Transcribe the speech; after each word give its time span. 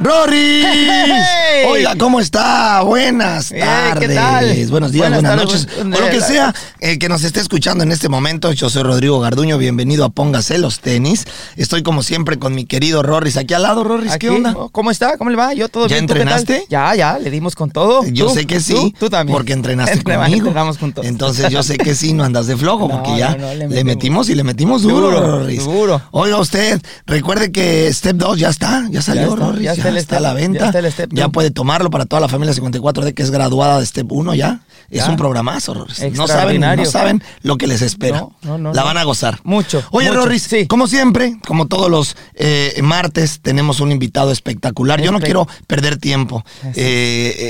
Brori! 0.00 0.62
Eh, 0.62 0.66
eh, 0.66 1.10
eh, 1.10 1.39
Oiga, 1.68 1.96
¿cómo 1.98 2.20
está? 2.20 2.82
Buenas 2.82 3.48
tardes. 3.50 4.70
Buenos 4.70 4.92
días, 4.92 5.10
buenas, 5.10 5.36
noches. 5.36 5.66
o 5.80 5.84
lo 5.84 6.10
que 6.10 6.20
sea 6.20 6.54
eh, 6.80 6.98
que 6.98 7.08
nos 7.08 7.24
esté 7.24 7.40
escuchando 7.40 7.82
en 7.82 7.90
este 7.92 8.08
momento. 8.08 8.52
Yo 8.52 8.70
soy 8.70 8.82
Rodrigo 8.82 9.18
Garduño. 9.20 9.58
Bienvenido 9.58 10.04
a 10.04 10.10
Póngase 10.10 10.58
los 10.58 10.80
tenis. 10.80 11.24
Estoy 11.56 11.82
como 11.82 12.02
siempre 12.02 12.38
con 12.38 12.54
mi 12.54 12.64
querido 12.66 13.02
Rorris. 13.02 13.36
Aquí 13.36 13.54
al 13.54 13.62
lado, 13.62 13.82
Rorris, 13.84 14.16
¿qué 14.18 14.30
onda? 14.30 14.54
¿Cómo 14.72 14.90
está? 14.90 15.18
¿Cómo 15.18 15.30
le 15.30 15.36
va? 15.36 15.52
Yo 15.54 15.68
todo 15.68 15.86
¿Ya 15.88 15.96
bien. 15.96 16.04
entrenaste? 16.04 16.66
Ya, 16.68 16.94
ya, 16.94 17.18
le 17.18 17.30
dimos 17.30 17.54
con 17.56 17.70
todo. 17.70 18.04
Yo 18.06 18.30
sé 18.30 18.46
que 18.46 18.60
sí. 18.60 18.94
Tú, 18.98 19.10
también. 19.10 19.36
Porque 19.36 19.52
entrenaste 19.52 20.02
conmigo. 20.04 20.36
Entrenamos 20.48 20.78
juntos. 20.78 21.04
Entonces 21.06 21.50
yo 21.50 21.62
sé 21.62 21.78
que 21.78 21.94
sí, 21.94 22.12
no 22.12 22.22
andas 22.24 22.46
de 22.46 22.56
flojo, 22.56 22.88
porque 22.90 23.16
ya 23.18 23.34
no, 23.36 23.48
no, 23.48 23.54
le, 23.54 23.84
metimos. 23.84 24.28
y 24.28 24.34
le 24.34 24.44
metimos 24.44 24.82
duro, 24.82 25.10
Duro, 25.10 25.20
Rorris. 25.38 25.64
duro. 25.64 26.00
Oiga 26.12 26.38
usted, 26.38 26.80
recuerde 27.06 27.50
que 27.52 27.92
Step 27.92 28.16
2 28.16 28.38
ya 28.38 28.48
está, 28.50 28.86
ya 28.90 29.02
salió, 29.02 29.34
está, 29.34 29.36
Rorris. 29.46 29.62
ya 29.64 29.70
Ya, 29.70 29.72
está 29.74 29.88
el 29.88 29.96
está 29.96 30.16
a 30.18 30.20
la 30.20 30.34
venta. 30.34 30.60
ya 30.60 30.66
está 30.66 30.78
el 30.78 30.92
Step 30.92 31.10
Ya. 31.12 31.28
Puede 31.40 31.50
tomarlo 31.50 31.88
para 31.88 32.04
toda 32.04 32.20
la 32.20 32.28
familia 32.28 32.54
54D 32.54 33.14
que 33.14 33.22
es 33.22 33.30
graduada 33.30 33.80
de 33.80 33.86
Step 33.86 34.12
1 34.12 34.34
ya. 34.34 34.60
Es 34.90 35.06
un 35.06 35.16
programazo, 35.16 35.72
Rorris. 35.72 36.02
No 36.14 36.26
saben, 36.26 36.60
no 36.60 36.84
saben 36.84 37.22
lo 37.42 37.56
que 37.56 37.66
les 37.66 37.80
espera. 37.80 38.18
No, 38.18 38.34
no, 38.42 38.58
no, 38.58 38.72
la 38.74 38.82
van 38.82 38.98
a 38.98 39.04
gozar. 39.04 39.38
Mucho, 39.44 39.82
Oye, 39.92 40.08
mucho, 40.08 40.20
Rorris, 40.20 40.42
sí. 40.42 40.66
como 40.66 40.88
siempre, 40.88 41.36
como 41.46 41.68
todos 41.68 41.88
los 41.88 42.16
eh, 42.34 42.78
martes, 42.82 43.38
tenemos 43.40 43.78
un 43.78 43.92
invitado 43.92 44.32
espectacular. 44.32 45.00
Yo 45.00 45.12
no 45.12 45.20
quiero 45.20 45.46
perder 45.68 45.96
tiempo. 45.96 46.44
Eh, 46.74 46.74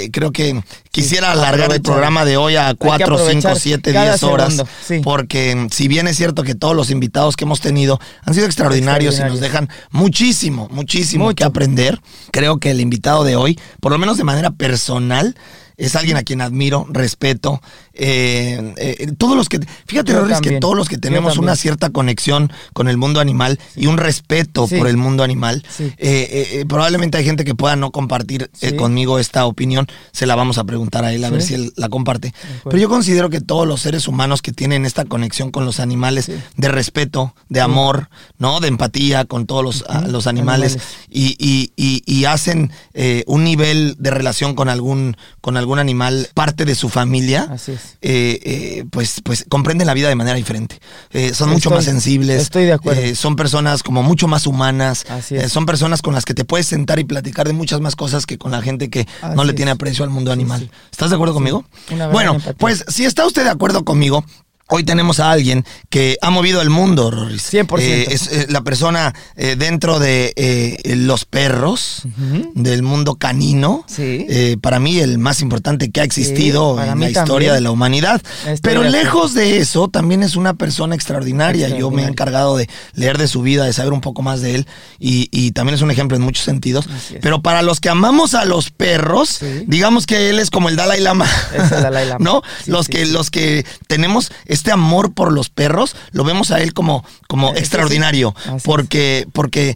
eh, 0.05 0.11
creo 0.13 0.33
que 0.33 0.63
quisiera 0.91 1.33
alargar 1.33 1.73
el 1.73 1.80
programa 1.80 2.25
de 2.27 2.37
hoy 2.37 2.57
a 2.57 2.71
que 2.71 2.77
4, 2.77 3.07
5, 3.07 3.15
aprovechar 3.15 3.59
7, 3.59 3.93
cada 3.93 4.11
10 4.11 4.23
horas. 4.25 4.63
sí. 4.87 5.01
Porque 5.02 5.57
mm, 5.57 5.69
si 5.71 5.88
bien 5.88 6.09
es 6.09 6.16
cierto 6.16 6.43
que 6.43 6.55
todos 6.55 6.77
los 6.77 6.91
invitados 6.91 7.37
que 7.37 7.45
hemos 7.45 7.61
tenido 7.61 7.99
han 8.23 8.35
sido 8.35 8.47
extraordinarios, 8.47 9.19
y 9.19 9.23
nos 9.23 9.41
dejan 9.41 9.71
muchísimo, 9.91 10.69
muchísimo 10.71 11.25
Mucho. 11.25 11.37
que 11.37 11.45
aprender, 11.45 12.01
creo 12.33 12.59
que 12.59 12.71
el 12.71 12.80
invitado 12.80 13.24
de 13.24 13.37
hoy, 13.37 13.59
por 13.81 13.93
lo 13.93 13.99
menos 13.99 14.17
de 14.17 14.25
manera 14.25 14.51
personal, 14.51 15.37
es 15.77 15.97
alguien 15.97 16.17
a 16.17 16.23
quien 16.23 16.41
admiro, 16.43 16.87
respeto. 16.91 17.61
Eh, 17.95 18.74
eh, 18.77 19.13
todos 19.19 19.37
los 19.37 19.49
que, 19.49 19.60
fíjate, 19.87 20.13
Yo 20.13 20.21
Rorris, 20.21 20.41
que 20.41 20.59
todos 20.60 20.77
los 20.77 20.88
que 20.88 20.99
tenemos 20.99 21.38
una 21.38 21.57
cierta 21.57 21.91
conexión 21.91 22.52
con 22.73 22.88
el 22.88 22.96
mundo 22.96 23.21
animal 23.21 23.59
y 23.77 23.87
un 23.87 23.99
respeto 23.99 24.66
Sí. 24.66 24.77
por 24.77 24.88
el 24.88 24.96
mundo 24.96 25.23
animal, 25.23 25.65
Sí. 25.77 25.85
eh, 25.85 25.95
eh, 25.99 26.49
eh, 26.61 26.65
probablemente 26.66 27.18
hay 27.18 27.24
gente 27.24 27.45
que 27.45 27.55
pueda 27.55 27.77
no 27.77 27.91
compartir 27.91 28.51
eh, 28.61 28.77
conmigo 28.77 29.18
esta 29.18 29.46
opinión. 29.46 29.87
Se 30.13 30.27
la 30.27 30.35
vamos 30.37 30.59
a 30.59 30.65
preguntar 30.65 31.05
a 31.05 31.13
él 31.13 31.24
a 31.24 31.30
ver 31.30 31.43
si 31.43 31.55
él 31.55 31.73
la 31.77 31.88
comparte. 31.88 32.33
Pero 32.65 32.79
yo 32.79 32.88
considero 32.88 33.30
que 33.30 33.41
todos 33.41 33.66
los 33.66 33.80
seres 33.80 34.09
humanos 34.09 34.43
que 34.43 34.52
tienen 34.52 34.87
esta 34.87 35.05
conexión 35.05 35.51
con 35.51 35.65
los 35.65 35.80
animales, 35.80 36.30
de 36.57 36.68
respeto, 36.68 37.35
de 37.49 37.61
amor, 37.61 38.09
¿no? 38.38 38.61
De 38.61 38.68
empatía 38.68 39.24
con 39.24 39.46
todos 39.46 39.65
los, 39.65 39.85
a- 39.88 40.07
los 40.07 40.27
animales, 40.27 40.41
Animales. 40.41 40.79
Y, 41.11 41.37
y- 41.38 41.73
y- 41.77 42.02
y 42.07 42.24
hacen 42.24 42.71
eh, 42.95 43.24
un 43.27 43.45
nivel 43.45 43.96
de 43.99 44.11
relación 44.11 44.55
con 44.55 44.68
algún, 44.68 45.16
con 45.41 45.57
algún 45.57 45.79
animal, 45.79 46.29
parte 46.35 46.65
de 46.65 46.74
su 46.74 46.88
familia, 46.88 47.49
Así 47.51 47.73
es. 47.73 47.80
Eh, 48.01 48.41
eh, 48.43 48.85
pues, 48.91 49.21
pues 49.23 49.45
comprenden 49.49 49.87
la 49.87 49.95
vida 49.95 50.09
de 50.09 50.15
manera 50.15 50.37
diferente. 50.37 50.81
Eh, 51.11 51.35
son 51.35 51.51
mucho 51.51 51.71
más 51.71 51.85
sensibles. 51.85 52.43
estoy 52.43 52.65
de 52.65 52.73
acuerdo. 52.73 53.15
son 53.15 53.37
personas 53.37 53.83
como 53.83 54.03
mucho 54.03 54.29
más 54.29 54.47
humanas. 54.47 55.05
Así 55.09 55.37
es. 55.37 55.53
son 55.53 55.67
personas 55.67 56.03
con 56.03 56.15
las 56.15 56.25
que 56.25 56.35
te 56.35 56.45
puedes 56.45 56.67
sentar 56.67 56.99
y 56.99 57.05
platicar 57.05 57.47
de 57.47 57.53
muchas 57.53 57.81
más 57.81 57.97
cosas 57.97 58.27
que 58.27 58.39
con 58.39 58.51
la 58.53 58.63
gente 58.63 58.91
que 58.91 59.07
no 59.35 59.45
le 59.45 59.51
es. 59.51 59.57
tiene 59.57 59.71
aprecio 59.71 60.05
al 60.05 60.11
mundo 60.11 60.33
animal. 60.33 60.61
sí. 60.61 60.71
¿Estás 60.91 61.11
de 61.11 61.17
acuerdo 61.17 61.35
conmigo? 61.35 61.65
Una 61.91 62.09
Bueno, 62.09 62.37
pues 62.59 62.85
si 62.89 63.05
está 63.05 63.27
usted 63.27 63.45
de 63.45 63.51
acuerdo 63.51 63.85
conmigo, 63.85 64.25
Hoy 64.71 64.84
tenemos 64.84 65.19
a 65.21 65.31
alguien 65.32 65.65
que 65.88 66.16
ha 66.22 66.31
movido 66.31 66.62
el 66.62 66.71
mundo, 66.71 67.10
Rorris. 67.10 67.53
100%. 67.53 67.78
Eh, 67.81 68.06
es 68.10 68.28
eh, 68.28 68.47
la 68.49 68.62
persona 68.62 69.15
eh, 69.37 69.56
dentro 69.59 69.99
de 69.99 70.32
eh, 70.37 70.94
los 70.97 71.25
perros, 71.25 72.03
del 72.54 72.82
mundo 72.82 73.16
canino. 73.16 73.84
Sí. 73.88 74.27
Para 74.60 74.78
mí 74.78 74.99
el 74.99 75.19
más 75.19 75.41
importante 75.43 75.91
que 75.91 76.00
ha 76.00 76.04
existido 76.04 76.81
en 76.83 77.00
la 77.00 77.11
historia 77.11 77.27
también. 77.49 77.55
de 77.55 77.61
la 77.62 77.71
humanidad. 77.71 78.22
Pero 78.62 78.83
lejos 78.84 79.34
de 79.34 79.59
eso, 79.59 79.89
también 79.89 80.22
es 80.22 80.37
una 80.37 80.55
persona 80.55 80.95
extraordinaria. 80.95 81.69
Yo 81.77 81.91
me 81.91 82.05
he 82.05 82.06
encargado 82.06 82.56
de 82.56 82.69
leer 82.95 83.19
de 83.19 83.27
su 83.28 83.43
vida, 83.43 83.65
de 83.65 83.72
saber 83.72 83.93
un 83.93 84.00
poco 84.00 84.22
más 84.22 84.41
de 84.41 84.55
él. 84.55 84.66
Y, 84.99 85.28
y 85.33 85.50
también 85.53 85.75
es 85.75 85.83
un 85.83 85.91
ejemplo 85.91 86.16
en 86.16 86.22
muchos 86.22 86.45
sentidos. 86.45 86.89
Pero 87.21 87.43
para 87.43 87.62
los 87.62 87.81
que 87.81 87.89
amamos 87.89 88.34
a 88.34 88.45
los 88.45 88.71
perros, 88.71 89.28
Sí. 89.41 89.65
digamos 89.66 90.06
que 90.06 90.28
él 90.31 90.39
es 90.39 90.50
como 90.50 90.69
el 90.69 90.77
Dalai 90.77 91.00
Lama. 91.00 91.27
Es 91.55 91.72
el 91.72 91.83
Dalai 91.83 92.06
Lama. 92.09 92.19
¿No? 92.25 92.43
Los 92.66 92.89
que 92.89 93.06
los 93.06 93.31
que 93.31 93.65
tenemos 93.87 94.31
este 94.60 94.72
amor 94.72 95.15
por 95.15 95.32
los 95.32 95.48
perros, 95.48 95.97
lo 96.12 96.22
vemos 96.22 96.50
a 96.50 96.60
él 96.60 96.75
como, 96.75 97.03
como 97.28 97.53
sí, 97.53 97.59
extraordinario. 97.59 98.34
es. 98.56 98.62
porque, 98.62 99.26
porque 99.32 99.75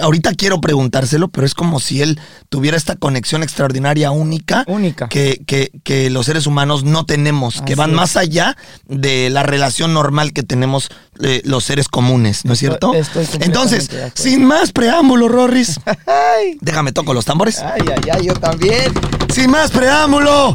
ahorita 0.00 0.34
quiero 0.34 0.60
preguntárselo, 0.60 1.28
pero 1.28 1.46
es 1.46 1.54
como 1.54 1.80
si 1.80 2.02
él 2.02 2.20
tuviera 2.50 2.76
esta 2.76 2.96
conexión 2.96 3.42
extraordinaria, 3.42 4.10
única, 4.10 4.64
Única. 4.66 5.08
Que, 5.08 5.40
que, 5.46 5.70
que 5.84 6.10
los 6.10 6.26
seres 6.26 6.46
humanos 6.46 6.84
no 6.84 7.06
tenemos, 7.06 7.62
que 7.62 7.74
van 7.74 7.90
es. 7.90 7.96
más 7.96 8.16
allá 8.16 8.56
de 8.86 9.30
la 9.30 9.42
relación 9.42 9.94
normal 9.94 10.32
que 10.32 10.42
tenemos 10.42 10.90
eh, 11.22 11.40
los 11.44 11.64
seres 11.64 11.88
comunes, 11.88 12.44
¿no 12.44 12.52
es 12.52 12.58
cierto? 12.58 12.94
estoy 12.94 13.26
Entonces, 13.40 13.88
sin 14.14 14.44
más 14.44 14.72
preámbulo, 14.72 15.28
Rorris, 15.28 15.80
déjame 16.60 16.92
toco 16.92 17.14
los 17.14 17.24
tambores. 17.24 17.58
ay, 17.60 17.80
ay, 17.88 18.10
ay, 18.12 18.26
yo 18.26 18.34
también. 18.34 18.92
Sin 19.32 19.50
más 19.50 19.70
preámbulo, 19.70 20.54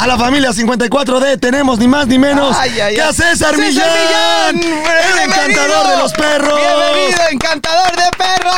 a 0.00 0.06
la 0.06 0.16
familia 0.18 0.50
54D 0.50 1.38
tenemos 1.40 1.78
ni 1.78 1.86
más 1.88 2.06
ni 2.06 2.18
menos 2.18 2.56
Ay, 2.58 2.80
ay, 2.80 2.94
que 2.94 3.02
a 3.02 3.08
ay. 3.08 3.14
César, 3.14 3.56
Millán, 3.58 4.56
el 4.60 5.18
encantador 5.24 5.88
de 5.88 5.96
los 5.98 6.12
perros. 6.12 6.58
Bienvenido, 6.60 7.18
encantador 7.30 7.96
de 7.96 8.16
perros. 8.16 8.54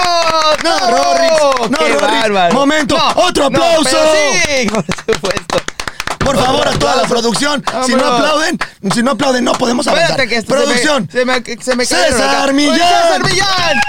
No, 0.64 0.90
Rorris, 0.90 1.70
no, 1.70 1.78
qué 1.78 1.88
Rorris. 1.94 2.00
bárbaro. 2.10 2.54
Momento, 2.54 2.96
otro 3.16 3.50
no, 3.50 3.56
aplauso. 3.58 3.90
pero 3.90 4.12
sí, 4.60 4.68
por 5.04 5.14
supuesto. 5.14 5.58
Por 6.18 6.38
favor, 6.38 6.66
a 6.66 6.72
producción. 7.14 7.64
Si 7.86 7.94
no 7.94 8.06
aplauden, 8.06 8.58
si 8.92 9.02
no 9.02 9.12
aplauden, 9.12 9.44
no 9.44 9.52
podemos 9.52 9.86
avanzar. 9.86 10.10
Espérate 10.10 10.28
que 10.28 10.36
esto 10.36 10.54
producción. 10.54 11.08
Se 11.10 11.24
me, 11.24 11.34
se 11.42 11.54
me, 11.54 11.62
se 11.62 11.76
me 11.76 11.84
César 11.86 12.10
cayeron 12.10 12.40
acá. 12.42 12.52
Millán. 12.52 12.78
¡César 12.78 13.24
Millán! 13.30 13.80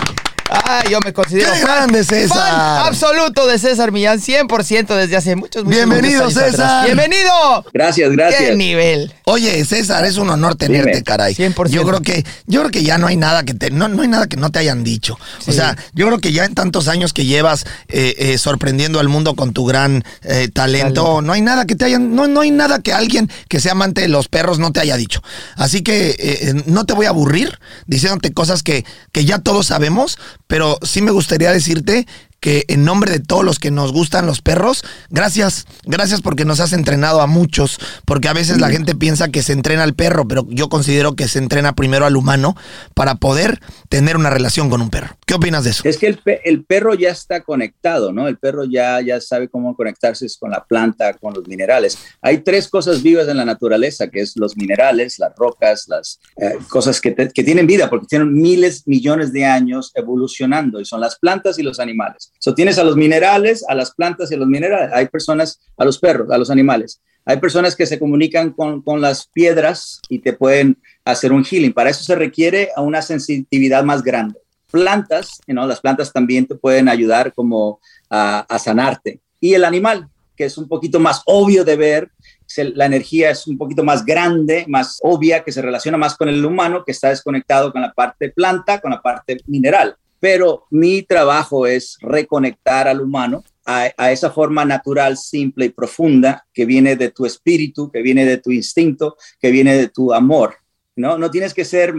¡Ay! 0.50 0.60
Ay, 0.84 0.90
yo 0.92 0.98
me 1.04 1.12
considero 1.12 1.52
¡Qué 1.52 1.58
fan- 1.58 1.66
grande, 1.78 2.04
César! 2.04 2.36
fan 2.38 2.86
absoluto 2.86 3.46
de 3.46 3.58
César 3.58 3.92
Millán, 3.92 4.20
100% 4.20 4.94
desde 4.96 5.16
hace 5.16 5.36
muchos, 5.36 5.64
muchos 5.64 5.76
Bienvenido, 5.76 6.24
muchos 6.24 6.36
años 6.38 6.50
César. 6.52 6.66
atrás. 6.66 6.84
¡Bienvenido! 6.86 7.64
Gracias, 7.72 8.08
¡Qué 8.10 8.16
gracias. 8.16 8.56
nivel! 8.56 9.12
Oye, 9.24 9.64
César, 9.64 10.04
es 10.04 10.16
un 10.16 10.30
honor 10.30 10.54
tenerte, 10.56 10.90
Dime. 10.90 11.02
caray. 11.02 11.34
100%. 11.34 11.68
Yo 11.70 11.84
creo 11.84 12.00
que, 12.00 12.24
yo 12.46 12.60
creo 12.60 12.70
que 12.70 12.82
ya 12.82 12.98
no 12.98 13.06
hay 13.06 13.16
nada 13.16 13.44
que 13.44 13.54
te, 13.54 13.70
no, 13.70 13.88
no 13.88 14.02
hay 14.02 14.08
nada 14.08 14.26
que 14.26 14.36
no 14.36 14.50
te 14.50 14.58
hayan 14.58 14.82
dicho. 14.84 15.18
O 15.46 15.52
sea, 15.52 15.76
yo 15.92 16.06
creo 16.06 16.18
que 16.18 16.32
ya 16.32 16.44
en 16.44 16.54
tantos 16.54 16.88
años 16.88 17.12
que 17.12 17.24
llevas 17.24 17.64
eh, 17.88 18.14
eh, 18.18 18.38
sorprendiendo 18.38 19.00
al 19.00 19.08
mundo 19.08 19.34
con 19.34 19.52
tu 19.52 19.64
gran 19.66 20.04
eh, 20.22 20.48
talento, 20.52 20.60
Talento. 21.04 21.22
no 21.22 21.32
hay 21.32 21.40
nada 21.42 21.66
que 21.66 21.74
te 21.74 21.84
hayan, 21.84 22.14
no, 22.14 22.26
no 22.26 22.40
hay 22.40 22.50
nada 22.50 22.80
que 22.80 22.92
alguien 22.92 23.30
que 23.48 23.60
sea 23.60 23.72
amante 23.72 24.00
de 24.02 24.08
los 24.08 24.28
perros 24.28 24.58
no 24.58 24.72
te 24.72 24.80
haya 24.80 24.96
dicho. 24.96 25.22
Así 25.56 25.82
que 25.82 26.10
eh, 26.10 26.16
eh, 26.18 26.62
no 26.66 26.84
te 26.86 26.92
voy 26.92 27.06
a 27.06 27.10
aburrir 27.10 27.58
diciéndote 27.86 28.32
cosas 28.32 28.62
que, 28.62 28.84
que 29.12 29.24
ya 29.24 29.38
todos 29.38 29.66
sabemos, 29.66 30.18
pero 30.50 30.80
sí 30.82 31.00
me 31.00 31.12
gustaría 31.12 31.52
decirte 31.52 32.08
que 32.40 32.64
en 32.68 32.84
nombre 32.84 33.12
de 33.12 33.20
todos 33.20 33.44
los 33.44 33.58
que 33.58 33.70
nos 33.70 33.92
gustan 33.92 34.26
los 34.26 34.40
perros, 34.40 34.82
gracias, 35.10 35.66
gracias 35.84 36.20
porque 36.22 36.44
nos 36.44 36.60
has 36.60 36.72
entrenado 36.72 37.20
a 37.20 37.26
muchos, 37.26 37.78
porque 38.06 38.28
a 38.28 38.32
veces 38.32 38.60
la 38.60 38.70
gente 38.70 38.94
piensa 38.94 39.28
que 39.28 39.42
se 39.42 39.52
entrena 39.52 39.82
al 39.82 39.94
perro, 39.94 40.26
pero 40.26 40.46
yo 40.48 40.68
considero 40.68 41.14
que 41.14 41.28
se 41.28 41.38
entrena 41.38 41.74
primero 41.74 42.06
al 42.06 42.16
humano 42.16 42.56
para 42.94 43.16
poder 43.16 43.60
tener 43.88 44.16
una 44.16 44.30
relación 44.30 44.70
con 44.70 44.80
un 44.80 44.90
perro. 44.90 45.16
¿Qué 45.26 45.34
opinas 45.34 45.64
de 45.64 45.70
eso? 45.70 45.82
Es 45.84 45.98
que 45.98 46.06
el, 46.06 46.18
pe- 46.18 46.40
el 46.44 46.64
perro 46.64 46.94
ya 46.94 47.10
está 47.10 47.42
conectado, 47.42 48.12
¿no? 48.12 48.26
El 48.26 48.38
perro 48.38 48.64
ya, 48.64 49.00
ya 49.00 49.20
sabe 49.20 49.48
cómo 49.48 49.76
conectarse 49.76 50.26
con 50.38 50.50
la 50.50 50.64
planta, 50.64 51.14
con 51.14 51.34
los 51.34 51.46
minerales. 51.46 51.98
Hay 52.22 52.38
tres 52.38 52.68
cosas 52.68 53.02
vivas 53.02 53.28
en 53.28 53.36
la 53.36 53.44
naturaleza, 53.44 54.08
que 54.08 54.20
es 54.20 54.36
los 54.36 54.56
minerales, 54.56 55.18
las 55.18 55.34
rocas, 55.36 55.84
las 55.88 56.18
eh, 56.36 56.54
cosas 56.68 57.00
que, 57.00 57.10
te- 57.10 57.28
que 57.28 57.44
tienen 57.44 57.66
vida, 57.66 57.90
porque 57.90 58.06
tienen 58.06 58.32
miles, 58.32 58.82
millones 58.86 59.32
de 59.32 59.44
años 59.44 59.92
evolucionando, 59.94 60.80
y 60.80 60.84
son 60.84 61.00
las 61.00 61.18
plantas 61.18 61.58
y 61.58 61.62
los 61.62 61.78
animales. 61.80 62.29
So, 62.38 62.54
tienes 62.54 62.78
a 62.78 62.84
los 62.84 62.96
minerales, 62.96 63.64
a 63.68 63.74
las 63.74 63.92
plantas 63.94 64.30
y 64.30 64.34
a 64.34 64.38
los 64.38 64.48
minerales. 64.48 64.90
Hay 64.94 65.08
personas, 65.08 65.60
a 65.76 65.84
los 65.84 65.98
perros, 65.98 66.30
a 66.30 66.38
los 66.38 66.50
animales. 66.50 67.00
Hay 67.24 67.38
personas 67.38 67.76
que 67.76 67.86
se 67.86 67.98
comunican 67.98 68.50
con, 68.50 68.80
con 68.80 69.00
las 69.00 69.26
piedras 69.26 70.00
y 70.08 70.20
te 70.20 70.32
pueden 70.32 70.78
hacer 71.04 71.32
un 71.32 71.44
healing. 71.44 71.72
Para 71.72 71.90
eso 71.90 72.02
se 72.02 72.14
requiere 72.14 72.70
a 72.74 72.80
una 72.80 73.02
sensitividad 73.02 73.84
más 73.84 74.02
grande 74.02 74.40
plantas, 74.70 75.40
you 75.46 75.52
know, 75.52 75.66
las 75.66 75.80
plantas 75.80 76.12
también 76.12 76.46
te 76.46 76.54
pueden 76.54 76.88
ayudar 76.88 77.34
como 77.34 77.80
a, 78.08 78.46
sanarte. 78.58 79.20
Y 79.40 79.54
el 79.54 79.64
animal, 79.64 80.08
que 80.36 80.44
es 80.44 80.56
un 80.56 80.68
poquito 80.68 81.00
más 81.00 81.22
obvio 81.26 81.64
de 81.64 81.76
ver, 81.76 82.10
la 82.56 82.86
energía 82.86 83.30
es 83.30 83.46
un 83.46 83.56
poquito 83.56 83.84
más 83.84 84.04
grande, 84.04 84.64
más 84.68 84.98
obvia, 85.02 85.44
que 85.44 85.52
se 85.52 85.62
relaciona 85.62 85.98
más 85.98 86.16
con 86.16 86.28
el 86.28 86.44
humano, 86.44 86.84
que 86.84 86.92
está 86.92 87.10
desconectado 87.10 87.72
con 87.72 87.82
la 87.82 87.92
parte 87.92 88.30
planta, 88.30 88.80
con 88.80 88.90
la 88.90 89.00
parte 89.00 89.38
mineral. 89.46 89.96
Pero 90.20 90.66
mi 90.70 91.02
trabajo 91.02 91.66
es 91.66 91.96
reconectar 92.00 92.86
al 92.86 93.00
humano 93.00 93.42
a, 93.64 94.10
esa 94.10 94.30
forma 94.30 94.64
natural, 94.64 95.16
simple 95.16 95.66
y 95.66 95.70
profunda 95.70 96.46
que 96.52 96.64
viene 96.64 96.96
de 96.96 97.10
tu 97.10 97.24
espíritu, 97.24 97.90
que 97.90 98.02
viene 98.02 98.24
de 98.24 98.38
tu 98.38 98.50
instinto, 98.50 99.16
que 99.40 99.50
viene 99.50 99.76
de 99.76 99.88
tu 99.88 100.12
amor. 100.12 100.56
No, 100.96 101.16
no 101.18 101.30
tienes 101.30 101.54
que 101.54 101.64
ser 101.64 101.94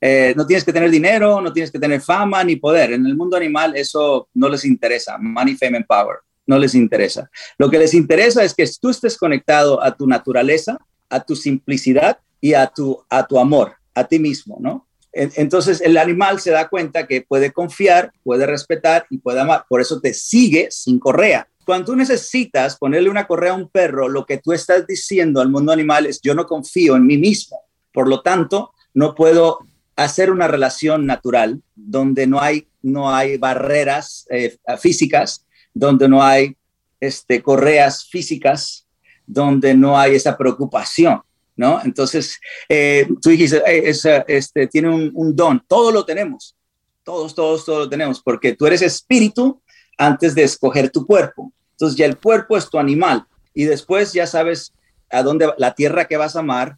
eh, 0.00 0.34
no 0.36 0.46
tienes 0.46 0.64
que 0.64 0.72
tener 0.72 0.90
dinero, 0.90 1.40
no 1.40 1.50
tienes 1.50 1.70
que 1.70 1.78
tener 1.78 2.00
fama 2.00 2.44
ni 2.44 2.56
poder. 2.56 2.92
En 2.92 3.06
el 3.06 3.16
mundo 3.16 3.38
animal 3.38 3.74
eso 3.74 4.28
no 4.34 4.50
les 4.50 4.66
interesa. 4.66 5.16
Money, 5.18 5.56
fame 5.56 5.78
and 5.78 5.86
power. 5.86 6.18
No 6.46 6.58
les 6.58 6.74
interesa. 6.74 7.30
Lo 7.56 7.70
que 7.70 7.78
les 7.78 7.94
interesa 7.94 8.44
es 8.44 8.54
que 8.54 8.68
tú 8.78 8.90
estés 8.90 9.16
conectado 9.16 9.82
a 9.82 9.96
tu 9.96 10.06
naturaleza, 10.06 10.78
a 11.08 11.24
tu 11.24 11.34
simplicidad 11.34 12.18
y 12.38 12.52
a 12.52 12.66
tu, 12.66 13.02
a 13.08 13.26
tu 13.26 13.38
amor, 13.38 13.76
a 13.94 14.04
ti 14.04 14.18
mismo, 14.18 14.58
¿no? 14.60 14.86
Entonces 15.14 15.80
el 15.80 15.96
animal 15.96 16.40
se 16.40 16.50
da 16.50 16.68
cuenta 16.68 17.06
que 17.06 17.22
puede 17.22 17.52
confiar, 17.52 18.12
puede 18.24 18.46
respetar 18.46 19.06
y 19.10 19.18
puede 19.18 19.40
amar. 19.40 19.64
Por 19.68 19.80
eso 19.80 20.00
te 20.00 20.12
sigue 20.12 20.68
sin 20.70 20.98
correa. 20.98 21.48
Cuando 21.64 21.86
tú 21.86 21.96
necesitas 21.96 22.76
ponerle 22.76 23.08
una 23.08 23.26
correa 23.26 23.52
a 23.52 23.56
un 23.56 23.68
perro, 23.68 24.08
lo 24.08 24.26
que 24.26 24.38
tú 24.38 24.52
estás 24.52 24.86
diciendo 24.86 25.40
al 25.40 25.50
mundo 25.50 25.72
animal 25.72 26.06
es 26.06 26.20
yo 26.20 26.34
no 26.34 26.46
confío 26.46 26.96
en 26.96 27.06
mí 27.06 27.16
mismo. 27.16 27.60
Por 27.92 28.08
lo 28.08 28.22
tanto, 28.22 28.72
no 28.92 29.14
puedo 29.14 29.60
hacer 29.96 30.30
una 30.30 30.48
relación 30.48 31.06
natural 31.06 31.62
donde 31.74 32.26
no 32.26 32.40
hay, 32.40 32.66
no 32.82 33.14
hay 33.14 33.38
barreras 33.38 34.26
eh, 34.30 34.56
físicas, 34.78 35.46
donde 35.72 36.08
no 36.08 36.22
hay 36.22 36.56
este, 37.00 37.42
correas 37.42 38.04
físicas, 38.04 38.86
donde 39.26 39.74
no 39.74 39.98
hay 39.98 40.16
esa 40.16 40.36
preocupación. 40.36 41.22
¿No? 41.56 41.80
Entonces, 41.84 42.38
eh, 42.68 43.06
tú 43.22 43.30
dijiste, 43.30 43.62
este, 43.66 44.66
tiene 44.66 44.88
un, 44.88 45.36
don, 45.36 45.62
todos 45.66 45.92
lo 45.92 46.04
tenemos, 46.04 46.56
todos, 47.02 47.34
todos, 47.34 47.64
todos 47.64 47.84
lo 47.84 47.88
tenemos, 47.88 48.20
porque 48.22 48.54
tú 48.54 48.66
eres 48.66 48.82
espíritu 48.82 49.60
antes 49.98 50.34
de 50.34 50.42
escoger 50.42 50.90
tu 50.90 51.06
cuerpo. 51.06 51.52
Entonces 51.72 51.96
ya 51.96 52.06
el 52.06 52.18
cuerpo 52.18 52.56
es 52.56 52.68
tu 52.68 52.78
animal 52.78 53.26
y 53.52 53.64
después 53.64 54.12
ya 54.12 54.26
sabes 54.26 54.72
a 55.10 55.22
dónde, 55.22 55.52
la 55.58 55.74
tierra 55.74 56.06
que 56.06 56.16
vas 56.16 56.36
a 56.36 56.40
amar, 56.40 56.76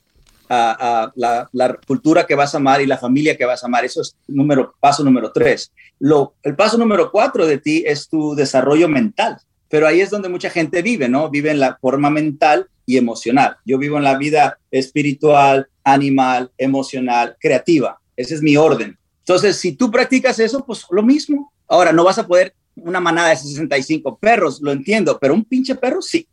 a, 0.49 1.13
la, 1.17 1.79
cultura 1.87 2.27
que 2.27 2.35
vas 2.35 2.55
a 2.55 2.59
amar 2.59 2.81
y 2.81 2.87
la 2.87 2.99
familia 2.99 3.37
que 3.37 3.45
vas 3.45 3.63
a 3.63 3.67
amar. 3.67 3.85
Eso 3.85 4.01
es 4.03 4.17
número, 4.29 4.75
paso 4.81 5.03
número 5.03 5.33
tres. 5.33 5.73
Lo, 5.99 6.35
el 6.43 6.55
paso 6.55 6.79
número 6.79 7.11
cuatro 7.11 7.47
de 7.47 7.59
ti 7.59 7.83
es 7.87 8.09
tu 8.09 8.35
desarrollo 8.35 8.89
mental, 8.89 9.39
pero 9.69 9.87
ahí 9.87 10.01
es 10.01 10.11
donde 10.11 10.29
mucha 10.29 10.51
gente 10.51 10.83
vive, 10.83 11.09
¿no? 11.09 11.31
Vive 11.31 11.51
en 11.51 11.61
la 11.61 11.77
forma 11.81 12.11
mental 12.11 12.69
y 12.87 12.97
emocional. 12.97 13.57
Yo 13.67 13.77
vivo 13.79 13.99
en 13.99 14.05
la 14.05 14.17
vida 14.17 14.59
espiritual, 14.71 15.69
animal, 15.85 16.51
emocional, 16.57 17.37
creativa. 17.41 18.01
Ese 18.17 18.37
es 18.37 18.43
mi 18.43 18.57
orden. 18.57 18.97
Entonces, 19.19 19.57
si 19.57 19.73
tú 19.73 19.91
practicas 19.91 20.39
eso, 20.39 20.65
pues 20.65 20.85
lo 20.91 21.03
mismo. 21.03 21.53
Ahora, 21.69 21.93
no 21.93 22.05
vas 22.05 22.19
a 22.19 22.27
poder 22.27 22.55
una 22.77 23.01
manada 23.01 23.31
de 23.31 23.37
65 23.37 24.19
perros, 24.19 24.61
lo 24.61 24.71
entiendo, 24.71 25.19
pero 25.19 25.35
un 25.35 25.45
pinche 25.45 25.75
perro 25.75 26.01
sí. 26.01 26.29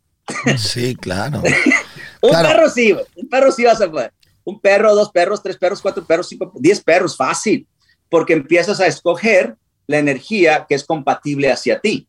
Sí, 0.56 0.94
claro. 0.94 1.42
un 2.22 2.30
perro 2.30 2.70
sí, 2.70 2.94
un 3.16 3.28
perro 3.28 3.50
sí 3.50 3.64
vas 3.64 3.80
a 3.80 3.90
poder. 3.90 4.12
Un 4.44 4.60
perro, 4.60 4.94
dos 4.94 5.10
perros, 5.10 5.42
tres 5.42 5.56
perros, 5.56 5.80
cuatro 5.80 6.04
perros, 6.04 6.28
cinco, 6.28 6.52
diez 6.56 6.82
perros, 6.82 7.16
fácil, 7.16 7.66
porque 8.08 8.34
empiezas 8.34 8.78
a 8.80 8.86
escoger 8.86 9.56
la 9.86 9.98
energía 9.98 10.66
que 10.68 10.74
es 10.74 10.84
compatible 10.84 11.50
hacia 11.50 11.80
ti. 11.80 12.06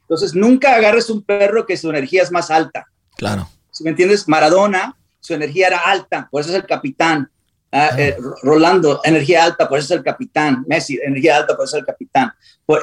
Entonces, 0.00 0.34
nunca 0.34 0.74
agarres 0.74 1.10
un 1.10 1.22
perro 1.22 1.66
que 1.66 1.76
su 1.76 1.90
energía 1.90 2.22
es 2.22 2.32
más 2.32 2.50
alta. 2.50 2.86
Claro. 3.16 3.48
Si 3.70 3.84
me 3.84 3.90
entiendes, 3.90 4.28
Maradona, 4.28 4.96
su 5.20 5.34
energía 5.34 5.68
era 5.68 5.78
alta, 5.78 6.28
por 6.30 6.40
eso 6.40 6.50
es 6.50 6.56
el 6.56 6.66
capitán. 6.66 7.28
Ah, 7.72 7.90
eh, 7.98 8.16
Rolando, 8.42 9.00
energía 9.04 9.44
alta, 9.44 9.68
por 9.68 9.78
eso 9.78 9.92
es 9.92 9.98
el 9.98 10.04
capitán. 10.04 10.64
Messi, 10.66 10.98
energía 11.02 11.36
alta, 11.36 11.56
por 11.56 11.66
eso 11.66 11.76
es 11.76 11.80
el 11.80 11.86
capitán. 11.86 12.32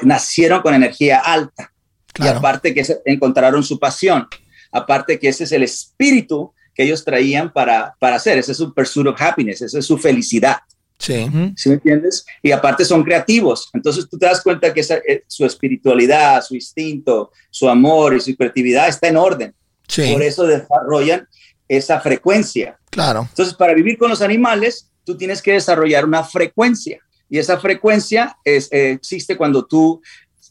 nacieron 0.03 0.61
con 0.61 0.73
energía 0.73 1.19
alta. 1.19 1.71
Y 2.19 2.27
aparte 2.27 2.73
que 2.73 2.85
encontraron 3.05 3.63
su 3.63 3.79
pasión. 3.79 4.27
Aparte 4.71 5.17
que 5.17 5.29
ese 5.29 5.45
es 5.45 5.51
el 5.51 5.63
espíritu 5.63 6.53
que 6.75 6.83
ellos 6.83 7.03
traían 7.03 7.51
para, 7.51 7.95
para 7.99 8.17
hacer. 8.17 8.37
Ese 8.37 8.51
es 8.51 8.57
su 8.57 8.73
pursuit 8.73 9.07
of 9.07 9.21
happiness, 9.21 9.61
esa 9.61 9.79
es 9.79 9.85
su 9.85 9.97
felicidad. 9.97 10.57
Sí. 10.97 11.27
¿Sí 11.55 11.69
me 11.69 11.75
entiendes? 11.75 12.25
Y 12.41 12.51
aparte 12.51 12.85
son 12.85 13.03
creativos. 13.03 13.69
Entonces 13.73 14.07
tú 14.09 14.17
te 14.17 14.25
das 14.25 14.41
cuenta 14.41 14.73
que 14.73 14.81
eh, 14.81 15.23
su 15.27 15.45
espiritualidad, 15.45 16.41
su 16.41 16.55
instinto, 16.55 17.31
su 17.49 17.67
amor 17.67 18.15
y 18.15 18.21
su 18.21 18.35
creatividad 18.35 18.87
está 18.87 19.07
en 19.07 19.17
orden. 19.17 19.53
Por 19.87 20.21
eso 20.21 20.45
desarrollan 20.45 21.27
esa 21.67 21.99
frecuencia. 21.99 22.77
Claro. 22.89 23.27
Entonces, 23.29 23.53
para 23.53 23.73
vivir 23.73 23.97
con 23.97 24.09
los 24.09 24.21
animales, 24.21 24.89
tú 25.03 25.17
tienes 25.17 25.41
que 25.41 25.53
desarrollar 25.53 26.05
una 26.05 26.23
frecuencia. 26.23 26.99
Y 27.29 27.39
esa 27.39 27.59
frecuencia 27.59 28.37
es, 28.43 28.71
eh, 28.71 28.91
existe 28.91 29.37
cuando 29.37 29.65
tú 29.65 30.01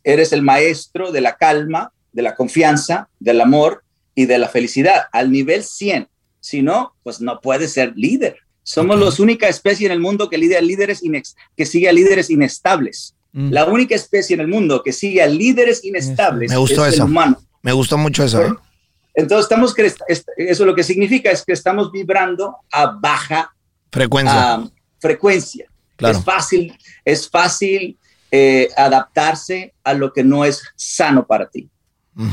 eres 0.04 0.32
el 0.32 0.42
maestro 0.42 1.12
de 1.12 1.20
la 1.20 1.36
calma, 1.36 1.92
de 2.12 2.22
la 2.22 2.34
confianza, 2.34 3.08
del 3.20 3.40
amor 3.40 3.84
y 4.14 4.26
de 4.26 4.38
la 4.38 4.48
felicidad 4.48 5.04
al 5.12 5.30
nivel 5.30 5.64
100. 5.64 6.08
Si 6.40 6.60
no, 6.60 6.94
pues 7.02 7.20
no 7.20 7.40
puedes 7.40 7.72
ser 7.72 7.92
líder. 7.94 8.38
Somos 8.64 8.98
la 8.98 9.22
única 9.22 9.48
especie 9.48 9.86
en 9.86 9.92
el 9.92 10.00
mundo 10.00 10.28
que, 10.28 10.38
líderes 10.38 11.02
que 11.56 11.66
sigue 11.66 11.88
a 11.88 11.92
líderes 11.92 12.30
inestables. 12.30 13.14
Mm. 13.32 13.50
La 13.50 13.64
única 13.64 13.94
especie 13.94 14.34
en 14.34 14.40
el 14.40 14.48
mundo 14.48 14.82
que 14.82 14.92
sigue 14.92 15.22
a 15.22 15.26
líderes 15.26 15.84
inestables 15.84 16.50
Me 16.50 16.56
gustó 16.56 16.86
es 16.86 16.94
eso. 16.94 17.04
el 17.04 17.10
humano. 17.10 17.42
Me 17.62 17.72
gustó 17.72 17.96
mucho 17.96 18.24
eso. 18.24 18.42
¿eh? 18.42 18.52
Entonces, 19.14 19.44
estamos, 19.44 19.74
eso 20.36 20.64
lo 20.64 20.74
que 20.74 20.82
significa 20.82 21.30
es 21.30 21.44
que 21.44 21.52
estamos 21.52 21.92
vibrando 21.92 22.56
a 22.70 22.86
baja 22.86 23.54
frecuencia. 23.90 24.70
frecuencia. 24.98 25.66
Es 25.98 26.24
fácil, 26.24 26.78
es 27.04 27.30
fácil 27.30 27.98
eh, 28.30 28.68
adaptarse 28.76 29.74
a 29.84 29.94
lo 29.94 30.12
que 30.12 30.24
no 30.24 30.44
es 30.44 30.62
sano 30.74 31.26
para 31.26 31.48
ti. 31.48 31.68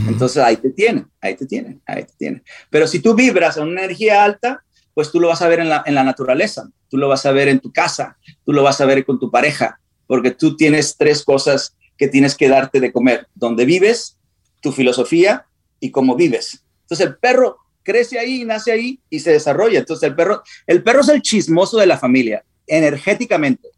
Entonces 0.08 0.44
ahí 0.44 0.58
te 0.58 0.72
tienen, 0.72 1.08
ahí 1.22 1.36
te 1.36 1.46
tienen, 1.46 1.82
ahí 1.86 2.04
te 2.04 2.14
tienen. 2.18 2.44
Pero 2.70 2.86
si 2.86 3.00
tú 3.00 3.16
vibras 3.16 3.58
a 3.58 3.62
una 3.62 3.84
energía 3.84 4.24
alta, 4.26 4.64
pues 4.94 5.10
tú 5.10 5.22
lo 5.22 5.30
vas 5.30 5.42
a 5.42 5.48
ver 5.48 5.60
en 5.60 5.70
la, 5.70 5.84
en 5.86 5.96
la 5.96 6.04
naturaleza, 6.04 6.70
tú 6.90 6.98
lo 6.98 7.08
vas 7.08 7.26
a 7.26 7.32
ver 7.32 7.48
en 7.48 7.62
tu 7.62 7.72
casa, 7.72 8.18
tú 8.44 8.52
lo 8.52 8.62
vas 8.62 8.82
a 8.82 8.86
ver 8.86 9.06
con 9.06 9.20
tu 9.20 9.32
pareja, 9.32 9.80
porque 10.06 10.32
tú 10.32 10.58
tienes 10.58 10.98
tres 10.98 11.24
cosas 11.24 11.78
que 11.98 12.10
tienes 12.10 12.36
que 12.36 12.50
darte 12.50 12.82
de 12.82 12.92
comer, 12.92 13.28
donde 13.36 13.64
vives, 13.64 14.18
tu 14.60 14.74
filosofía 14.74 15.46
y 15.80 15.92
cómo 15.92 16.16
vives. 16.18 16.64
Entonces 16.90 17.06
el 17.06 17.18
perro 17.18 17.58
crece 17.84 18.18
ahí, 18.18 18.44
nace 18.46 18.72
ahí 18.72 19.00
y 19.10 19.20
se 19.20 19.32
desarrolla. 19.32 19.80
Entonces 19.80 20.10
el 20.10 20.16
perro, 20.16 20.42
el 20.66 20.82
perro 20.82 21.02
es 21.02 21.10
el 21.10 21.22
chismoso 21.22 21.78
de 21.78 21.86
la 21.86 21.98
familia, 21.98 22.44
energéticamente. 22.66 23.70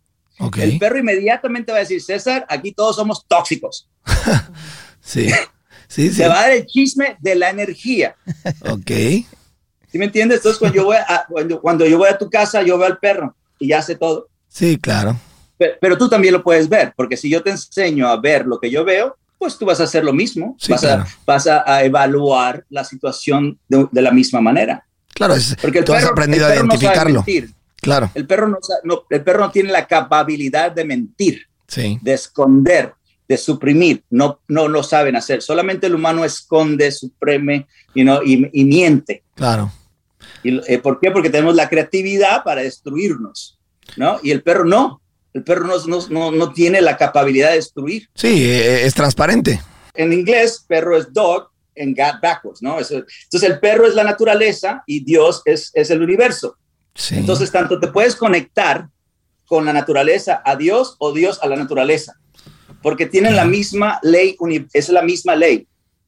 El 0.57 0.79
perro 0.79 0.97
inmediatamente 0.97 1.71
va 1.71 1.79
a 1.79 1.81
decir, 1.81 2.01
César, 2.01 2.45
aquí 2.49 2.71
todos 2.71 2.95
somos 2.95 3.25
tóxicos. 3.27 3.89
sí. 5.01 5.29
Sí, 5.87 6.09
Se 6.09 6.25
va 6.25 6.39
a 6.39 6.41
dar 6.43 6.51
el 6.51 6.65
chisme 6.65 7.17
de 7.19 7.35
la 7.35 7.49
energía. 7.49 8.15
Ok. 8.61 8.91
¿Sí 9.91 9.97
me 9.97 10.05
entiendes? 10.05 10.37
Entonces, 10.37 10.57
cuando 10.57 10.77
yo, 10.77 10.85
voy 10.85 10.95
a, 10.95 11.25
cuando, 11.61 11.85
yo 11.85 11.97
voy 11.97 12.07
a 12.07 12.17
tu 12.17 12.29
casa, 12.29 12.63
yo 12.63 12.77
veo 12.77 12.87
al 12.87 12.97
perro 12.97 13.35
y 13.59 13.67
ya 13.67 13.81
sé 13.81 13.95
todo. 13.95 14.29
Sí, 14.47 14.77
claro. 14.77 15.19
Pero, 15.57 15.73
pero, 15.81 15.97
tú 15.97 16.07
también 16.07 16.33
lo 16.33 16.44
puedes 16.44 16.69
ver, 16.69 16.94
porque 16.95 17.18
si 17.18 17.30
yo 17.30 17.44
te 17.44 17.49
enseño 17.49 18.07
a 18.07 18.19
ver 18.21 18.45
lo 18.45 18.57
que 18.57 18.71
yo 18.71 18.85
veo, 18.85 19.18
pues 19.42 19.57
tú 19.57 19.66
vas 19.66 19.80
a 19.80 19.86
hacer 19.86 20.06
lo 20.06 20.14
mismo, 20.14 20.56
vas, 21.26 21.48
a, 21.48 21.83
evaluar 21.83 22.64
la 22.69 22.83
situación 22.83 23.57
de, 23.68 23.88
la 24.00 24.12
misma 24.12 24.40
manera. 24.40 24.86
Claro, 25.16 25.33
porque 25.60 25.80
el 25.80 25.86
tú 25.86 25.94
has 25.95 26.06
aprendido 26.06 26.45
a 26.45 26.54
identificarlo. 26.54 27.26
claro. 27.78 28.12
El 28.14 28.28
perro 28.28 28.50
no, 28.50 28.60
el 29.10 29.24
perro 29.24 29.40
no 29.40 29.50
tiene 29.50 29.71
la 29.71 29.88
capacidad 29.88 30.71
de 30.71 30.86
mentir, 30.86 31.48
sí. 31.68 31.98
de 32.04 32.14
esconder, 32.14 32.94
de 33.28 33.36
suprimir. 33.36 34.04
No, 34.12 34.42
no 34.48 34.68
lo 34.68 34.83
saben 34.83 35.16
hacer. 35.16 35.42
Solamente 35.42 35.88
el 35.88 35.95
humano 35.95 36.24
esconde, 36.24 36.92
supreme 36.92 37.66
y, 37.95 38.04
y, 38.04 38.64
miente. 38.64 39.24
Claro. 39.33 39.71
Y, 40.44 40.62
eh, 40.71 40.78
¿Por 40.78 41.00
qué? 41.00 41.10
Porque 41.10 41.31
tenemos 41.31 41.56
la 41.56 41.68
creatividad 41.68 42.44
para 42.44 42.62
destruirnos, 42.62 43.57
¿no? 43.98 44.19
Y 44.21 44.30
el 44.30 44.44
perro 44.44 44.66
no. 44.66 45.00
El 45.33 45.44
perro 45.44 45.69
no, 46.09 46.54
tiene 46.54 46.81
la 46.81 46.97
capacidad 46.97 47.50
de 47.50 47.56
destruir. 47.56 48.09
Sí, 48.14 48.44
e, 48.44 48.57
e, 48.57 48.85
es 48.85 48.94
transparente. 48.94 49.61
En 49.94 50.11
inglés, 50.11 50.66
perro 50.68 50.97
es 50.97 51.11
dog, 51.11 51.52
en 51.76 51.94
God 51.94 52.21
backwards, 52.21 52.61
¿no? 52.61 52.78
Entonces 52.80 53.44
el 53.44 53.59
perro 53.59 53.88
es 53.88 53.95
la 53.95 54.04
naturaleza 54.04 54.83
y 54.85 55.04
Dios 55.04 55.42
es, 55.45 55.71
el 55.73 56.02
universo. 56.02 56.57
Entonces 57.11 57.52
tanto 57.52 57.80
te 57.80 57.88
puedes 57.88 58.16
conectar 58.16 58.88
con 59.45 59.66
la 59.66 59.73
naturaleza 59.73 60.42
a 60.45 60.56
Dios 60.56 60.95
o 61.00 61.14
Dios 61.14 61.40
a 61.42 61.47
la 61.47 61.56
naturaleza, 61.56 62.14
porque 62.81 63.06
tienen 63.06 63.35
la 63.35 63.45
misma 63.45 64.00
ley, 64.04 64.38
es 64.73 64.90
la 64.90 65.02
misma 65.02 65.35
ley. 65.35 65.68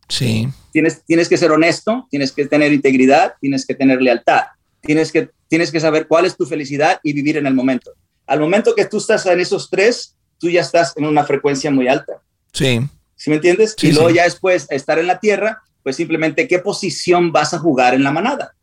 Sí. 0.10 0.48
Tienes, 0.72 1.03
tienes 1.06 1.30
que 1.30 1.38
ser 1.38 1.51
honesto, 1.51 2.08
tienes 2.10 2.32
que 2.32 2.46
tener 2.46 2.74
integridad, 2.74 3.34
tienes 3.39 3.65
que 3.65 3.75
tener 3.75 4.01
lealtad, 4.01 4.44
tienes 4.82 5.12
que, 5.12 5.30
tienes 5.48 5.72
que 5.72 5.80
saber 5.80 6.08
cuál 6.08 6.25
es 6.25 6.36
tu 6.36 6.46
felicidad 6.46 7.00
y 7.03 7.13
vivir 7.13 7.38
en 7.38 7.48
el 7.48 7.53
momento. 7.53 7.92
Al 8.27 8.39
momento 8.39 8.75
que 8.75 8.86
tú 8.86 8.98
estás 8.98 9.25
en 9.25 9.39
esos 9.39 9.70
tres, 9.70 10.15
tú 10.38 10.50
ya 10.50 10.62
estás 10.62 10.94
en 10.98 11.06
una 11.06 11.24
frecuencia 11.24 11.72
muy 11.72 11.88
alta. 11.88 12.22
Sí. 12.51 12.82
¿Sí 13.15 13.30
me 13.30 13.38
entiendes? 13.38 13.75
y 13.82 13.92
luego 13.92 14.10
ya 14.10 14.24
después 14.24 14.68
estar 14.70 15.00
en 15.00 15.08
la 15.08 15.20
tierra, 15.20 15.62
pues 15.82 15.96
simplemente 15.96 16.48
qué 16.48 16.60
posición 16.60 17.32
vas 17.32 17.53
a 17.53 17.60
jugar 17.60 17.94
en 17.94 18.03
la 18.03 18.12
manada. 18.12 18.56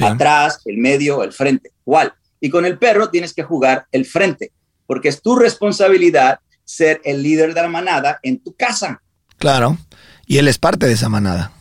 Atrás, 0.00 0.60
el 0.66 0.78
medio, 0.78 1.24
el 1.24 1.32
frente, 1.32 1.72
¿cuál? 1.82 2.12
Y 2.40 2.50
con 2.50 2.64
el 2.64 2.78
perro 2.78 3.10
tienes 3.10 3.34
que 3.34 3.42
jugar 3.42 3.86
el 3.90 4.04
frente, 4.04 4.52
porque 4.86 5.08
es 5.08 5.22
tu 5.22 5.36
responsabilidad 5.36 6.40
ser 6.64 7.00
el 7.04 7.22
líder 7.22 7.54
de 7.54 7.62
la 7.62 7.68
manada 7.68 8.20
en 8.22 8.38
tu 8.38 8.54
casa. 8.54 9.02
Claro. 9.38 9.78
Y 10.26 10.38
él 10.38 10.46
es 10.46 10.58
parte 10.58 10.86
de 10.86 10.92
esa 10.92 11.08
manada. 11.08 11.52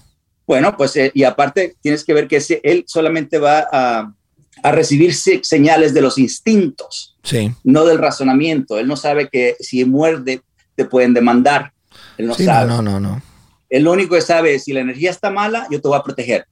Bueno, 0.45 0.75
pues 0.77 0.95
eh, 0.97 1.11
y 1.13 1.23
aparte 1.23 1.75
tienes 1.81 2.03
que 2.03 2.13
ver 2.13 2.27
que 2.27 2.41
él 2.63 2.83
solamente 2.87 3.37
va 3.37 3.67
a, 3.71 4.13
a 4.63 4.71
recibir 4.71 5.13
señales 5.13 5.93
de 5.93 6.01
los 6.01 6.17
instintos, 6.17 7.15
sí. 7.23 7.51
no 7.63 7.85
del 7.85 7.97
razonamiento. 7.97 8.79
Él 8.79 8.87
no 8.87 8.95
sabe 8.95 9.29
que 9.29 9.55
si 9.59 9.85
muerde 9.85 10.41
te 10.75 10.85
pueden 10.85 11.13
demandar. 11.13 11.73
Él 12.17 12.27
no 12.27 12.33
sabe. 12.33 12.67
No, 12.67 12.81
no, 12.81 12.99
no. 12.99 13.21
Él 13.69 13.83
lo 13.83 13.91
único 13.91 14.15
que 14.15 14.21
sabe 14.21 14.55
es 14.55 14.63
si 14.63 14.73
la 14.73 14.79
energía 14.79 15.11
está 15.11 15.29
mala, 15.29 15.67
yo 15.69 15.81
te 15.81 15.87
voy 15.87 15.97
a 15.97 16.03
proteger. 16.03 16.45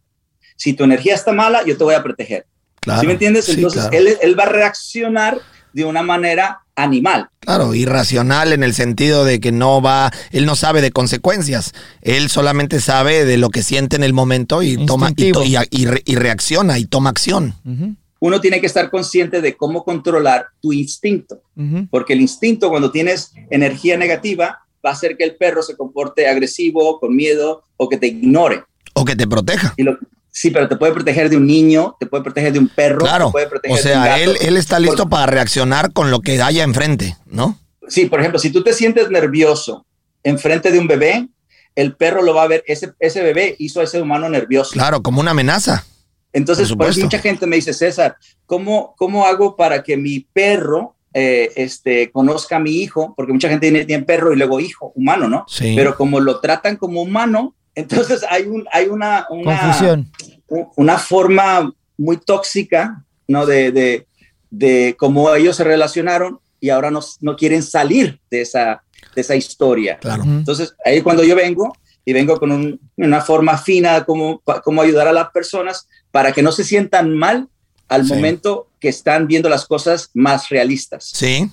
Si 0.55 0.73
tu 0.73 0.83
energía 0.83 1.15
está 1.15 1.31
mala, 1.31 1.63
yo 1.65 1.77
te 1.77 1.83
voy 1.83 1.95
a 1.95 2.03
proteger. 2.03 2.45
Claro, 2.81 3.01
¿Sí 3.01 3.07
me 3.07 3.13
entiendes? 3.13 3.49
Entonces 3.49 3.87
él, 3.91 4.17
él 4.21 4.39
va 4.39 4.43
a 4.43 4.49
reaccionar 4.49 5.39
de 5.73 5.85
una 5.85 6.03
manera 6.03 6.64
animal. 6.75 7.29
Claro, 7.39 7.73
irracional 7.73 8.53
en 8.53 8.63
el 8.63 8.73
sentido 8.73 9.25
de 9.25 9.39
que 9.39 9.51
no 9.51 9.81
va, 9.81 10.11
él 10.31 10.45
no 10.45 10.55
sabe 10.55 10.81
de 10.81 10.91
consecuencias, 10.91 11.73
él 12.01 12.29
solamente 12.29 12.79
sabe 12.81 13.25
de 13.25 13.37
lo 13.37 13.49
que 13.49 13.63
siente 13.63 13.95
en 13.95 14.03
el 14.03 14.13
momento 14.13 14.63
y 14.63 14.85
toma 14.85 15.11
y, 15.15 15.31
y, 15.71 16.15
reacciona 16.15 16.77
y 16.79 16.85
toma 16.85 17.09
acción. 17.09 17.55
Uno 18.19 18.41
tiene 18.41 18.59
que 18.59 18.67
estar 18.67 18.89
consciente 18.89 19.41
de 19.41 19.55
cómo 19.55 19.83
controlar 19.83 20.47
tu 20.61 20.73
instinto, 20.73 21.41
porque 21.89 22.13
el 22.13 22.21
instinto 22.21 22.69
cuando 22.69 22.91
tienes 22.91 23.33
energía 23.49 23.97
negativa 23.97 24.59
va 24.85 24.89
a 24.89 24.93
hacer 24.93 25.17
que 25.17 25.23
el 25.23 25.35
perro 25.35 25.63
se 25.63 25.75
comporte 25.75 26.27
agresivo, 26.27 26.99
con 26.99 27.15
miedo 27.15 27.63
o 27.77 27.89
que 27.89 27.97
te 27.97 28.07
ignore. 28.07 28.63
O 28.93 29.03
que 29.03 29.15
te 29.15 29.27
proteja. 29.27 29.73
Y 29.77 29.83
lo, 29.83 29.97
Sí, 30.35 30.51
pero 30.51 30.67
te 30.67 30.75
puede 30.75 30.91
proteger 30.91 31.29
de 31.29 31.37
un 31.37 31.47
niño, 31.47 31.95
te 31.97 32.07
puede 32.07 32.21
proteger 32.21 32.51
de 32.51 32.59
un 32.59 32.67
perro. 32.67 32.99
Claro. 32.99 33.27
Te 33.27 33.31
puede 33.31 33.47
proteger 33.47 33.79
o 33.79 33.81
sea, 33.81 34.19
él, 34.19 34.35
él 34.41 34.57
está 34.57 34.81
listo 34.81 35.07
para 35.07 35.27
reaccionar 35.27 35.93
con 35.93 36.11
lo 36.11 36.19
que 36.19 36.41
haya 36.41 36.65
enfrente, 36.65 37.15
¿no? 37.25 37.57
Sí, 37.87 38.07
por 38.07 38.19
ejemplo, 38.19 38.37
si 38.37 38.49
tú 38.49 38.61
te 38.61 38.73
sientes 38.73 39.09
nervioso 39.09 39.85
enfrente 40.23 40.73
de 40.73 40.79
un 40.79 40.87
bebé, 40.87 41.29
el 41.73 41.95
perro 41.95 42.21
lo 42.21 42.33
va 42.33 42.43
a 42.43 42.47
ver, 42.47 42.65
ese, 42.67 42.91
ese 42.99 43.23
bebé 43.23 43.55
hizo 43.59 43.79
a 43.79 43.85
ese 43.85 44.01
humano 44.01 44.27
nervioso. 44.27 44.73
Claro, 44.73 45.01
como 45.01 45.21
una 45.21 45.31
amenaza. 45.31 45.85
Entonces, 46.33 46.73
pues 46.77 46.97
mucha 46.97 47.19
gente 47.19 47.47
me 47.47 47.55
dice, 47.55 47.73
César, 47.73 48.17
¿cómo, 48.45 48.93
cómo 48.97 49.25
hago 49.25 49.55
para 49.55 49.83
que 49.83 49.95
mi 49.95 50.27
perro 50.33 50.97
eh, 51.13 51.53
este, 51.55 52.11
conozca 52.11 52.57
a 52.57 52.59
mi 52.59 52.81
hijo? 52.81 53.13
Porque 53.15 53.31
mucha 53.31 53.47
gente 53.47 53.67
tiene, 53.71 53.85
tiene 53.85 54.03
perro 54.03 54.33
y 54.33 54.35
luego 54.35 54.59
hijo, 54.59 54.91
humano, 54.95 55.29
¿no? 55.29 55.45
Sí. 55.47 55.75
Pero 55.77 55.95
como 55.95 56.19
lo 56.19 56.41
tratan 56.41 56.75
como 56.75 57.01
humano, 57.01 57.55
entonces 57.75 58.23
hay, 58.29 58.43
un, 58.43 58.65
hay 58.71 58.87
una, 58.87 59.25
una, 59.29 59.59
Confusión. 59.61 60.11
una 60.75 60.97
forma 60.97 61.73
muy 61.97 62.17
tóxica, 62.17 63.03
¿no? 63.27 63.45
De, 63.45 63.71
de, 63.71 64.07
de, 64.49 64.95
cómo 64.97 65.33
ellos 65.35 65.55
se 65.57 65.63
relacionaron 65.63 66.39
y 66.59 66.69
ahora 66.69 66.89
no, 66.91 67.01
no 67.21 67.35
quieren 67.35 67.61
salir 67.63 68.19
de 68.29 68.41
esa, 68.41 68.83
de 69.13 69.21
esa 69.21 69.35
historia. 69.35 69.97
Claro. 69.99 70.23
Entonces 70.23 70.73
ahí 70.85 71.01
cuando 71.01 71.23
yo 71.23 71.35
vengo 71.35 71.75
y 72.05 72.13
vengo 72.13 72.39
con 72.39 72.51
un, 72.51 72.79
una 72.97 73.21
forma 73.21 73.57
fina 73.57 73.99
de 73.99 74.05
cómo, 74.05 74.41
cómo 74.63 74.81
ayudar 74.81 75.07
a 75.07 75.13
las 75.13 75.29
personas 75.31 75.87
para 76.11 76.31
que 76.31 76.41
no 76.43 76.51
se 76.51 76.63
sientan 76.63 77.15
mal 77.15 77.47
al 77.87 78.05
Sí. 78.05 78.13
momento 78.13 78.67
que 78.79 78.89
están 78.89 79.27
viendo 79.27 79.47
las 79.49 79.65
cosas 79.65 80.09
más 80.13 80.49
realistas. 80.49 81.11
Sí, 81.13 81.49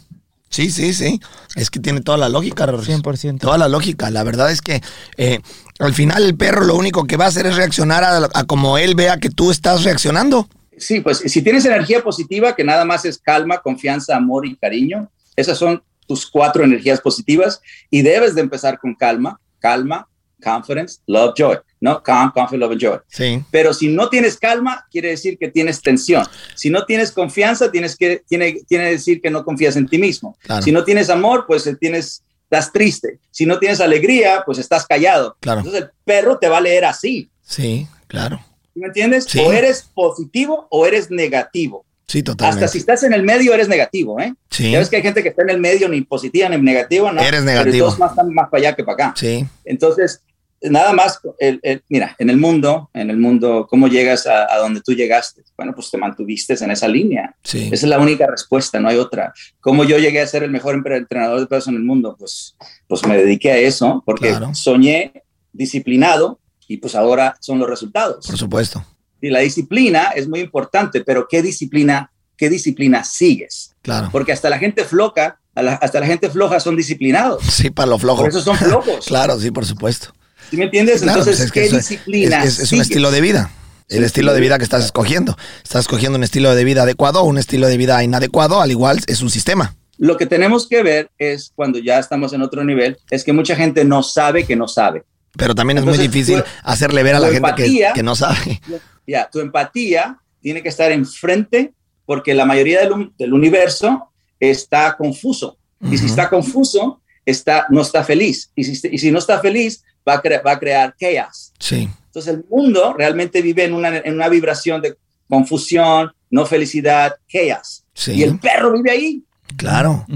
sí, 0.52 0.70
sí, 0.70 0.94
sí. 0.94 1.20
Es 1.56 1.70
que 1.70 1.80
tiene 1.80 2.00
toda 2.00 2.18
la 2.18 2.28
lógica, 2.28 2.66
Rorris. 2.66 2.88
100%. 2.88 3.40
Toda 3.40 3.58
la 3.58 3.68
lógica. 3.68 4.10
La 4.10 4.22
verdad 4.22 4.50
es 4.50 4.62
que 4.62 4.80
eh, 5.16 5.40
al 5.80 5.94
final 5.94 6.24
el 6.24 6.36
perro 6.36 6.64
lo 6.64 6.76
único 6.76 7.04
que 7.04 7.16
va 7.16 7.24
a 7.24 7.28
hacer 7.28 7.46
es 7.46 7.56
reaccionar 7.56 8.04
a, 8.04 8.28
a 8.32 8.44
como 8.44 8.78
él 8.78 8.94
vea 8.94 9.16
que 9.16 9.30
tú 9.30 9.50
estás 9.50 9.82
reaccionando. 9.82 10.48
Sí, 10.76 11.00
pues 11.00 11.18
si 11.18 11.42
tienes 11.42 11.64
energía 11.64 12.02
positiva, 12.02 12.54
que 12.54 12.64
nada 12.64 12.84
más 12.84 13.04
es 13.04 13.18
calma, 13.18 13.58
confianza, 13.58 14.16
amor 14.16 14.46
y 14.46 14.56
cariño, 14.56 15.10
esas 15.36 15.58
son 15.58 15.82
tus 16.06 16.26
cuatro 16.26 16.64
energías 16.64 17.00
positivas 17.00 17.60
y 17.90 18.02
debes 18.02 18.34
de 18.34 18.40
empezar 18.40 18.78
con 18.78 18.94
calma, 18.94 19.40
calma, 19.58 20.08
confidence, 20.42 21.00
love, 21.06 21.34
joy, 21.36 21.58
¿no? 21.82 22.00
Calm, 22.02 22.30
confidence, 22.30 22.58
love, 22.58 22.72
and 22.72 22.80
joy. 22.80 22.98
Sí. 23.08 23.44
Pero 23.50 23.74
si 23.74 23.88
no 23.88 24.08
tienes 24.08 24.38
calma, 24.38 24.86
quiere 24.90 25.10
decir 25.10 25.36
que 25.36 25.48
tienes 25.48 25.82
tensión. 25.82 26.24
Si 26.54 26.70
no 26.70 26.86
tienes 26.86 27.10
confianza, 27.10 27.72
tienes 27.72 27.96
que, 27.96 28.22
tiene, 28.28 28.60
tiene 28.68 28.88
decir 28.88 29.20
que 29.20 29.30
no 29.30 29.44
confías 29.44 29.74
en 29.74 29.88
ti 29.88 29.98
mismo. 29.98 30.38
Claro. 30.42 30.62
Si 30.62 30.70
no 30.70 30.84
tienes 30.84 31.10
amor, 31.10 31.44
pues 31.44 31.66
eh, 31.66 31.74
tienes, 31.74 32.22
estás 32.44 32.72
triste. 32.72 33.18
Si 33.32 33.46
no 33.46 33.58
tienes 33.58 33.80
alegría, 33.80 34.44
pues 34.46 34.58
estás 34.58 34.86
callado. 34.86 35.36
Claro. 35.40 35.58
Entonces 35.58 35.82
el 35.82 35.90
perro 36.04 36.38
te 36.38 36.48
va 36.48 36.58
a 36.58 36.62
leer 36.62 36.84
así. 36.84 37.28
Sí, 37.42 37.88
claro. 38.06 38.40
¿Sí 38.72 38.78
¿Me 38.80 38.86
entiendes? 38.86 39.24
Sí. 39.24 39.40
O 39.40 39.52
eres 39.52 39.90
positivo 39.92 40.68
o 40.70 40.86
eres 40.86 41.10
negativo. 41.10 41.84
Sí, 42.06 42.22
totalmente. 42.22 42.64
Hasta 42.64 42.72
si 42.72 42.78
estás 42.78 43.02
en 43.02 43.12
el 43.12 43.24
medio, 43.24 43.54
eres 43.54 43.68
negativo, 43.68 44.20
¿eh? 44.20 44.34
Sí. 44.50 44.70
Ya 44.70 44.78
ves 44.78 44.88
que 44.88 44.96
hay 44.96 45.02
gente 45.02 45.22
que 45.22 45.30
está 45.30 45.42
en 45.42 45.50
el 45.50 45.58
medio, 45.58 45.88
ni 45.88 46.02
positiva 46.02 46.48
ni 46.48 46.58
negativa, 46.58 47.10
¿no? 47.10 47.20
Eres 47.20 47.40
Pero 47.40 47.44
negativo. 47.44 47.86
todos 47.86 47.98
más 47.98 48.10
están 48.10 48.32
más 48.32 48.50
para 48.50 48.60
allá 48.60 48.76
que 48.76 48.84
para 48.84 48.94
acá. 48.94 49.14
Sí, 49.16 49.44
Entonces, 49.64 50.22
nada 50.70 50.92
más, 50.92 51.18
el, 51.38 51.58
el- 51.62 51.82
mira, 51.88 52.14
en 52.18 52.30
el 52.30 52.36
mundo, 52.36 52.90
en 52.94 53.10
el 53.10 53.16
mundo, 53.16 53.66
¿cómo 53.68 53.88
llegas 53.88 54.26
a, 54.26 54.52
a 54.52 54.58
donde 54.58 54.80
tú 54.80 54.92
llegaste? 54.92 55.42
Bueno, 55.56 55.72
pues 55.74 55.90
te 55.90 55.98
mantuviste 55.98 56.54
en 56.62 56.70
esa 56.70 56.88
línea. 56.88 57.34
sí. 57.42 57.64
Esa 57.72 57.86
es 57.86 57.90
la 57.90 57.98
única 57.98 58.26
respuesta, 58.26 58.78
no 58.80 58.88
hay 58.88 58.96
otra. 58.98 59.32
¿Cómo 59.60 59.84
yo 59.84 59.98
llegué 59.98 60.20
a 60.20 60.26
ser 60.26 60.42
el 60.42 60.50
mejor 60.50 60.74
entrenador 60.86 61.40
de 61.40 61.46
perros 61.46 61.68
en 61.68 61.74
el 61.74 61.82
mundo? 61.82 62.14
Pues, 62.18 62.56
pues 62.86 63.04
me 63.06 63.16
dediqué 63.16 63.50
a 63.52 63.56
eso 63.58 64.02
porque 64.06 64.28
Claro. 64.30 64.54
soñé 64.54 65.12
disciplinado 65.52 66.38
y 66.68 66.78
pues 66.78 66.94
ahora 66.94 67.36
son 67.40 67.58
los 67.58 67.68
resultados. 67.68 68.26
Por 68.26 68.38
supuesto. 68.38 68.84
Y 69.20 69.30
la 69.30 69.40
disciplina 69.40 70.10
es 70.16 70.28
muy 70.28 70.40
importante, 70.40 71.02
pero 71.04 71.26
¿qué 71.28 71.42
disciplina, 71.42 72.10
qué 72.36 72.48
disciplina 72.48 73.04
sigues? 73.04 73.74
Claro. 73.82 74.08
Porque 74.10 74.32
hasta 74.32 74.50
la 74.50 74.58
gente 74.58 74.84
floja, 74.84 75.38
a 75.54 75.62
la- 75.62 75.74
hasta 75.74 76.00
la 76.00 76.06
gente 76.06 76.28
floja 76.30 76.58
son 76.60 76.76
disciplinados. 76.76 77.42
Sí, 77.44 77.70
para 77.70 77.86
lo 77.90 77.98
flojo. 77.98 78.22
Por 78.22 78.30
eso 78.30 78.40
son 78.40 78.56
flojos. 78.56 79.04
Claro, 79.06 79.38
sí, 79.38 79.50
por 79.50 79.64
supuesto. 79.66 80.12
¿Sí 80.52 80.58
me 80.58 80.64
entiendes? 80.66 81.00
Claro, 81.00 81.20
Entonces, 81.20 81.38
pues 81.38 81.46
es 81.46 81.52
que 81.52 81.70
¿qué 81.70 81.76
disciplina? 81.78 82.44
Es, 82.44 82.58
es- 82.58 82.58
es 82.64 82.72
un 82.72 82.82
estilo 82.82 83.10
de 83.10 83.22
vida. 83.22 83.50
El 83.88 84.04
estilo 84.04 84.34
de 84.34 84.40
vida 84.42 84.58
que 84.58 84.64
estás 84.64 84.84
escogiendo. 84.84 85.34
Estás 85.64 85.80
escogiendo 85.80 86.18
un 86.18 86.24
estilo 86.24 86.54
de 86.54 86.62
vida 86.64 86.82
adecuado 86.82 87.22
o 87.22 87.24
un 87.24 87.38
estilo 87.38 87.68
de 87.68 87.78
vida 87.78 88.04
inadecuado, 88.04 88.60
al 88.60 88.70
igual 88.70 89.00
es 89.06 89.22
un 89.22 89.30
sistema. 89.30 89.74
Lo 89.96 90.18
que 90.18 90.26
tenemos 90.26 90.68
que 90.68 90.82
ver 90.82 91.10
es 91.16 91.52
cuando 91.54 91.78
ya 91.78 91.98
estamos 91.98 92.34
en 92.34 92.42
otro 92.42 92.64
nivel, 92.64 92.98
es 93.10 93.24
que 93.24 93.32
mucha 93.32 93.56
gente 93.56 93.82
no 93.86 94.02
sabe 94.02 94.44
que 94.44 94.56
no 94.56 94.68
sabe. 94.68 95.04
Pero 95.38 95.54
también 95.54 95.78
es 95.78 95.84
Entonces, 95.84 96.00
muy 96.00 96.08
difícil 96.08 96.42
tu- 96.42 96.48
hacerle 96.64 97.02
ver 97.02 97.14
a 97.14 97.20
la 97.20 97.28
gente 97.28 97.40
que, 97.56 97.64
empatía- 97.64 97.92
que 97.94 98.02
no 98.02 98.14
sabe. 98.14 98.60
Ya, 99.06 99.30
tu 99.32 99.40
empatía 99.40 100.18
tiene 100.42 100.62
que 100.62 100.68
estar 100.68 100.92
enfrente 100.92 101.72
porque 102.04 102.34
la 102.34 102.44
mayoría 102.44 102.80
del, 102.80 103.10
del 103.18 103.32
universo 103.32 104.10
está 104.38 104.96
confuso. 104.98 105.56
Y 105.90 105.96
si 105.98 106.06
está 106.06 106.28
confuso, 106.28 107.00
está, 107.26 107.66
no 107.70 107.80
está 107.80 108.04
feliz. 108.04 108.50
Y 108.54 108.64
si, 108.64 108.88
y 108.88 108.98
si 108.98 109.10
no 109.10 109.18
está 109.18 109.38
feliz, 109.40 109.82
va 110.08 110.14
a, 110.14 110.22
cre- 110.22 110.42
va 110.46 110.52
a 110.52 110.58
crear 110.58 110.94
chaos. 110.98 111.52
Sí, 111.58 111.88
Entonces 112.06 112.34
el 112.34 112.44
mundo 112.50 112.94
realmente 112.96 113.40
vive 113.42 113.64
en 113.64 113.74
una, 113.74 113.98
en 113.98 114.14
una 114.14 114.28
vibración 114.28 114.80
de 114.82 114.96
confusión, 115.28 116.12
no 116.30 116.46
felicidad, 116.46 117.14
chaos. 117.30 117.84
sí. 117.94 118.12
Y 118.12 118.22
el 118.22 118.38
perro 118.38 118.72
vive 118.72 118.90
ahí. 118.90 119.22
Claro, 119.56 120.06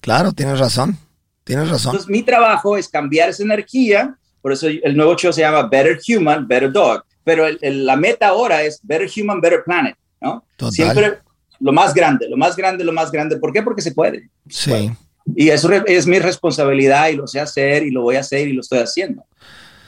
claro, 0.00 0.32
tienes 0.32 0.58
razón. 0.58 0.96
Tienes 1.44 1.68
razón. 1.68 1.90
Entonces 1.92 2.10
mi 2.10 2.22
trabajo 2.22 2.76
es 2.76 2.88
cambiar 2.88 3.28
esa 3.30 3.42
energía. 3.42 4.16
Por 4.40 4.52
eso 4.52 4.66
el 4.68 4.96
nuevo 4.96 5.16
show 5.16 5.32
se 5.32 5.40
llama 5.40 5.68
Better 5.68 5.98
Human, 6.08 6.46
Better 6.46 6.72
Dog. 6.72 7.04
Pero 7.24 7.46
el- 7.46 7.58
el- 7.62 7.84
la 7.86 7.96
meta 7.96 8.28
ahora 8.28 8.62
es 8.62 8.80
Better 8.82 9.08
Human, 9.16 9.40
Better 9.40 9.62
Planet. 9.64 9.96
¿no? 10.20 10.44
Total. 10.56 10.72
Siempre 10.72 11.18
lo 11.58 11.72
más 11.72 11.92
grande, 11.94 12.28
lo 12.28 12.36
más 12.36 12.54
grande, 12.56 12.84
lo 12.84 12.92
más 12.92 13.10
grande. 13.10 13.36
¿Por 13.38 13.52
qué? 13.52 13.62
Porque 13.62 13.82
se 13.82 13.92
puede. 13.92 14.28
Sí, 14.48 14.90
Y 15.34 15.48
eso 15.50 15.70
es 15.72 16.06
mi 16.06 16.18
responsabilidad 16.18 17.08
y 17.08 17.16
lo 17.16 17.26
sé 17.26 17.40
hacer 17.40 17.84
y 17.84 17.90
lo 17.90 18.02
voy 18.02 18.16
a 18.16 18.20
hacer 18.20 18.48
y 18.48 18.52
lo 18.52 18.60
estoy 18.60 18.80
haciendo. 18.80 19.24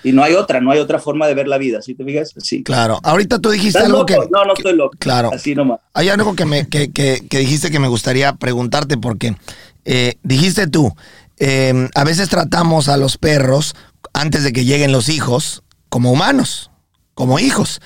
Y 0.03 0.13
no 0.13 0.23
hay 0.23 0.35
otra, 0.35 0.61
no 0.61 0.71
hay 0.71 0.79
otra 0.81 0.99
forma 0.99 1.27
de 1.27 1.35
ver 1.35 1.49
la 1.49 1.57
vida. 1.57 1.81
¿Sí 1.81 1.95
te 1.95 2.05
fijas? 2.05 2.33
Sí. 2.39 2.63
claro. 2.63 3.01
Ahorita 3.03 3.39
tú 3.39 3.51
dijiste 3.51 3.79
¿Estás 3.79 3.85
algo 3.87 4.01
loco? 4.01 4.07
que... 4.07 4.29
no, 4.31 4.45
no 4.45 4.53
estoy 4.55 4.77
loco. 4.77 4.97
Claro. 4.99 5.31
Así 5.33 5.55
nomás. 5.55 5.81
Hay 5.95 6.09
algo 6.11 6.35
que, 6.37 6.45
me, 6.45 6.69
que, 6.69 6.93
que- 6.93 7.27
que 7.29 7.39
dijiste 7.39 7.71
que 7.71 7.79
me 7.79 7.89
gustaría 7.89 8.35
preguntarte 8.35 8.99
porque 8.99 9.35
eh, 9.87 10.15
dijiste 10.23 10.67
tú, 10.67 10.95
eh, 11.39 11.89
a 11.95 12.05
veces 12.05 12.29
tratamos 12.29 12.89
a 12.89 12.97
los 12.99 13.17
perros 13.17 13.75
antes 14.13 14.45
de 14.45 14.53
que 14.53 14.65
lleguen 14.67 14.93
los 14.93 15.09
hijos 15.09 15.63
como 15.89 16.13
humanos, 16.13 16.71
como 17.15 17.39
hijos. 17.39 17.81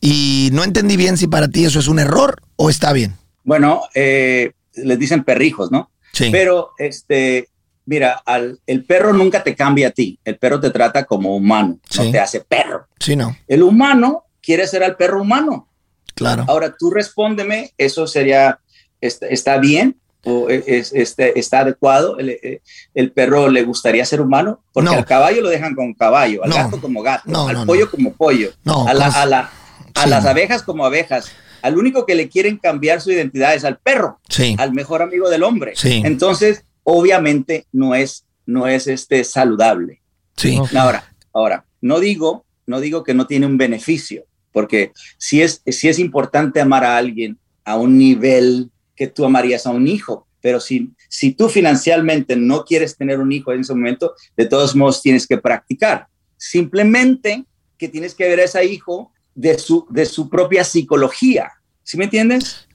Y 0.00 0.48
no 0.52 0.64
entendí 0.64 0.96
bien 0.96 1.16
si 1.18 1.26
para 1.26 1.48
ti 1.48 1.64
eso 1.66 1.78
es 1.80 1.88
un 1.88 1.98
error 1.98 2.40
o 2.56 2.70
está 2.70 2.92
bien. 2.94 3.14
Bueno, 3.44 3.82
eh, 3.94 4.52
les 4.74 4.98
dicen 4.98 5.22
perrijos, 5.22 5.70
¿no? 5.70 5.90
Sí. 6.18 6.30
Pero, 6.32 6.70
este, 6.78 7.48
mira, 7.86 8.20
al, 8.26 8.60
el 8.66 8.84
perro 8.84 9.12
nunca 9.12 9.42
te 9.44 9.54
cambia 9.54 9.88
a 9.88 9.90
ti. 9.90 10.18
El 10.24 10.36
perro 10.36 10.58
te 10.58 10.70
trata 10.70 11.04
como 11.04 11.36
humano, 11.36 11.78
Sí. 11.88 12.02
no 12.06 12.10
te 12.10 12.18
hace 12.18 12.40
perro. 12.40 12.86
sí, 12.98 13.14
no. 13.16 13.36
El 13.46 13.62
humano 13.62 14.24
quiere 14.42 14.66
ser 14.66 14.82
al 14.82 14.96
perro 14.96 15.22
humano. 15.22 15.68
Claro. 16.14 16.44
Ahora 16.48 16.74
tú 16.76 16.90
respóndeme, 16.90 17.72
¿eso 17.78 18.06
sería, 18.08 18.58
está, 19.00 19.26
está 19.28 19.58
bien? 19.58 19.96
¿O 20.24 20.48
es, 20.48 20.92
este, 20.92 21.38
está 21.38 21.60
adecuado? 21.60 22.18
¿El, 22.18 22.30
eh, 22.30 22.60
el 22.92 23.12
perro 23.12 23.48
le 23.48 23.62
gustaría 23.62 24.04
ser 24.04 24.20
humano? 24.20 24.60
Porque 24.72 24.90
No. 24.90 24.96
al 24.96 25.04
caballo 25.04 25.40
lo 25.42 25.48
dejan 25.48 25.76
como 25.76 25.94
caballo, 25.94 26.42
al 26.42 26.50
No. 26.50 26.56
gato 26.56 26.80
como 26.80 27.02
gato, 27.02 27.22
No, 27.26 27.46
al 27.46 27.64
pollo 27.64 27.84
no. 27.84 27.90
como 27.92 28.12
pollo, 28.14 28.50
a, 28.66 28.92
la- 28.94 29.06
a 29.06 29.24
la- 29.26 29.50
a 29.94 30.02
Sí. 30.04 30.10
las 30.10 30.26
abejas 30.26 30.64
como 30.64 30.84
abejas. 30.84 31.30
Al 31.62 31.76
único 31.78 32.06
que 32.06 32.14
le 32.14 32.28
quieren 32.28 32.56
cambiar 32.58 33.00
su 33.00 33.10
identidad 33.10 33.54
es 33.54 33.64
al 33.64 33.78
perro, 33.78 34.20
Sí. 34.28 34.56
al 34.58 34.72
mejor 34.72 35.02
amigo 35.02 35.28
del 35.28 35.42
hombre. 35.42 35.72
Sí. 35.74 36.02
Entonces, 36.04 36.64
obviamente 36.82 37.66
no 37.72 37.94
es, 37.94 38.24
no 38.46 38.66
es 38.66 38.86
este 38.86 39.24
saludable. 39.24 40.00
Sí. 40.36 40.58
Ahora, 40.76 41.12
ahora, 41.32 41.64
no 41.80 42.00
digo, 42.00 42.44
no 42.66 42.80
digo 42.80 43.02
que 43.04 43.14
no 43.14 43.26
tiene 43.26 43.46
un 43.46 43.58
beneficio, 43.58 44.24
porque 44.52 44.92
si 45.18 45.42
es, 45.42 45.62
si 45.66 45.88
es 45.88 45.98
importante 45.98 46.60
amar 46.60 46.84
a 46.84 46.96
alguien 46.96 47.38
a 47.64 47.76
un 47.76 47.98
nivel 47.98 48.70
que 48.96 49.06
tú 49.06 49.24
amarías 49.24 49.66
a 49.66 49.70
un 49.70 49.86
hijo. 49.86 50.26
Pero 50.40 50.60
si, 50.60 50.90
si 51.08 51.32
tú 51.32 51.48
financieramente 51.48 52.36
no 52.36 52.64
quieres 52.64 52.96
tener 52.96 53.18
un 53.18 53.32
hijo 53.32 53.52
en 53.52 53.60
ese 53.60 53.74
momento, 53.74 54.14
de 54.36 54.46
todos 54.46 54.76
modos 54.76 55.02
tienes 55.02 55.26
que 55.26 55.36
practicar. 55.38 56.06
Simplemente 56.36 57.44
que 57.76 57.88
tienes 57.88 58.14
que 58.14 58.28
ver 58.28 58.40
a 58.40 58.44
ese 58.44 58.64
hijo 58.64 59.12
de 59.38 59.56
su, 59.56 59.86
de 59.88 60.04
su 60.04 60.28
propia 60.28 60.64
psicología. 60.64 61.52
¿Sí 61.84 61.96
me 61.96 62.04
entiendes? 62.04 62.66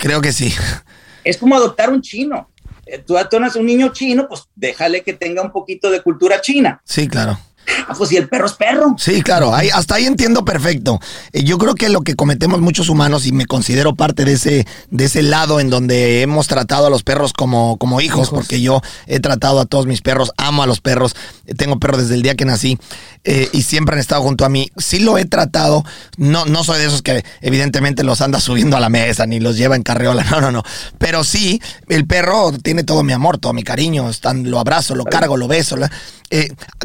Creo 0.00 0.20
que 0.20 0.32
sí. 0.32 0.52
Es 1.22 1.36
como 1.36 1.54
adoptar 1.54 1.90
un 1.90 2.02
chino. 2.02 2.50
Eh, 2.86 2.98
tú 2.98 3.16
adoptas 3.16 3.54
un 3.54 3.66
niño 3.66 3.92
chino, 3.92 4.26
pues 4.28 4.42
déjale 4.56 5.04
que 5.04 5.12
tenga 5.12 5.42
un 5.42 5.52
poquito 5.52 5.90
de 5.90 6.02
cultura 6.02 6.40
china. 6.40 6.82
Sí, 6.84 7.06
claro. 7.06 7.38
Ah, 7.88 7.94
pues 7.96 8.10
si 8.10 8.18
el 8.18 8.28
perro 8.28 8.44
es 8.44 8.52
perro. 8.52 8.96
Sí, 8.98 9.22
claro, 9.22 9.54
ahí, 9.54 9.70
hasta 9.70 9.94
ahí 9.94 10.04
entiendo 10.04 10.44
perfecto. 10.44 11.00
Eh, 11.32 11.42
yo 11.42 11.56
creo 11.56 11.74
que 11.74 11.88
lo 11.88 12.02
que 12.02 12.16
cometemos 12.16 12.60
muchos 12.60 12.90
humanos, 12.90 13.26
y 13.26 13.32
me 13.32 13.46
considero 13.46 13.94
parte 13.94 14.26
de 14.26 14.34
ese, 14.34 14.66
de 14.90 15.04
ese 15.06 15.22
lado 15.22 15.58
en 15.58 15.70
donde 15.70 16.20
hemos 16.20 16.48
tratado 16.48 16.86
a 16.86 16.90
los 16.90 17.02
perros 17.02 17.32
como, 17.32 17.78
como 17.78 18.02
hijos, 18.02 18.28
porque 18.28 18.60
yo 18.60 18.82
he 19.06 19.20
tratado 19.20 19.58
a 19.58 19.64
todos 19.64 19.86
mis 19.86 20.02
perros, 20.02 20.32
amo 20.36 20.62
a 20.62 20.66
los 20.66 20.82
perros, 20.82 21.16
eh, 21.46 21.54
tengo 21.54 21.78
perros 21.78 22.02
desde 22.02 22.16
el 22.16 22.22
día 22.22 22.34
que 22.34 22.44
nací 22.44 22.78
eh, 23.24 23.48
y 23.52 23.62
siempre 23.62 23.94
han 23.94 24.00
estado 24.00 24.20
junto 24.20 24.44
a 24.44 24.50
mí. 24.50 24.70
Sí 24.76 24.98
lo 24.98 25.16
he 25.16 25.24
tratado, 25.24 25.82
no, 26.18 26.44
no 26.44 26.64
soy 26.64 26.80
de 26.80 26.88
esos 26.88 27.00
que 27.00 27.24
evidentemente 27.40 28.04
los 28.04 28.20
anda 28.20 28.38
subiendo 28.38 28.76
a 28.76 28.80
la 28.80 28.90
mesa 28.90 29.24
ni 29.24 29.40
los 29.40 29.56
lleva 29.56 29.76
en 29.76 29.82
carreola, 29.82 30.24
no, 30.30 30.42
no, 30.42 30.52
no. 30.52 30.62
Pero 30.98 31.24
sí, 31.24 31.62
el 31.88 32.06
perro 32.06 32.52
tiene 32.62 32.84
todo 32.84 33.02
mi 33.02 33.14
amor, 33.14 33.38
todo 33.38 33.54
mi 33.54 33.62
cariño, 33.62 34.10
están, 34.10 34.50
lo 34.50 34.58
abrazo, 34.58 34.94
lo 34.94 35.06
cargo, 35.06 35.38
lo 35.38 35.48
beso. 35.48 35.76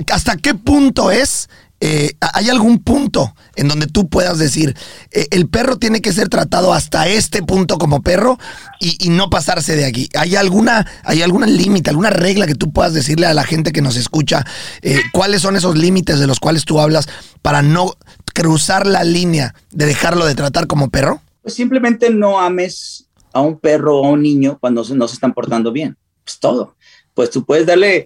¿Hasta 0.09 0.37
qué 0.37 0.53
punto 0.53 0.92
es? 1.11 1.49
Eh, 1.85 2.15
¿Hay 2.33 2.47
algún 2.47 2.79
punto 2.79 3.35
en 3.57 3.67
donde 3.67 3.87
tú 3.87 4.07
puedas 4.07 4.37
decir, 4.37 4.73
eh, 5.11 5.27
el 5.31 5.49
perro 5.49 5.75
tiene 5.75 5.99
que 5.99 6.13
ser 6.13 6.29
tratado 6.29 6.71
hasta 6.71 7.09
este 7.09 7.43
punto 7.43 7.77
como 7.77 8.01
perro 8.01 8.39
y, 8.79 9.09
no 9.09 9.29
pasarse 9.29 9.75
de 9.75 9.83
aquí? 9.83 10.07
¿Hay 10.17 10.37
alguna, 10.37 10.87
hay 11.03 11.21
alguna 11.23 11.45
límite, 11.45 11.89
alguna 11.89 12.09
regla 12.09 12.47
que 12.47 12.55
tú 12.55 12.71
puedas 12.71 12.93
decirle 12.93 13.25
a 13.25 13.33
la 13.33 13.43
gente 13.43 13.73
que 13.73 13.81
nos 13.81 13.97
escucha? 13.97 14.45
Eh, 14.81 15.01
¿Cuáles 15.11 15.41
son 15.41 15.57
esos 15.57 15.77
límites 15.77 16.19
de 16.19 16.27
los 16.27 16.39
cuales 16.39 16.63
tú 16.63 16.79
hablas 16.79 17.09
para 17.41 17.61
no 17.61 17.95
cruzar 18.33 18.87
la 18.87 19.03
línea 19.03 19.53
de 19.71 19.85
dejarlo 19.85 20.25
de 20.25 20.35
tratar 20.35 20.67
como 20.67 20.89
perro? 20.89 21.21
Pues 21.41 21.53
simplemente 21.53 22.09
no 22.09 22.39
ames 22.39 23.09
a 23.33 23.41
un 23.41 23.59
perro 23.59 23.99
o 23.99 24.05
a 24.05 24.11
un 24.11 24.21
niño 24.21 24.57
cuando 24.57 24.85
no 24.85 25.07
se 25.09 25.15
están 25.15 25.33
portando 25.33 25.73
bien. 25.73 25.97
Es 26.25 26.39
todo. 26.39 26.77
Pues 27.13 27.29
tú 27.29 27.43
puedes 27.43 27.65
darle, 27.65 28.05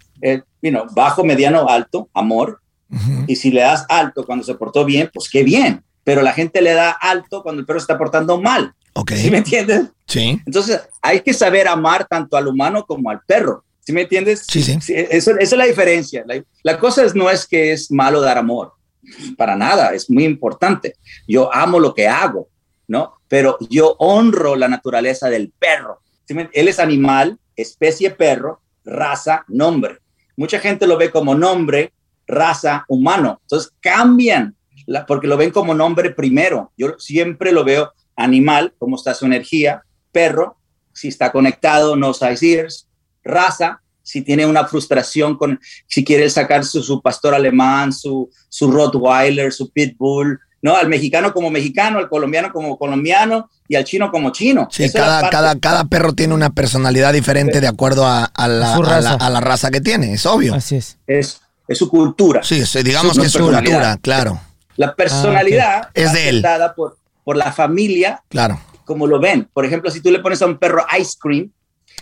bajo, 0.96 1.24
mediano, 1.24 1.70
alto, 1.70 2.10
amor. 2.15 2.60
Y 3.27 3.36
si 3.36 3.51
le 3.51 3.62
das 3.62 3.86
alto 3.89 4.25
cuando 4.25 4.44
se 4.44 4.56
portó 4.56 4.86
bien, 4.86 5.10
pues 5.13 5.29
qué 5.29 5.44
bien. 5.44 5.84
Pero 6.03 6.22
la 6.22 6.34
gente 6.34 6.62
le 6.62 6.74
da 6.74 6.91
alto 6.91 7.44
cuando 7.44 7.60
el 7.60 7.65
perro 7.65 7.79
se 7.79 7.84
está 7.84 7.98
portando 7.98 8.39
mal. 8.39 8.74
Okay. 8.94 9.17
¿Sí 9.17 9.29
me 9.29 9.39
entiendes? 9.39 9.88
Sí. 10.08 10.41
Entonces 10.46 10.82
hay 11.01 11.20
que 11.20 11.34
saber 11.34 11.67
amar 11.67 12.08
tanto 12.08 12.38
al 12.38 12.48
humano 12.48 12.86
como 12.86 13.10
al 13.10 13.22
perro. 13.27 13.63
¿Sí 13.82 13.94
me 13.94 14.01
entiendes? 14.01 14.46
Sí, 14.50 14.63
sí. 14.63 14.79
eso, 14.88 15.32
esa 15.32 15.39
es 15.39 15.51
la 15.53 15.65
diferencia. 15.65 16.24
La, 16.25 16.44
la, 16.63 16.79
cosa 16.79 17.06
es, 17.06 17.15
no 17.15 17.29
es 17.29 17.48
que 17.48 17.72
es 17.72 17.91
malo 17.91 18.22
dar 18.22 18.38
amor. 18.38 18.74
Para 19.38 19.56
nada, 19.56 19.94
es 19.94 20.10
muy 20.10 20.25
importante. 20.25 20.96
Yo 21.27 21.53
amo 21.53 21.79
lo 21.79 21.94
que 21.94 22.08
hago, 22.08 22.50
¿no? 22.88 23.13
Pero 23.27 23.58
yo 23.70 23.96
honro 24.00 24.56
la 24.56 24.67
naturaleza 24.67 25.29
del 25.29 25.53
perro. 25.58 26.01
Él 26.27 26.67
es 26.67 26.79
animal, 26.79 27.39
especie 27.56 28.12
perro, 28.12 28.62
raza, 28.84 29.46
nombre. 29.48 30.00
Mucha 30.36 30.60
gente 30.60 30.88
lo 30.88 30.98
ve 30.98 31.12
como 31.12 31.36
nombre, 31.36 31.94
raza, 32.27 32.86
humano. 32.88 33.39
Entonces 33.43 33.72
cambian 33.79 34.55
porque 35.07 35.27
lo 35.27 35.38
ven 35.38 35.51
como 35.51 35.74
nombre 35.74 36.12
primero. 36.12 36.72
Yo 36.77 36.96
siempre 36.98 37.51
lo 37.51 37.63
veo 37.63 37.91
animal, 38.15 38.74
cómo 38.77 38.96
está 38.96 39.13
su 39.13 39.25
energía, 39.25 39.84
perro, 40.12 40.57
si 40.93 41.10
está 41.10 41.31
conectado, 41.31 41.96
no 41.96 42.13
ears, 42.41 42.88
raza, 43.24 43.81
si 44.01 44.22
tiene 44.22 44.46
una 44.46 44.65
frustración 44.65 45.38
con, 45.38 45.60
si 45.86 46.04
quiere 46.04 46.30
sacar 46.30 46.63
su, 46.63 47.01
pastor 47.01 47.36
alemán, 47.36 47.91
su, 47.91 48.30
su 48.47 48.71
Rottweiler, 48.71 49.51
su 49.51 49.69
Pitbull, 49.69 50.39
¿no? 50.62 50.75
Al 50.75 50.88
mexicano 50.88 51.34
como 51.34 51.51
mexicano, 51.51 51.99
al 51.99 52.10
colombiano 52.10 52.51
como 52.51 52.78
colombiano 52.78 53.49
y 53.67 53.75
al 53.75 53.84
chino 53.84 54.10
como 54.10 54.32
chino. 54.32 54.69
Sí, 54.71 54.89
cada, 54.91 55.30
cada, 55.30 55.60
cada, 55.60 55.86
perro 55.86 56.13
tiene 56.13 56.34
una 56.34 56.49
personalidad 56.51 57.13
diferente 57.13 57.62
de 57.62 57.67
acuerdo 57.67 58.08
a, 58.08 58.32
la, 58.36 58.75
a, 58.75 59.30
la, 59.30 59.41
raza 59.41 59.69
que 59.69 59.82
tiene, 59.82 60.13
es 60.13 60.25
obvio. 60.25 60.56
Así 60.56 60.78
es. 60.78 60.97
Es, 61.06 61.41
es 61.67 61.77
su 61.77 61.89
cultura. 61.89 62.43
Sí, 62.43 62.63
digamos 62.84 63.17
que 63.17 63.25
es 63.25 63.32
su 63.32 63.39
cultura, 63.39 63.97
claro. 64.01 64.39
La 64.75 64.95
personalidad 64.95 65.82
ah, 65.86 65.91
es 65.93 66.13
de 66.13 66.30
él. 66.30 66.41
dada 66.41 66.73
por, 66.75 66.97
por 67.23 67.36
la 67.36 67.51
familia, 67.51 68.21
claro. 68.30 68.60
como 68.86 69.08
lo 69.08 69.19
ven. 69.19 69.49
Por 69.51 69.65
ejemplo, 69.65 69.89
si 69.89 70.01
tú 70.01 70.12
le 70.12 70.19
pones 70.19 70.41
a 70.41 70.45
un 70.45 70.58
perro 70.58 70.86
ice 70.99 71.17
cream, 71.19 71.51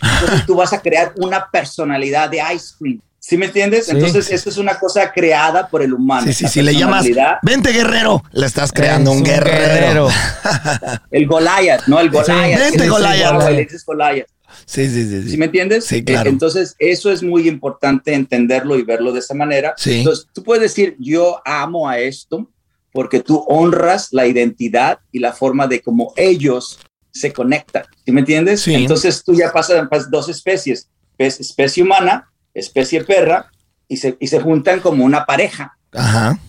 entonces 0.02 0.46
tú 0.46 0.56
vas 0.56 0.72
a 0.72 0.80
crear 0.80 1.14
una 1.16 1.50
personalidad 1.50 2.28
de 2.28 2.42
ice 2.54 2.74
cream. 2.78 3.00
¿Sí 3.18 3.36
me 3.36 3.46
entiendes? 3.46 3.88
Entonces, 3.88 4.30
esto 4.30 4.50
es 4.50 4.56
una 4.56 4.78
cosa 4.78 5.10
creada 5.10 5.66
por 5.66 5.82
el 5.82 5.92
humano. 5.92 6.26
Sí, 6.28 6.32
sí, 6.32 6.46
si 6.46 6.62
le 6.62 6.76
llamas, 6.76 7.06
vente 7.42 7.72
guerrero, 7.72 8.22
le 8.30 8.46
estás 8.46 8.70
creando 8.72 9.10
un, 9.10 9.24
guerrero. 9.24 10.08
el 11.10 11.26
Goliath, 11.26 11.88
¿no? 11.88 11.98
El 11.98 12.10
Goliath. 12.10 12.58
vente 12.60 12.86
Goliath. 12.88 14.28
Sí, 14.64 14.88
sí, 14.88 15.04
sí, 15.08 15.30
sí. 15.30 15.36
me 15.36 15.46
entiendes? 15.46 15.84
Sí, 15.84 16.04
claro. 16.04 16.30
Entonces, 16.30 16.74
eso 16.78 17.12
es 17.12 17.22
muy 17.22 17.48
importante 17.48 18.14
entenderlo 18.14 18.78
y 18.78 18.82
verlo 18.82 19.12
de 19.12 19.20
esa 19.20 19.34
manera. 19.34 19.74
Sí. 19.76 19.98
Entonces, 19.98 20.26
tú 20.32 20.42
puedes 20.42 20.62
decir, 20.62 20.96
yo 20.98 21.40
amo 21.44 21.88
a 21.88 21.98
esto 21.98 22.50
porque 22.92 23.20
tú 23.20 23.44
honras 23.48 24.08
la 24.12 24.26
identidad 24.26 25.00
y 25.12 25.18
la 25.18 25.32
forma 25.32 25.66
de 25.66 25.80
cómo 25.82 26.12
ellos 26.16 26.78
se 27.10 27.32
conectan. 27.32 27.84
¿Sí 28.04 28.12
me 28.12 28.20
entiendes? 28.20 28.62
Sí. 28.62 28.74
Entonces, 28.74 29.22
tú 29.22 29.34
ya 29.34 29.52
pasas 29.52 30.10
dos 30.10 30.28
especies, 30.28 30.88
especie 31.18 31.82
humana 31.82 32.30
especie 32.56 33.04
perra, 33.04 33.50
y 33.88 33.98
se, 33.98 34.16
y 34.18 34.26
se 34.26 34.40
juntan 34.40 34.80
como 34.80 35.04
una 35.04 35.24
pareja. 35.24 35.78
Ajá. 35.92 36.40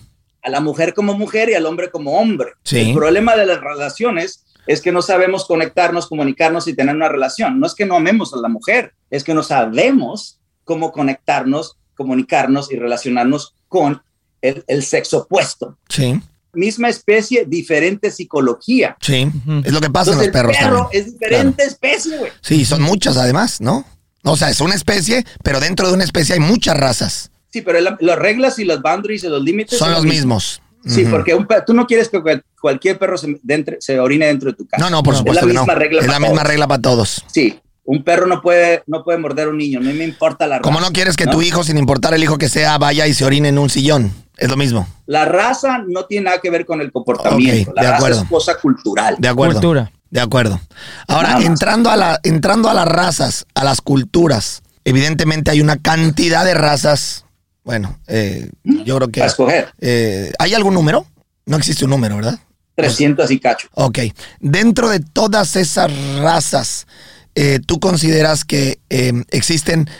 A 0.42 0.50
la 0.50 0.60
mujer 0.60 0.94
como 0.94 1.14
mujer 1.14 1.50
y 1.50 1.54
al 1.54 1.66
hombre 1.66 1.90
como 1.90 2.18
hombre. 2.18 2.52
Sí. 2.64 2.90
El 2.90 2.94
problema 2.94 3.36
de 3.36 3.46
las 3.46 3.60
relaciones 3.60 4.44
es 4.68 4.82
que 4.82 4.92
no 4.92 5.02
sabemos 5.02 5.46
conectarnos, 5.46 6.06
comunicarnos 6.06 6.68
y 6.68 6.74
tener 6.74 6.94
una 6.94 7.08
relación. 7.08 7.58
No 7.58 7.66
es 7.66 7.74
que 7.74 7.86
no 7.86 7.96
amemos 7.96 8.32
a 8.34 8.36
la 8.36 8.48
mujer, 8.48 8.92
es 9.10 9.24
que 9.24 9.34
no 9.34 9.42
sabemos 9.42 10.38
cómo 10.64 10.92
conectarnos, 10.92 11.78
comunicarnos 11.96 12.70
y 12.70 12.76
relacionarnos 12.76 13.54
con 13.66 14.02
el, 14.42 14.62
el 14.68 14.84
sexo 14.84 15.20
opuesto. 15.20 15.78
Sí. 15.88 16.20
Misma 16.52 16.90
especie, 16.90 17.46
diferente 17.46 18.10
psicología. 18.10 18.96
Sí, 19.00 19.30
es 19.64 19.72
lo 19.72 19.80
que 19.80 19.90
pasa 19.90 20.12
en 20.12 20.18
los 20.18 20.28
perros. 20.28 20.56
El 20.58 20.64
perro 20.64 20.88
es 20.92 21.12
diferente 21.12 21.64
especie, 21.64 22.18
güey. 22.18 22.32
Sí, 22.42 22.64
son 22.64 22.82
muchas 22.82 23.16
además, 23.16 23.60
¿no? 23.60 23.86
O 24.22 24.36
sea, 24.36 24.50
es 24.50 24.60
una 24.60 24.74
especie, 24.74 25.24
pero 25.42 25.60
dentro 25.60 25.88
de 25.88 25.94
una 25.94 26.04
especie 26.04 26.34
hay 26.34 26.40
muchas 26.40 26.76
razas. 26.76 27.30
Sí, 27.50 27.62
pero 27.62 27.80
las 27.80 28.18
reglas 28.18 28.58
y 28.58 28.64
los 28.64 28.82
boundaries 28.82 29.24
y 29.24 29.28
los 29.28 29.42
límites 29.42 29.78
son, 29.78 29.92
los 29.92 30.04
mismos. 30.04 30.60
Sí, 30.86 31.04
porque 31.04 31.36
tú 31.66 31.74
no 31.74 31.86
quieres 31.86 32.08
que 32.08 32.42
cualquier 32.60 32.98
perro 32.98 33.18
se, 33.18 33.38
se, 33.80 34.00
orine 34.00 34.26
dentro 34.26 34.50
de 34.50 34.56
tu 34.56 34.66
casa. 34.66 34.82
No, 34.82 34.90
no, 34.90 35.02
por 35.02 35.16
supuesto. 35.16 35.46
Es 35.46 35.54
la 35.54 35.60
misma 35.60 35.74
regla. 35.74 36.00
Es 36.00 36.06
la 36.06 36.20
misma 36.20 36.44
regla 36.44 36.66
para 36.66 36.80
todos. 36.80 37.24
Sí, 37.26 37.60
un 37.84 38.04
perro 38.04 38.26
no 38.26 38.42
puede, 38.42 38.82
no 38.86 39.02
puede 39.02 39.18
morder 39.18 39.48
a 39.48 39.50
un 39.50 39.58
niño, 39.58 39.80
no 39.80 39.92
me 39.92 40.04
importa 40.04 40.46
la 40.46 40.56
raza. 40.56 40.62
Como 40.62 40.80
no 40.80 40.92
quieres 40.92 41.16
que 41.16 41.26
tu 41.26 41.42
hijo, 41.42 41.64
sin 41.64 41.78
importar 41.78 42.12
el 42.14 42.22
hijo 42.22 42.36
que 42.36 42.48
sea, 42.48 42.76
vaya 42.78 43.06
y 43.06 43.14
se 43.14 43.24
orine 43.24 43.48
en 43.48 43.58
un 43.58 43.70
sillón. 43.70 44.12
Es 44.36 44.50
lo 44.50 44.56
mismo. 44.56 44.86
La 45.06 45.24
raza 45.24 45.84
no 45.86 46.04
tiene 46.04 46.26
nada 46.26 46.40
que 46.40 46.50
ver 46.50 46.64
con 46.64 46.80
el 46.80 46.92
comportamiento. 46.92 47.72
la 47.74 47.92
raza 47.92 48.10
es 48.10 48.24
cosa 48.28 48.56
cultural. 48.58 49.16
De 49.18 49.28
acuerdo. 49.28 49.54
Cultura. 49.54 49.90
De 50.10 50.20
acuerdo. 50.20 50.60
Ahora, 51.06 51.38
entrando 51.42 51.90
a, 51.90 51.96
la, 51.96 52.20
entrando 52.22 52.68
a 52.68 52.74
las 52.74 52.86
razas, 52.86 53.46
a 53.54 53.64
las 53.64 53.80
culturas, 53.80 54.62
evidentemente 54.84 55.50
hay 55.50 55.60
una 55.60 55.76
cantidad 55.76 56.44
de 56.44 56.54
razas. 56.54 57.24
Bueno, 57.68 57.98
eh, 58.06 58.48
yo 58.64 58.96
creo 58.96 59.08
que... 59.08 59.22
A 59.22 59.26
escoger. 59.26 59.68
Eh, 59.78 60.32
¿Hay 60.38 60.54
algún 60.54 60.72
número? 60.72 61.04
No 61.44 61.58
existe 61.58 61.84
un 61.84 61.90
número, 61.90 62.16
¿verdad? 62.16 62.38
300 62.76 63.30
y 63.30 63.38
cacho. 63.38 63.68
Ok. 63.74 63.98
Dentro 64.40 64.88
de 64.88 65.00
todas 65.00 65.54
esas 65.54 65.92
razas, 66.18 66.86
eh, 67.34 67.60
¿tú 67.66 67.78
consideras 67.78 68.46
que 68.46 68.78
existen 68.88 69.90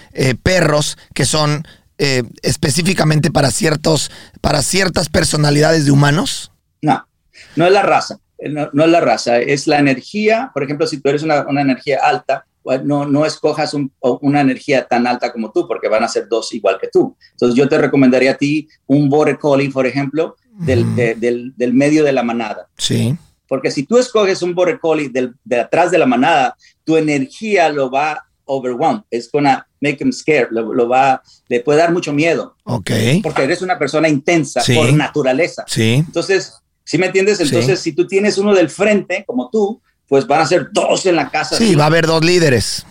perros 0.42 0.96
que 1.12 1.26
son 1.26 1.68
específicamente 1.98 3.30
para, 3.30 3.50
ciertos, 3.50 4.10
para 4.40 4.62
ciertas 4.62 5.10
personalidades 5.10 5.84
de 5.84 5.90
humanos? 5.90 6.52
No, 6.80 7.06
no 7.54 7.66
es 7.66 7.72
la 7.72 7.82
raza. 7.82 8.18
No, 8.48 8.84
es 8.84 8.90
la 8.90 9.00
raza, 9.00 9.40
es 9.40 9.66
la 9.66 9.78
energía. 9.78 10.52
Por 10.54 10.62
ejemplo, 10.62 10.86
si 10.86 11.02
tú 11.02 11.10
eres 11.10 11.22
una, 11.22 11.46
una 11.46 11.60
energía 11.60 11.98
alta, 12.02 12.46
no, 12.84 13.06
no 13.06 13.24
escojas 13.24 13.74
una 14.00 14.40
energía 14.40 14.86
tan 14.86 15.06
alta 15.06 15.32
como 15.32 15.50
tú, 15.52 15.66
porque 15.66 15.88
van 15.88 16.04
a 16.04 16.08
ser 16.08 16.28
dos 16.28 16.52
igual 16.54 16.78
que 16.80 16.88
tú. 16.88 17.16
Entonces, 17.32 17.56
yo 17.56 17.68
te 17.68 17.78
recomendaría 17.78 18.32
a 18.32 18.36
ti 18.36 18.68
un 18.86 19.08
border 19.08 19.38
collie, 19.38 19.70
por 19.70 19.86
ejemplo, 19.86 20.36
del, 20.52 20.94
del, 20.94 21.54
del, 21.56 21.74
medio 21.74 22.04
de 22.04 22.12
la 22.12 22.22
manada. 22.22 22.68
Sí. 22.76 23.16
Porque 23.46 23.70
si 23.70 23.84
tú 23.84 23.98
escoges 23.98 24.42
un 24.42 24.54
border 24.54 24.78
collie 24.80 25.08
del, 25.08 25.34
de 25.44 25.60
atrás 25.60 25.90
de 25.90 25.98
la 25.98 26.06
manada, 26.06 26.56
tu 26.84 26.96
energía 26.96 27.68
lo 27.68 27.90
va 27.90 28.12
a 28.12 28.24
overwhelm, 28.44 29.02
es 29.10 29.30
gonna 29.30 29.66
make 29.80 30.02
him 30.02 30.10
scared, 30.10 30.48
lo, 30.50 30.88
va, 30.88 31.22
le 31.48 31.60
puede 31.60 31.78
dar 31.78 31.92
mucho 31.92 32.12
miedo. 32.12 32.56
Ok. 32.64 32.90
Porque 33.22 33.44
eres 33.44 33.62
una 33.62 33.78
persona 33.78 34.08
intensa 34.08 34.62
por 34.74 34.92
naturaleza. 34.92 35.64
Sí. 35.66 35.94
Entonces, 36.06 36.54
¿Sí 36.88 36.96
me 36.96 37.04
entiendes? 37.04 37.38
Entonces, 37.38 37.80
si 37.80 37.92
tú 37.92 38.06
tienes 38.06 38.38
uno 38.38 38.54
del 38.54 38.70
frente, 38.70 39.22
como 39.26 39.50
tú, 39.50 39.82
pues 40.08 40.26
van 40.26 40.40
a 40.40 40.46
ser 40.46 40.68
dos 40.72 41.06
en 41.06 41.16
la 41.16 41.30
casa. 41.30 41.56
Sí, 41.56 41.74
va 41.74 41.84
a 41.84 41.86
haber 41.88 42.06
dos 42.06 42.24
líderes. 42.24 42.84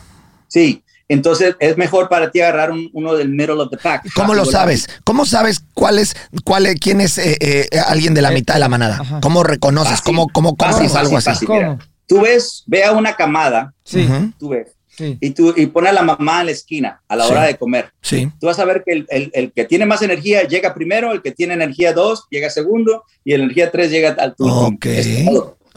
Sí, 0.48 0.84
entonces 1.10 1.56
es 1.60 1.78
mejor 1.78 2.10
para 2.10 2.32
ti 2.32 2.42
agarrar 2.42 2.72
un- 2.72 2.90
uno 2.94 3.16
del 3.16 3.30
middle 3.30 3.54
of 3.62 3.70
the 3.70 3.78
pack. 3.78 4.08
¿Cómo 4.16 4.34
lo 4.34 4.46
sabes? 4.46 4.88
¿Cómo 5.04 5.26
sabes 5.26 5.62
cuál 5.74 6.00
es, 6.00 6.16
cuál 6.44 6.66
es- 6.66 6.76
quién 6.80 7.02
es 7.02 7.18
eh, 7.18 7.38
eh, 7.40 7.70
alguien 7.88 8.14
de 8.14 8.22
la 8.22 8.32
Eh, 8.32 8.36
mitad 8.36 8.54
de 8.54 8.60
la 8.60 8.70
manada? 8.70 9.00
ajá. 9.02 9.20
¿Cómo 9.22 9.44
reconoces? 9.44 9.90
Fácil, 10.00 10.06
¿Cómo, 10.06 10.28
cómo 10.30 10.56
fácil, 10.58 10.84
algo 10.84 10.92
fácil, 10.94 11.16
así? 11.18 11.24
fácil. 11.46 11.50
mira. 11.50 11.68
¿Cómo? 11.68 11.80
Tú 12.08 12.22
ves, 12.22 12.64
ve 12.68 12.86
a 12.86 12.94
una 12.94 13.16
camada, 13.18 13.74
Sí, 13.84 14.08
tú 14.40 14.50
ves, 14.50 14.70
sí. 14.88 15.18
y 15.20 15.32
tú 15.32 15.54
y 15.58 15.66
pone 15.66 15.90
a 15.90 15.92
la 15.92 16.02
mamá 16.04 16.40
en 16.40 16.46
la 16.46 16.52
esquina 16.54 17.02
a 17.10 17.18
la 17.18 17.26
Sí. 17.26 17.32
hora 17.32 17.44
de 17.44 17.58
comer. 17.58 17.92
Sí. 18.02 18.32
Tú 18.40 18.48
vas 18.48 18.58
a 18.60 18.64
ver 18.66 18.84
que 18.86 18.94
el, 18.94 19.06
el- 19.10 19.30
el 19.34 19.52
que 19.52 19.66
tiene 19.66 19.86
más 19.86 20.02
energía 20.02 20.44
llega 20.48 20.74
primero, 20.74 21.12
el 21.12 21.22
que 21.22 21.32
tiene 21.34 21.56
energía 21.56 21.92
2 21.92 22.24
llega 22.32 22.50
segundo 22.50 23.04
y 23.26 23.34
el 23.34 23.42
energía 23.42 23.72
3 23.72 23.92
llega 23.92 24.16
al 24.18 24.36
turno. 24.38 24.68
Ok. 24.68 24.86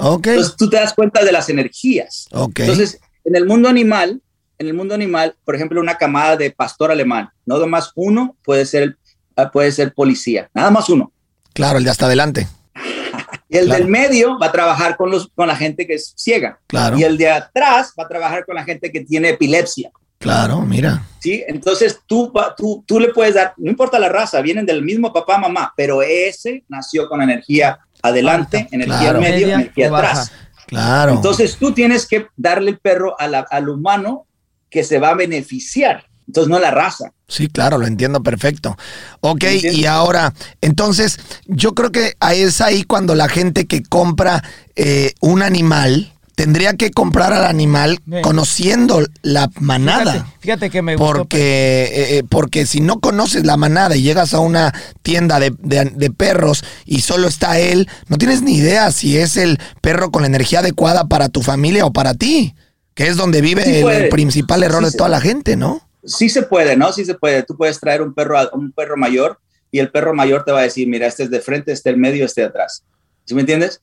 Es 0.00 0.06
todo. 0.06 0.14
Ok. 0.14 0.26
Entonces 0.26 0.56
tú 0.56 0.70
te 0.70 0.76
das 0.76 0.94
cuenta 0.94 1.24
de 1.24 1.32
las 1.32 1.48
energías. 1.48 2.26
Ok. 2.32 2.60
Entonces, 2.60 3.00
en 3.24 3.36
el 3.36 3.46
mundo 3.46 3.68
animal, 3.68 4.20
en 4.58 4.66
el 4.66 4.74
mundo 4.74 4.94
animal, 4.94 5.34
por 5.44 5.54
ejemplo, 5.54 5.80
una 5.80 5.96
camada 5.96 6.36
de 6.36 6.50
pastor 6.50 6.90
alemán, 6.90 7.30
no 7.46 7.64
más 7.66 7.92
uno 7.94 8.36
puede 8.44 8.66
ser, 8.66 8.96
ah, 9.36 9.50
puede 9.50 9.72
ser 9.72 9.94
policía, 9.94 10.50
nada 10.54 10.70
más 10.70 10.88
uno. 10.88 11.12
Claro, 11.54 11.78
el 11.78 11.84
de 11.84 11.90
hasta 11.90 12.06
adelante. 12.06 12.46
Y 13.48 13.56
el 13.56 13.66
Claro. 13.66 13.80
del 13.82 13.90
medio 13.90 14.38
va 14.38 14.46
a 14.46 14.52
trabajar 14.52 14.96
con, 14.96 15.10
los, 15.10 15.28
con 15.34 15.48
la 15.48 15.56
gente 15.56 15.86
que 15.86 15.94
es 15.94 16.14
ciega. 16.16 16.60
Claro. 16.68 16.98
Y 16.98 17.02
el 17.02 17.18
de 17.18 17.30
atrás 17.30 17.92
va 17.98 18.04
a 18.04 18.08
trabajar 18.08 18.46
con 18.46 18.54
la 18.54 18.64
gente 18.64 18.92
que 18.92 19.00
tiene 19.00 19.30
epilepsia. 19.30 19.90
Claro, 20.18 20.60
mira. 20.60 21.02
¿sí? 21.20 21.42
Entonces 21.48 21.98
tú, 22.06 22.30
tú, 22.56 22.84
tú 22.86 23.00
le 23.00 23.08
puedes 23.08 23.34
dar, 23.34 23.54
no 23.56 23.70
importa 23.70 23.98
la 23.98 24.10
raza, 24.10 24.42
vienen 24.42 24.66
del 24.66 24.82
mismo 24.82 25.12
papá, 25.12 25.38
mamá, 25.38 25.72
pero 25.76 26.02
ese 26.02 26.62
nació 26.68 27.08
con 27.08 27.22
energía 27.22 27.78
adelante, 28.02 28.58
Alta. 28.58 28.74
energía 28.76 28.98
Claro. 28.98 29.20
medio, 29.20 29.46
Media 29.46 29.54
energía 29.56 29.86
atrás. 29.88 30.32
Claro. 30.66 31.12
Entonces 31.14 31.56
tú 31.56 31.72
tienes 31.72 32.06
que 32.06 32.26
darle 32.36 32.70
el 32.72 32.78
perro 32.78 33.18
a 33.18 33.26
la- 33.26 33.46
al 33.50 33.68
humano 33.68 34.26
que 34.70 34.84
se 34.84 34.98
va 35.00 35.10
a 35.10 35.14
beneficiar. 35.14 36.04
Entonces 36.28 36.48
no 36.48 36.60
la 36.60 36.70
raza. 36.70 37.12
Sí, 37.26 37.48
claro, 37.48 37.76
lo 37.76 37.86
entiendo 37.88 38.22
perfecto. 38.22 38.76
Ok, 39.18 39.44
y 39.64 39.84
ahora, 39.86 40.32
entonces, 40.60 41.18
yo 41.46 41.74
creo 41.74 41.90
que 41.90 42.14
ahí 42.20 42.40
es 42.42 42.60
ahí 42.60 42.84
cuando 42.84 43.16
la 43.16 43.28
gente 43.28 43.66
que 43.66 43.82
compra 43.82 44.44
eh, 44.76 45.12
un 45.20 45.42
animal 45.42 46.12
tendría 46.40 46.72
que 46.72 46.90
comprar 46.90 47.34
al 47.34 47.44
animal 47.44 47.98
Bien. 48.06 48.22
conociendo 48.22 49.02
la 49.20 49.50
manada. 49.60 50.12
Fíjate, 50.14 50.30
fíjate 50.40 50.70
que 50.70 50.80
me 50.80 50.96
gustó. 50.96 51.12
Porque, 51.12 51.82
eh, 51.92 52.18
eh, 52.18 52.22
porque 52.26 52.64
si 52.64 52.80
no 52.80 52.98
conoces 52.98 53.44
la 53.44 53.58
manada 53.58 53.94
y 53.94 54.00
llegas 54.02 54.32
a 54.32 54.40
una 54.40 54.72
tienda 55.02 55.38
de, 55.38 55.52
de- 55.58 55.92
de 55.94 56.10
perros 56.10 56.64
y 56.86 57.02
solo 57.02 57.28
está 57.28 57.58
él, 57.58 57.90
no 58.08 58.16
tienes 58.16 58.40
ni 58.40 58.54
idea 58.56 58.90
si 58.90 59.18
es 59.18 59.36
el 59.36 59.58
perro 59.82 60.10
con 60.10 60.22
la 60.22 60.28
energía 60.28 60.60
adecuada 60.60 61.08
para 61.08 61.28
tu 61.28 61.42
familia 61.42 61.84
o 61.84 61.92
para 61.92 62.14
ti, 62.14 62.54
que 62.94 63.08
es 63.08 63.18
donde 63.18 63.42
vive 63.42 63.62
Sí 63.64 63.74
el, 63.86 64.08
principal 64.08 64.62
error 64.62 64.78
Sí 64.80 64.86
de 64.86 64.90
se- 64.92 64.96
toda 64.96 65.10
la 65.10 65.20
gente, 65.20 65.56
¿no? 65.56 65.82
Sí 66.06 66.30
se 66.30 66.40
puede, 66.40 66.74
¿no? 66.74 66.90
Sí 66.94 67.04
se 67.04 67.16
puede. 67.16 67.42
Tú 67.42 67.54
puedes 67.54 67.78
traer 67.78 68.00
un 68.00 68.14
perro, 68.14 68.38
a- 68.38 68.48
un 68.54 68.72
perro 68.72 68.96
mayor 68.96 69.38
y 69.70 69.78
el 69.78 69.90
perro 69.90 70.14
mayor 70.14 70.42
te 70.46 70.52
va 70.52 70.60
a 70.60 70.62
decir, 70.62 70.88
mira, 70.88 71.06
este 71.06 71.24
es 71.24 71.30
de 71.30 71.40
frente, 71.42 71.70
este 71.72 71.90
es 71.90 71.94
el 71.94 72.00
medio, 72.00 72.24
este 72.24 72.40
de 72.40 72.46
atrás. 72.46 72.82
¿Sí 73.26 73.34
me 73.34 73.42
entiendes? 73.42 73.82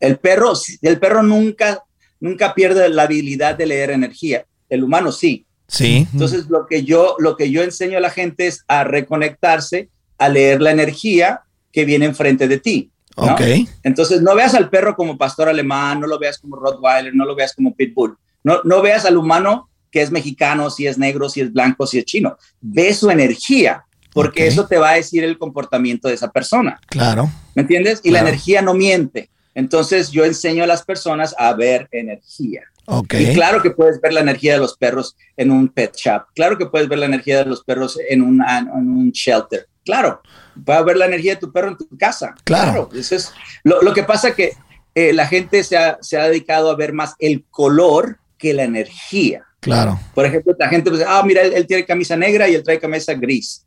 El 0.00 0.18
perro, 0.18 0.54
el 0.82 0.98
perro 0.98 1.22
nunca, 1.22 1.84
nunca 2.18 2.54
pierde 2.54 2.88
la 2.88 3.02
habilidad 3.02 3.56
de 3.56 3.66
leer 3.66 3.90
energía. 3.90 4.44
El 4.68 4.82
humano 4.82 5.12
sí. 5.12 5.46
Sí. 5.68 6.08
Entonces, 6.12 6.48
lo 6.48 6.66
que 6.66 6.82
yo, 6.82 7.14
lo 7.18 7.36
que 7.36 7.50
yo 7.50 7.62
enseño 7.62 7.98
a 7.98 8.00
la 8.00 8.10
gente 8.10 8.46
es 8.46 8.64
a 8.66 8.82
reconectarse, 8.82 9.88
a 10.18 10.28
leer 10.28 10.60
la 10.60 10.72
energía 10.72 11.42
que 11.72 11.84
viene 11.84 12.06
enfrente 12.06 12.48
de 12.48 12.58
ti. 12.58 12.90
¿no? 13.16 13.34
Ok. 13.34 13.40
Entonces, 13.82 14.22
no 14.22 14.34
veas 14.34 14.54
al 14.54 14.68
perro 14.68 14.96
como 14.96 15.16
pastor 15.16 15.48
alemán, 15.48 16.00
no 16.00 16.06
lo 16.06 16.18
veas 16.18 16.38
como 16.38 16.56
Rottweiler, 16.56 17.14
no 17.14 17.24
lo 17.24 17.36
veas 17.36 17.54
como 17.54 17.74
Pitbull. 17.74 18.16
No, 18.42 18.60
no 18.64 18.82
veas 18.82 19.04
al 19.04 19.16
humano 19.16 19.68
que 19.90 20.02
es 20.02 20.10
mexicano, 20.10 20.70
si 20.70 20.86
es 20.86 20.98
negro, 20.98 21.28
si 21.28 21.40
es 21.40 21.52
blanco, 21.52 21.86
si 21.86 21.98
es 21.98 22.04
chino. 22.04 22.36
Ve 22.60 22.94
su 22.94 23.10
energía, 23.10 23.84
porque 24.12 24.46
eso 24.46 24.66
te 24.66 24.78
va 24.78 24.90
a 24.90 24.94
decir 24.94 25.24
el 25.24 25.38
comportamiento 25.38 26.08
de 26.08 26.14
esa 26.14 26.30
persona. 26.30 26.80
Claro. 26.88 27.30
¿Me 27.54 27.62
entiendes? 27.62 28.00
Y 28.02 28.10
la 28.10 28.20
energía 28.20 28.62
no 28.62 28.74
miente. 28.74 29.30
Entonces, 29.54 30.10
yo 30.10 30.24
enseño 30.24 30.64
a 30.64 30.66
las 30.66 30.84
personas 30.84 31.34
a 31.38 31.52
ver 31.54 31.88
energía. 31.92 32.62
Ok. 32.86 33.14
Y 33.14 33.34
claro 33.34 33.62
que 33.62 33.70
puedes 33.70 34.00
ver 34.00 34.12
la 34.12 34.20
energía 34.20 34.54
de 34.54 34.58
los 34.58 34.76
perros 34.76 35.16
en 35.36 35.50
un 35.50 35.68
pet 35.68 35.94
shop. 35.96 36.24
Claro 36.34 36.58
que 36.58 36.66
puedes 36.66 36.88
ver 36.88 36.98
la 36.98 37.06
energía 37.06 37.38
de 37.38 37.44
los 37.44 37.62
perros 37.62 37.98
en, 38.08 38.22
un 38.22 39.10
shelter. 39.12 39.68
Claro. 39.84 40.20
Puedes 40.64 40.84
ver 40.84 40.96
la 40.96 41.06
energía 41.06 41.34
de 41.34 41.40
tu 41.40 41.52
perro 41.52 41.68
en 41.68 41.76
tu 41.76 41.88
casa. 41.96 42.34
Claro. 42.44 42.88
Eso 42.94 43.16
es, 43.16 43.32
lo, 43.62 43.82
lo 43.82 43.92
que 43.94 44.02
pasa 44.02 44.34
que 44.34 44.54
eh, 44.94 45.12
la 45.12 45.26
gente 45.26 45.62
se 45.62 45.76
ha, 45.76 45.98
se 46.00 46.16
ha 46.16 46.24
dedicado 46.28 46.70
a 46.70 46.76
ver 46.76 46.92
más 46.92 47.14
el 47.18 47.44
color 47.50 48.18
que 48.38 48.54
la 48.54 48.64
energía. 48.64 49.44
Claro. 49.60 50.00
Por 50.14 50.26
ejemplo, 50.26 50.56
la 50.58 50.68
gente 50.68 50.90
dice, 50.90 51.04
ah, 51.06 51.22
mira, 51.24 51.42
él, 51.42 51.52
él 51.54 51.66
tiene 51.66 51.84
camisa 51.84 52.16
negra 52.16 52.48
y 52.48 52.54
él 52.54 52.62
trae 52.62 52.80
camisa 52.80 53.14
gris. 53.14 53.64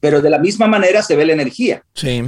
Pero 0.00 0.20
de 0.20 0.30
la 0.30 0.38
misma 0.38 0.66
manera 0.66 1.02
se 1.02 1.14
ve 1.14 1.24
la 1.24 1.32
energía. 1.32 1.82
Sí. 1.94 2.24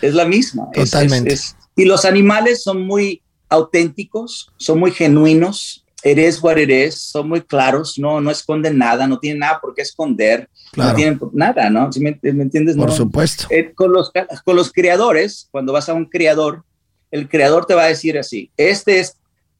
Es 0.00 0.14
la 0.14 0.24
misma. 0.24 0.68
Es- 0.72 0.90
Totalmente. 0.90 1.34
es- 1.34 1.54
y 1.80 1.84
los 1.86 2.04
animales 2.04 2.62
son 2.62 2.86
muy 2.86 3.22
auténticos, 3.48 4.50
son 4.56 4.78
muy 4.80 4.90
genuinos. 4.90 5.84
Eres 6.02 6.42
what 6.42 6.56
it 6.56 6.70
is, 6.70 6.94
son 6.94 7.28
muy 7.28 7.42
claros, 7.42 7.98
no, 7.98 8.22
no 8.22 8.30
esconden 8.30 8.78
nada, 8.78 9.06
no 9.06 9.18
tienen 9.18 9.40
nada 9.40 9.60
por 9.60 9.74
qué 9.74 9.82
esconder, 9.82 10.48
Claro. 10.72 10.90
no 10.90 10.96
tienen 10.96 11.20
nada, 11.34 11.68
¿no? 11.68 11.92
¿Sí 11.92 12.00
me, 12.00 12.18
me 12.22 12.42
entiendes? 12.42 12.74
Por 12.76 12.88
No. 12.88 12.94
supuesto. 12.96 13.46
Eh, 13.50 13.72
con, 13.74 13.92
los, 13.92 14.10
con 14.44 14.56
los 14.56 14.72
creadores, 14.72 15.48
cuando 15.50 15.74
vas 15.74 15.90
a 15.90 15.92
un 15.94 16.06
creador, 16.06 16.64
el 17.10 17.28
creador 17.28 17.66
te 17.66 17.74
va 17.74 17.82
a 17.84 17.88
decir 17.88 18.18
así, 18.18 18.50
este 18.56 18.98
es 19.00 19.18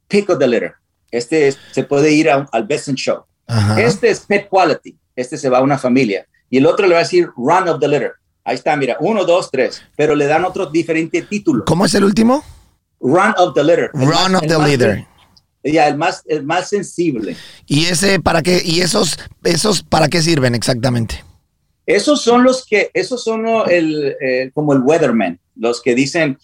pick 0.09 0.31
of 0.31 0.39
the 0.39 0.47
litter, 0.49 0.73
este 1.11 1.49
es- 1.49 1.59
se 1.73 1.85
puede 1.85 2.11
ir 2.13 2.31
a 2.31 2.49
al 2.53 2.65
best 2.67 2.89
in 2.89 2.95
show, 2.95 3.25
Ajá. 3.47 3.79
este 3.83 4.09
es 4.09 4.21
pet 4.21 4.49
quality, 4.49 4.97
este 5.17 5.37
se 5.37 5.51
va 5.51 5.59
a 5.59 5.63
una 5.63 5.77
familia, 5.77 6.27
y 6.49 6.57
el 6.57 6.65
otro 6.65 6.87
le 6.87 6.95
va 6.95 7.01
a 7.01 7.03
decir 7.03 7.29
run 7.37 7.69
of 7.69 7.81
the 7.81 7.89
litter. 7.89 8.13
Ahí 8.51 8.57
está, 8.57 8.75
mira, 8.75 8.97
uno, 8.99 9.25
dos, 9.25 9.49
tres, 9.49 9.81
pero 9.95 10.17
le 10.17 10.27
dan 10.27 10.45
otro 10.45 10.67
diferente 10.67 11.23
título. 11.23 11.65
¿Cómo 11.67 11.87
es 11.87 11.95
el 11.95 12.03
último? 12.03 12.43
Run 12.99 13.33
of 13.39 13.55
the 13.55 13.63
litter. 13.63 13.91
Run 13.95 14.09
más- 14.09 14.35
of 14.35 14.41
the 14.49 14.59
leader. 14.59 15.07
Ya, 15.63 15.87
el 15.87 15.97
más, 15.97 16.25
el 16.27 16.43
más 16.43 16.69
sensible. 16.69 17.37
¿Y 17.67 17.85
ese 17.85 18.19
para 18.19 18.43
qué? 18.43 18.61
¿Y 18.65 18.81
esos, 18.81 19.17
esos 19.45 19.85
para 19.85 20.09
qué 20.09 20.21
sirven 20.21 20.57
exactamente? 20.57 21.23
Esos 21.87 22.23
son 22.23 22.43
los 22.43 22.67
que, 22.67 22.91
esos 22.93 23.23
son 23.23 23.47
el, 23.69 24.17
eh, 24.21 24.51
como 24.53 24.73
el 24.73 24.81
weatherman, 24.81 25.39
los 25.55 25.81
que 25.81 25.95
dicen 25.95 26.37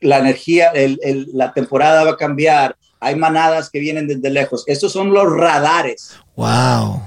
la 0.00 0.18
energía, 0.20 0.68
el- 0.68 1.00
el- 1.02 1.30
la 1.32 1.52
temporada 1.52 2.04
va 2.04 2.12
a 2.12 2.16
cambiar, 2.16 2.76
hay 3.00 3.16
manadas 3.16 3.70
que 3.70 3.80
vienen 3.80 4.06
desde 4.06 4.30
lejos. 4.30 4.62
Esos 4.68 4.92
son 4.92 5.12
los 5.12 5.24
radares. 5.32 6.12
Wow. 6.36 7.02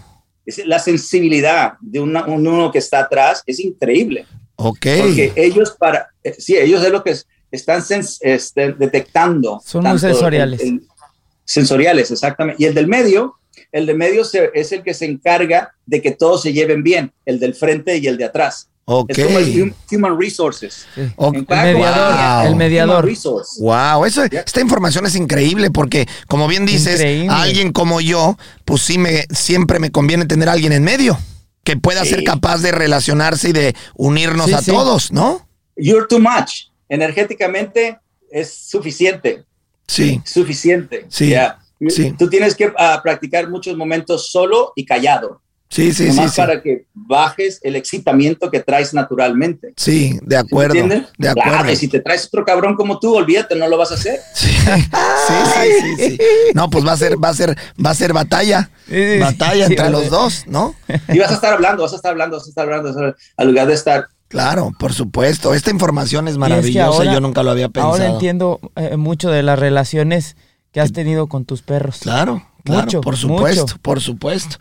Es 0.46 0.66
la 0.66 0.80
sensibilidad 0.80 1.74
de 1.80 2.00
una- 2.00 2.26
un 2.26 2.46
uno 2.48 2.72
que 2.72 2.80
está 2.80 3.00
atrás 3.00 3.44
es 3.46 3.60
increíble. 3.60 4.26
Ok. 4.56 4.86
Porque 5.02 5.34
ellos 5.36 5.76
para, 5.80 6.08
eh, 6.24 6.36
sí, 6.38 6.56
ellos 6.58 6.84
es 6.84 6.92
lo 6.92 7.04
que 7.04 7.12
es- 7.12 7.28
están 7.52 7.82
sens- 7.82 8.18
este, 8.22 8.74
detectando. 8.74 9.62
Son 9.64 9.84
muy 9.84 9.98
sensoriales. 10.00 10.62
el- 10.62 10.68
el- 10.68 10.82
sensoriales, 11.46 12.10
exactamente. 12.12 12.62
Y 12.64 12.66
el 12.68 12.74
del 12.74 12.88
medio, 12.88 13.36
el 13.74 13.86
del 13.86 13.98
medio 13.98 14.24
se- 14.24 14.52
es 14.54 14.72
el 14.72 14.82
que 14.84 14.94
se 14.94 15.04
encarga 15.06 15.74
de 15.86 16.02
que 16.02 16.12
todos 16.12 16.42
se 16.44 16.54
lleven 16.54 16.82
bien, 16.84 17.12
el 17.26 17.40
del 17.42 17.54
frente 17.54 17.98
y 17.98 18.08
el 18.08 18.16
de 18.18 18.24
atrás. 18.24 18.70
Ok. 18.86 19.12
Es 19.12 19.26
como 19.26 19.40
el 19.40 19.46
hum- 19.64 19.74
Human 19.92 20.20
Resources. 20.20 20.86
Sí. 20.94 21.02
Ok. 21.16 21.36
En 21.36 21.46
El 21.50 21.76
mediador, 21.76 22.14
Wow. 22.44 22.48
el 22.52 22.56
mediador. 22.58 23.10
Wow, 23.60 24.06
eso, 24.06 24.24
esta 24.26 24.60
información 24.62 25.06
es 25.06 25.16
increíble 25.16 25.72
porque, 25.72 26.06
como 26.28 26.48
bien 26.48 26.66
dices, 26.66 26.96
Increíble. 26.96 27.30
a 27.30 27.42
alguien 27.44 27.72
como 27.72 28.02
yo, 28.02 28.38
pues 28.66 28.82
sí 28.82 28.98
me, 28.98 29.26
siempre 29.30 29.80
me 29.80 29.90
conviene 29.92 30.26
tener 30.26 30.50
a 30.50 30.52
alguien 30.54 30.74
en 30.74 30.84
medio 30.84 31.18
que 31.64 31.78
pueda 31.78 32.04
Sí. 32.04 32.10
ser 32.10 32.24
capaz 32.26 32.58
de 32.62 32.74
relacionarse 32.74 33.50
y 33.50 33.54
de 33.54 33.74
unirnos 33.96 34.48
Sí, 34.48 34.54
a 34.54 34.60
sí. 34.62 34.72
todos, 34.72 35.14
¿no? 35.14 35.48
You're 35.78 36.06
too 36.10 36.20
much. 36.20 36.66
Energéticamente 36.90 38.00
es 38.30 38.54
suficiente. 38.54 39.44
Sí, 39.88 40.22
Suficiente. 40.26 41.06
Sí. 41.10 41.34
Sí. 41.90 42.14
Tú 42.18 42.30
tienes 42.30 42.56
que 42.56 42.72
ah, 42.78 43.00
practicar 43.04 43.50
muchos 43.50 43.76
momentos 43.78 44.32
solo 44.32 44.74
y 44.76 44.86
callado. 44.86 45.42
sí, 45.70 45.92
sí, 45.92 46.12
sí, 46.12 46.16
nomás 46.16 46.34
sí. 46.36 46.42
para 46.42 46.62
que 46.62 46.86
bajes 46.94 47.60
el 47.64 47.76
excitamiento 47.76 48.52
que 48.52 48.60
traes 48.60 48.94
naturalmente. 48.94 49.74
Sí, 49.76 50.12
de 50.12 50.18
¿Sí 50.20 50.22
me 50.28 50.36
acuerdo. 50.38 50.76
entiendes? 50.76 51.10
De 51.18 51.34
Claro, 51.34 51.52
acuerdo. 51.52 51.72
y 51.72 51.76
si 51.76 51.88
te 51.88 52.00
traes 52.00 52.26
otro 52.28 52.46
cabrón 52.46 52.76
como 52.76 53.00
tú, 53.00 53.16
olvídate, 53.16 53.56
no 53.56 53.68
lo 53.68 53.78
vas 53.78 53.92
a 53.92 53.96
hacer. 53.96 54.20
Sí, 54.36 55.34
sí, 55.56 55.70
sí, 55.82 55.96
sí, 55.98 56.10
sí. 56.12 56.18
No, 56.54 56.70
pues 56.70 56.86
va 56.86 56.92
a 56.94 56.98
ser, 56.98 57.22
va 57.24 57.30
a 57.30 57.34
ser, 57.34 57.56
va 57.84 57.90
a 57.92 57.94
ser 57.96 58.14
batalla. 58.14 58.70
Batalla 59.20 59.68
sí, 59.68 59.74
entre 59.74 59.90
los 59.90 60.10
dos, 60.10 60.44
¿no? 60.48 60.76
Y 61.10 61.18
vas 61.20 61.32
a 61.32 61.36
estar 61.36 61.54
hablando, 61.54 61.84
vas 61.84 61.94
a 61.94 61.96
estar 61.96 62.12
hablando, 62.12 62.38
vas 62.38 62.46
a 62.46 62.50
estar 62.50 62.64
hablando, 62.66 62.94
vas 62.94 62.98
a- 63.16 63.16
al 63.42 63.48
lugar 63.48 63.68
de 63.68 63.74
estar. 63.74 64.08
Claro, 64.28 64.72
por 64.80 64.94
supuesto. 64.94 65.54
Esta 65.54 65.70
información 65.72 66.28
es 66.28 66.32
Y 66.32 66.34
es 66.34 66.36
que 66.36 66.40
maravillosa. 66.40 66.86
ahora- 66.88 67.14
Yo 67.14 67.20
nunca 67.22 67.44
lo 67.44 67.52
había 67.52 67.70
pensado. 67.70 67.94
Ahora 67.94 68.08
entiendo 68.08 68.60
eh, 68.76 68.98
mucho 68.98 69.30
de 69.30 69.44
las 69.44 69.60
relaciones 69.60 70.36
que 70.74 70.82
has 70.82 70.92
tenido 70.92 71.28
con 71.28 71.46
tus 71.46 71.62
perros. 71.62 72.00
Claro, 72.02 72.46
claro, 72.64 72.86
Mucho, 72.86 73.02
por 73.02 73.16
supuesto, 73.16 73.62
mucho. 73.62 73.78
por 73.78 74.02
supuesto. 74.02 74.58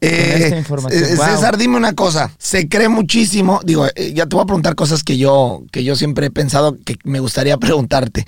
esta 0.00 0.58
información, 0.58 1.02
eh, 1.04 1.14
wow. 1.16 1.26
César, 1.26 1.56
dime 1.56 1.76
una 1.76 1.94
cosa. 1.94 2.30
Se 2.36 2.68
cree 2.68 2.88
muchísimo, 2.88 3.60
digo, 3.64 3.86
eh, 3.94 4.12
ya 4.12 4.26
te 4.26 4.34
voy 4.36 4.42
a 4.42 4.46
preguntar 4.46 4.74
cosas 4.74 5.02
que 5.04 5.16
yo, 5.16 5.62
que 5.70 5.84
yo 5.84 5.96
siempre 5.96 6.26
he 6.26 6.30
pensado 6.30 6.76
que 6.84 6.96
me 7.04 7.20
gustaría 7.20 7.56
preguntarte. 7.58 8.26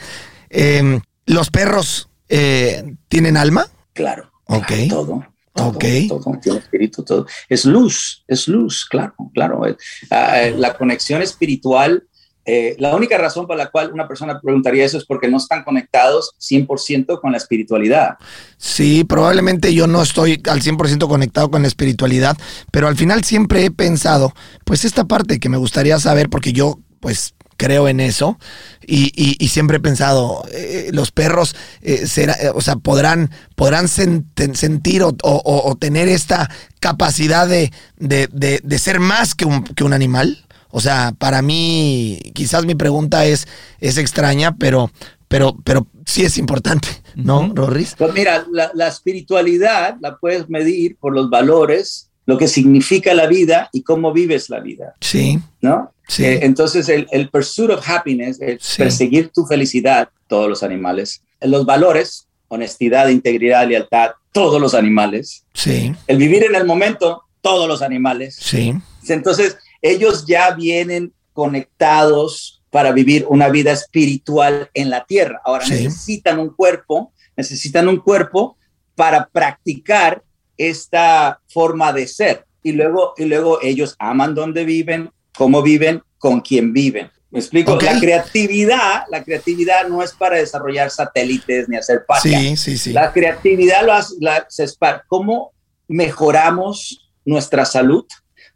Eh, 0.48 1.00
¿Los 1.26 1.50
perros 1.50 2.08
eh, 2.28 2.94
tienen 3.08 3.36
alma? 3.36 3.66
Claro. 3.92 4.30
Ok. 4.46 4.66
claro, 4.66 4.88
todo. 4.88 5.26
todo, 5.52 5.68
Ok. 5.68 5.84
Todo, 6.08 6.38
tiene 6.42 6.58
espíritu, 6.58 7.02
todo. 7.02 7.26
Es 7.48 7.64
luz, 7.64 8.24
es 8.28 8.46
luz, 8.48 8.84
claro, 8.84 9.14
claro. 9.32 9.66
Eh, 9.66 9.76
eh, 10.10 10.54
la 10.56 10.76
conexión 10.76 11.22
espiritual, 11.22 12.04
eh, 12.46 12.76
la 12.78 12.94
única 12.94 13.16
razón 13.18 13.46
por 13.46 13.56
la 13.56 13.70
cual 13.70 13.92
una 13.92 14.06
persona 14.06 14.40
preguntaría 14.40 14.84
eso 14.84 14.98
es 14.98 15.04
porque 15.04 15.28
no 15.28 15.38
están 15.38 15.64
conectados 15.64 16.32
100% 16.40 17.20
con 17.20 17.32
la 17.32 17.38
espiritualidad. 17.38 18.16
Sí, 18.58 19.04
probablemente 19.04 19.72
yo 19.74 19.86
no 19.86 20.02
estoy 20.02 20.40
al 20.48 20.60
100% 20.62 21.08
conectado 21.08 21.50
con 21.50 21.62
la 21.62 21.68
espiritualidad, 21.68 22.36
pero 22.70 22.88
al 22.88 22.96
final 22.96 23.24
siempre 23.24 23.64
he 23.64 23.70
pensado, 23.70 24.32
pues 24.64 24.84
esta 24.84 25.04
parte 25.04 25.38
que 25.40 25.48
me 25.48 25.56
gustaría 25.56 25.98
saber, 25.98 26.28
porque 26.28 26.52
yo 26.52 26.78
pues 27.00 27.34
creo 27.56 27.86
en 27.86 28.00
eso 28.00 28.36
y, 28.84 29.36
siempre 29.48 29.76
he 29.76 29.80
pensado, 29.80 30.44
eh, 30.52 30.90
los 30.92 31.12
perros, 31.12 31.54
eh, 31.82 32.06
será- 32.06 32.36
o 32.54 32.60
sea, 32.60 32.76
podrán, 32.76 33.30
podrán 33.54 33.86
sentir 33.88 35.02
o 35.04 35.76
tener 35.78 36.08
esta 36.08 36.50
capacidad 36.80 37.46
de, 37.46 37.72
de- 37.96 38.28
de- 38.32 38.60
de 38.62 38.78
ser 38.78 39.00
más 39.00 39.34
que 39.34 39.44
un, 39.44 39.62
que 39.64 39.84
un 39.84 39.92
animal. 39.92 40.43
O 40.76 40.80
sea, 40.80 41.14
para 41.16 41.40
mí, 41.40 42.18
quizás 42.34 42.64
mi 42.66 42.74
pregunta 42.74 43.24
es, 43.26 43.46
es 43.80 43.96
extraña, 43.96 44.56
pero, 44.56 44.90
pero, 45.28 45.56
pero 45.62 45.86
sí 46.04 46.24
es 46.24 46.36
importante, 46.36 46.88
¿no, 47.14 47.42
Ujú. 47.42 47.54
Rorris? 47.54 47.94
Pues 47.96 48.12
mira, 48.12 48.44
la, 48.50 48.72
la 48.74 48.88
espiritualidad 48.88 49.96
la 50.00 50.16
puedes 50.16 50.48
medir 50.48 50.96
por 50.96 51.14
los 51.14 51.30
valores, 51.30 52.10
lo 52.26 52.38
que 52.38 52.48
significa 52.48 53.14
la 53.14 53.28
vida 53.28 53.70
y 53.72 53.82
cómo 53.82 54.12
vives 54.12 54.50
la 54.50 54.58
vida, 54.58 54.94
Sí, 55.00 55.38
¿no? 55.60 55.92
sí. 56.08 56.24
Eh, 56.24 56.40
entonces, 56.42 56.88
el, 56.88 57.06
el 57.12 57.28
pursuit 57.30 57.70
of 57.70 57.88
happiness, 57.88 58.40
el 58.40 58.58
Sí. 58.60 58.78
perseguir 58.78 59.28
tu 59.32 59.46
felicidad, 59.46 60.08
todos 60.26 60.48
los 60.48 60.64
animales, 60.64 61.22
los 61.40 61.64
valores, 61.64 62.26
honestidad, 62.48 63.06
integridad, 63.10 63.68
lealtad, 63.68 64.10
todos 64.32 64.60
los 64.60 64.74
animales, 64.74 65.44
Sí, 65.54 65.94
el 66.08 66.16
vivir 66.16 66.42
en 66.42 66.56
el 66.56 66.64
momento, 66.66 67.22
todos 67.42 67.68
los 67.68 67.80
animales. 67.80 68.34
sí, 68.40 68.74
Entonces, 69.08 69.56
ellos 69.84 70.24
ya 70.26 70.50
vienen 70.54 71.12
conectados 71.34 72.62
para 72.70 72.90
vivir 72.92 73.26
una 73.28 73.48
vida 73.50 73.70
espiritual 73.72 74.70
en 74.74 74.88
la 74.90 75.04
tierra. 75.04 75.40
Ahora 75.44 75.64
Sí. 75.64 75.72
necesitan 75.84 76.38
un 76.38 76.48
cuerpo, 76.50 77.12
necesitan 77.36 77.86
un 77.88 77.98
cuerpo 77.98 78.56
para 78.94 79.26
practicar 79.26 80.22
esta 80.56 81.40
forma 81.52 81.92
de 81.92 82.06
ser. 82.08 82.46
Y 82.62 82.72
luego, 82.72 83.12
y 83.18 83.26
luego 83.26 83.60
ellos 83.62 83.94
aman 83.98 84.34
donde 84.34 84.64
viven, 84.64 85.10
cómo 85.36 85.62
viven, 85.62 86.02
con 86.18 86.40
quién 86.40 86.72
viven. 86.72 87.10
¿Me 87.30 87.40
explico? 87.40 87.74
Ok. 87.74 87.82
La 87.82 87.98
creatividad, 88.00 89.02
la 89.10 89.22
creatividad 89.22 89.86
no 89.88 90.02
es 90.02 90.12
para 90.12 90.36
desarrollar 90.38 90.90
satélites 90.90 91.68
ni 91.68 91.76
hacer 91.76 92.04
patria. 92.06 92.38
sí, 92.38 92.56
sí, 92.56 92.78
sí. 92.78 92.92
La 92.92 93.12
creatividad 93.12 93.84
lo 93.84 93.92
hace, 93.92 94.14
la- 94.20 94.46
se 94.48 94.64
es 94.64 94.76
para 94.76 95.04
cómo 95.08 95.52
mejoramos 95.88 97.10
nuestra 97.24 97.64
salud, 97.64 98.04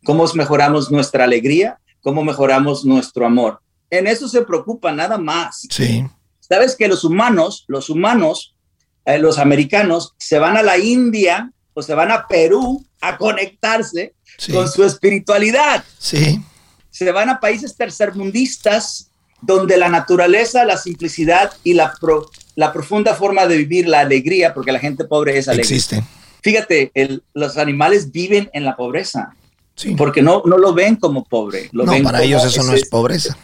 cómo 0.04 0.24
mejoramos 0.34 0.90
nuestra 0.90 1.24
alegría, 1.24 1.78
cómo 2.02 2.22
mejoramos 2.24 2.84
nuestro 2.84 3.26
amor. 3.26 3.60
En 3.90 4.06
eso 4.06 4.28
se 4.28 4.42
preocupa 4.42 4.92
nada 4.92 5.18
más. 5.18 5.66
Sí, 5.70 6.04
Sabes 6.40 6.74
que 6.76 6.88
los 6.88 7.04
humanos, 7.04 7.64
los 7.68 7.90
humanos, 7.90 8.54
eh, 9.04 9.18
los 9.18 9.38
americanos, 9.38 10.14
se 10.18 10.38
van 10.38 10.56
a 10.56 10.62
la 10.62 10.78
India 10.78 11.52
o 11.74 11.82
se 11.82 11.94
van 11.94 12.10
a 12.10 12.26
Perú 12.26 12.84
a 13.02 13.18
conectarse 13.18 14.14
sí, 14.38 14.52
con 14.52 14.68
su 14.70 14.82
espiritualidad. 14.84 15.84
sí, 15.98 16.40
Se 16.90 17.12
van 17.12 17.28
a 17.28 17.38
países 17.40 17.76
tercermundistas 17.76 19.10
donde 19.40 19.76
la 19.76 19.88
naturaleza, 19.88 20.64
la 20.64 20.76
simplicidad 20.76 21.52
y 21.62 21.74
la, 21.74 21.92
pro- 22.00 22.28
la 22.56 22.72
profunda 22.72 23.14
forma 23.14 23.46
de 23.46 23.56
vivir 23.58 23.86
la 23.88 24.00
alegría, 24.00 24.52
porque 24.52 24.72
la 24.72 24.80
gente 24.80 25.04
pobre 25.04 25.38
es 25.38 25.48
alegre. 25.48 25.62
existe. 25.62 26.02
Fíjate, 26.42 26.90
el- 26.94 27.22
los 27.34 27.56
animales 27.56 28.10
viven 28.10 28.50
en 28.52 28.64
la 28.64 28.74
pobreza 28.76 29.34
Sí. 29.78 29.94
porque 29.96 30.20
no, 30.22 30.42
no 30.44 30.58
lo 30.58 30.74
ven 30.74 30.96
como 30.96 31.24
pobre. 31.24 31.68
Lo 31.72 31.84
No, 31.84 31.92
ven 31.92 32.02
para 32.02 32.18
como 32.18 32.26
ellos 32.28 32.44
eso 32.44 32.62
no 32.64 32.72
ese- 32.72 32.82
es 32.82 32.88
pobreza. 32.88 33.38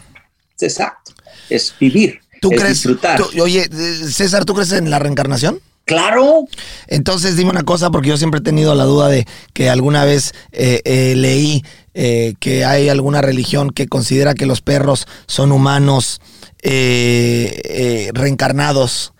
Exacto. 0.59 1.13
Es 1.49 1.73
vivir. 1.79 2.19
¿Tú 2.41 2.51
es 2.51 2.59
crees? 2.59 2.73
disfrutar. 2.75 3.17
tú- 3.17 3.41
oye, 3.41 3.63
eh, 3.71 3.93
César, 4.11 4.43
¿tú 4.45 4.53
crees 4.53 4.71
en 4.73 4.89
la 4.89 4.99
reencarnación? 4.99 5.59
Claro. 5.85 6.45
Entonces 6.87 7.37
dime 7.37 7.51
una 7.51 7.63
cosa, 7.63 7.89
porque 7.91 8.09
yo 8.09 8.17
siempre 8.17 8.39
he 8.39 8.43
tenido 8.43 8.75
la 8.75 8.83
duda 8.83 9.07
de 9.07 9.25
que 9.53 9.69
alguna 9.69 10.03
vez 10.03 10.33
eh, 10.51 10.81
eh, 10.83 11.13
leí 11.15 11.63
eh, 11.93 12.33
que 12.41 12.65
hay 12.65 12.89
alguna 12.89 13.21
religión 13.21 13.69
que 13.69 13.87
considera 13.87 14.33
que 14.33 14.45
los 14.45 14.61
perros 14.61 15.07
son 15.27 15.51
humanos 15.53 16.19
reencarnados 18.13 19.13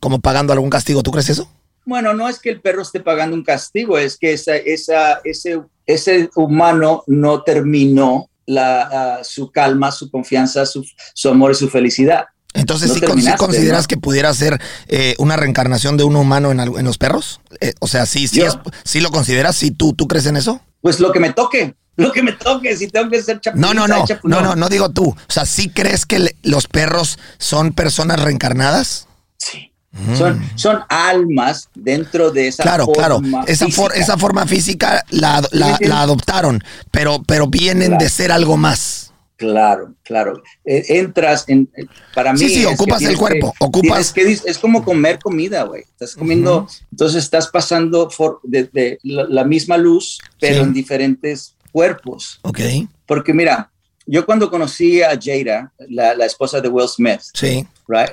como 0.00 0.20
pagando 0.20 0.52
algún 0.52 0.70
castigo. 0.70 1.02
¿Tú 1.02 1.10
crees 1.12 1.30
eso? 1.30 1.48
Bueno, 1.86 2.12
no 2.14 2.28
es 2.28 2.38
que 2.38 2.50
el 2.50 2.60
perro 2.60 2.82
esté 2.82 3.00
pagando 3.00 3.34
un 3.34 3.42
castigo, 3.44 3.96
es 3.96 4.16
que 4.18 4.32
esa, 4.34 4.56
esa, 4.56 5.20
ese, 5.24 5.60
ese 5.88 6.30
humano 6.36 7.02
no 7.08 7.42
terminó 7.42 8.30
la, 8.46 8.82
ah, 9.18 9.24
su 9.24 9.50
calma, 9.50 9.90
su 9.90 10.08
confianza, 10.10 10.64
su, 10.66 10.86
su 11.14 11.28
amor 11.28 11.50
y 11.52 11.54
su 11.56 11.68
felicidad. 11.68 12.26
Entonces, 12.54 12.88
No 12.88 12.94
¿sí, 12.94 13.00
con- 13.00 13.08
sí 13.10 13.14
terminaste, 13.16 13.38
consideras 13.44 13.82
¿no? 13.84 13.88
que 13.88 13.96
pudiera 13.98 14.32
ser 14.32 14.60
eh, 14.88 15.14
una 15.18 15.36
reencarnación 15.36 15.96
de 15.96 16.04
un 16.04 16.16
humano 16.16 16.50
en, 16.50 16.60
en 16.60 16.84
los 16.84 16.96
perros? 16.96 17.40
Eh, 17.60 17.74
o 17.80 17.86
sea, 17.88 18.06
¿sí, 18.06 18.26
sí, 18.28 18.38
Yo- 18.38 18.46
es- 18.46 18.56
sí 18.84 19.00
lo 19.00 19.10
consideras? 19.10 19.56
¿Sí, 19.56 19.70
tú, 19.70 19.92
¿Tú 19.92 20.06
crees 20.08 20.26
en 20.26 20.36
eso? 20.36 20.60
Pues 20.80 20.98
lo 21.00 21.12
que 21.12 21.20
me 21.20 21.32
toque, 21.32 21.74
lo 21.96 22.10
que 22.12 22.22
me 22.22 22.32
toque, 22.32 22.74
si 22.76 22.88
tengo 22.88 23.10
que 23.10 23.22
ser 23.22 23.40
chapulín, 23.40 23.60
No, 23.66 23.74
no, 23.74 23.86
no, 23.86 24.04
no, 24.24 24.40
no, 24.40 24.56
no 24.56 24.68
digo 24.70 24.90
tú. 24.90 25.08
O 25.10 25.16
sea, 25.32 25.44
¿sí 25.44 25.68
crees 25.68 26.06
que 26.06 26.18
le- 26.18 26.36
los 26.42 26.68
perros 26.68 27.18
son 27.38 27.72
personas 27.72 28.20
reencarnadas? 28.22 29.06
Sí. 29.36 29.72
Son, 30.16 30.40
son 30.54 30.80
almas 30.88 31.68
dentro 31.74 32.30
de 32.30 32.48
esa 32.48 32.62
Mm. 32.62 32.66
Claro, 32.66 32.86
claro. 32.92 33.14
forma 33.16 33.44
Esa, 33.46 33.68
for- 33.68 33.92
esa 33.96 34.16
forma 34.18 34.46
física 34.46 35.02
la, 35.10 35.42
la- 35.50 35.78
la 35.80 36.02
adoptaron, 36.02 36.62
pero, 36.90 37.22
pero 37.26 37.46
vienen 37.46 37.88
Claro. 37.88 38.04
de 38.04 38.10
ser 38.10 38.30
algo 38.30 38.56
más. 38.56 39.12
Claro, 39.36 39.94
claro. 40.02 40.42
Eh, 40.64 40.84
entras 40.98 41.44
en. 41.48 41.70
eh, 41.76 41.86
Para 42.14 42.32
mí. 42.32 42.38
Sí, 42.40 42.48
sí, 42.50 42.64
ocupas 42.64 43.00
el 43.02 43.16
cuerpo, 43.16 43.52
que- 43.58 43.64
ocupas- 43.64 44.12
que 44.12 44.32
es 44.32 44.58
como 44.58 44.84
comer 44.84 45.20
comida, 45.20 45.62
güey. 45.62 45.82
Estás 45.82 46.14
comiendo. 46.16 46.66
Entonces 46.90 47.22
estás 47.24 47.46
pasando 47.48 48.10
for- 48.10 48.40
de, 48.42 48.64
de 48.72 48.98
la, 49.04 49.24
la 49.28 49.44
misma 49.44 49.76
luz, 49.76 50.18
pero 50.40 50.56
Sí. 50.56 50.60
en 50.62 50.72
diferentes 50.74 51.54
cuerpos. 51.72 52.40
Ok, 52.42 52.60
Porque 53.06 53.32
mira, 53.32 53.70
yo 54.06 54.26
cuando 54.26 54.50
conocí 54.50 55.02
a 55.02 55.10
Jada, 55.22 55.72
la, 55.88 56.14
la 56.14 56.26
esposa 56.26 56.60
de 56.60 56.68
Will 56.68 56.88
Smith, 56.88 57.20
sí. 57.32 57.64
right? 57.86 58.10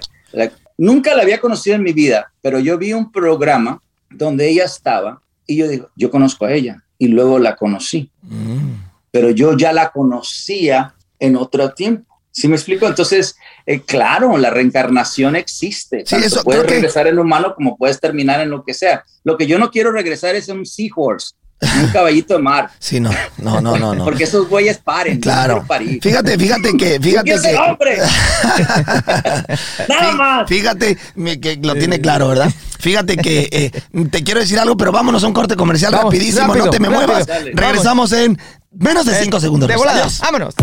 Nunca 0.77 1.15
la 1.15 1.23
había 1.23 1.39
conocido 1.39 1.75
en 1.75 1.83
mi 1.83 1.93
vida, 1.93 2.31
pero 2.41 2.59
yo 2.59 2.77
vi 2.77 2.93
un 2.93 3.11
programa 3.11 3.81
donde 4.09 4.49
ella 4.49 4.65
estaba 4.65 5.21
y 5.47 5.57
yo 5.57 5.67
digo, 5.67 5.89
yo 5.95 6.09
conozco 6.11 6.45
a 6.45 6.53
ella 6.53 6.83
y 6.97 7.07
luego 7.07 7.39
la 7.39 7.55
conocí, 7.55 8.09
Mm. 8.23 8.73
pero 9.11 9.29
yo 9.29 9.55
ya 9.57 9.71
la 9.73 9.91
conocía 9.91 10.93
en 11.19 11.35
otro 11.35 11.71
tiempo. 11.73 12.13
¿Sí 12.31 12.49
me 12.49 12.55
explico? 12.57 12.85
Entonces, 12.85 13.37
eh, 13.65 13.79
claro, 13.79 14.37
la 14.37 14.49
reencarnación 14.49 15.37
existe. 15.37 15.99
Sí, 15.99 16.03
Tanto 16.11 16.27
eso 16.27 16.43
puedes 16.43 16.59
creo 16.61 16.67
que- 16.69 16.75
regresar 16.75 17.07
en 17.07 17.17
humano 17.19 17.53
como 17.55 17.77
puedes 17.77 17.99
terminar 18.01 18.41
en 18.41 18.49
lo 18.49 18.63
que 18.65 18.73
sea. 18.73 19.05
Lo 19.23 19.37
que 19.37 19.47
yo 19.47 19.57
no 19.57 19.71
quiero 19.71 19.93
regresar 19.93 20.35
es 20.35 20.49
un 20.49 20.65
seahorse, 20.65 21.33
un 21.61 21.87
caballito 21.91 22.35
de 22.35 22.41
mar, 22.41 22.69
Sí, 22.79 22.99
no, 22.99 23.09
no, 23.37 23.59
no, 23.61 23.77
no. 23.77 23.95
no. 23.95 24.03
porque 24.03 24.25
esos 24.25 24.47
güeyes 24.49 24.77
paren. 24.77 25.15
no 25.15 25.21
Claro. 25.21 25.63
parir. 25.67 25.99
Fíjate, 26.01 26.37
fíjate 26.37 26.75
que, 26.77 26.99
fíjate 27.01 27.37
ser 27.39 27.51
que. 27.55 27.57
hombre. 27.57 27.97
Nada 29.89 30.11
más. 30.13 30.47
Fíjate 30.49 30.97
que 31.41 31.59
lo 31.61 31.73
tiene 31.75 31.99
claro, 32.01 32.27
¿verdad? 32.27 32.51
Fíjate 32.79 33.17
que 33.17 33.49
eh, 33.51 33.71
te 34.11 34.23
quiero 34.23 34.39
decir 34.41 34.59
algo, 34.59 34.77
pero 34.77 34.91
vámonos 34.91 35.23
a 35.23 35.27
un 35.27 35.33
corte 35.33 35.55
comercial 35.55 35.91
Vamos, 35.93 36.13
rapidísimo, 36.13 36.47
rápido, 36.47 36.65
no 36.65 36.71
te 36.71 36.79
me 36.79 36.89
rápido. 36.89 37.07
muevas. 37.07 37.25
Dale. 37.27 37.51
Regresamos 37.53 38.11
en 38.11 38.37
menos 38.71 39.05
de 39.05 39.15
cinco 39.15 39.39
segundos. 39.39 39.67
De 39.69 39.75
volada. 39.75 40.07
Vámonos. 40.21 40.53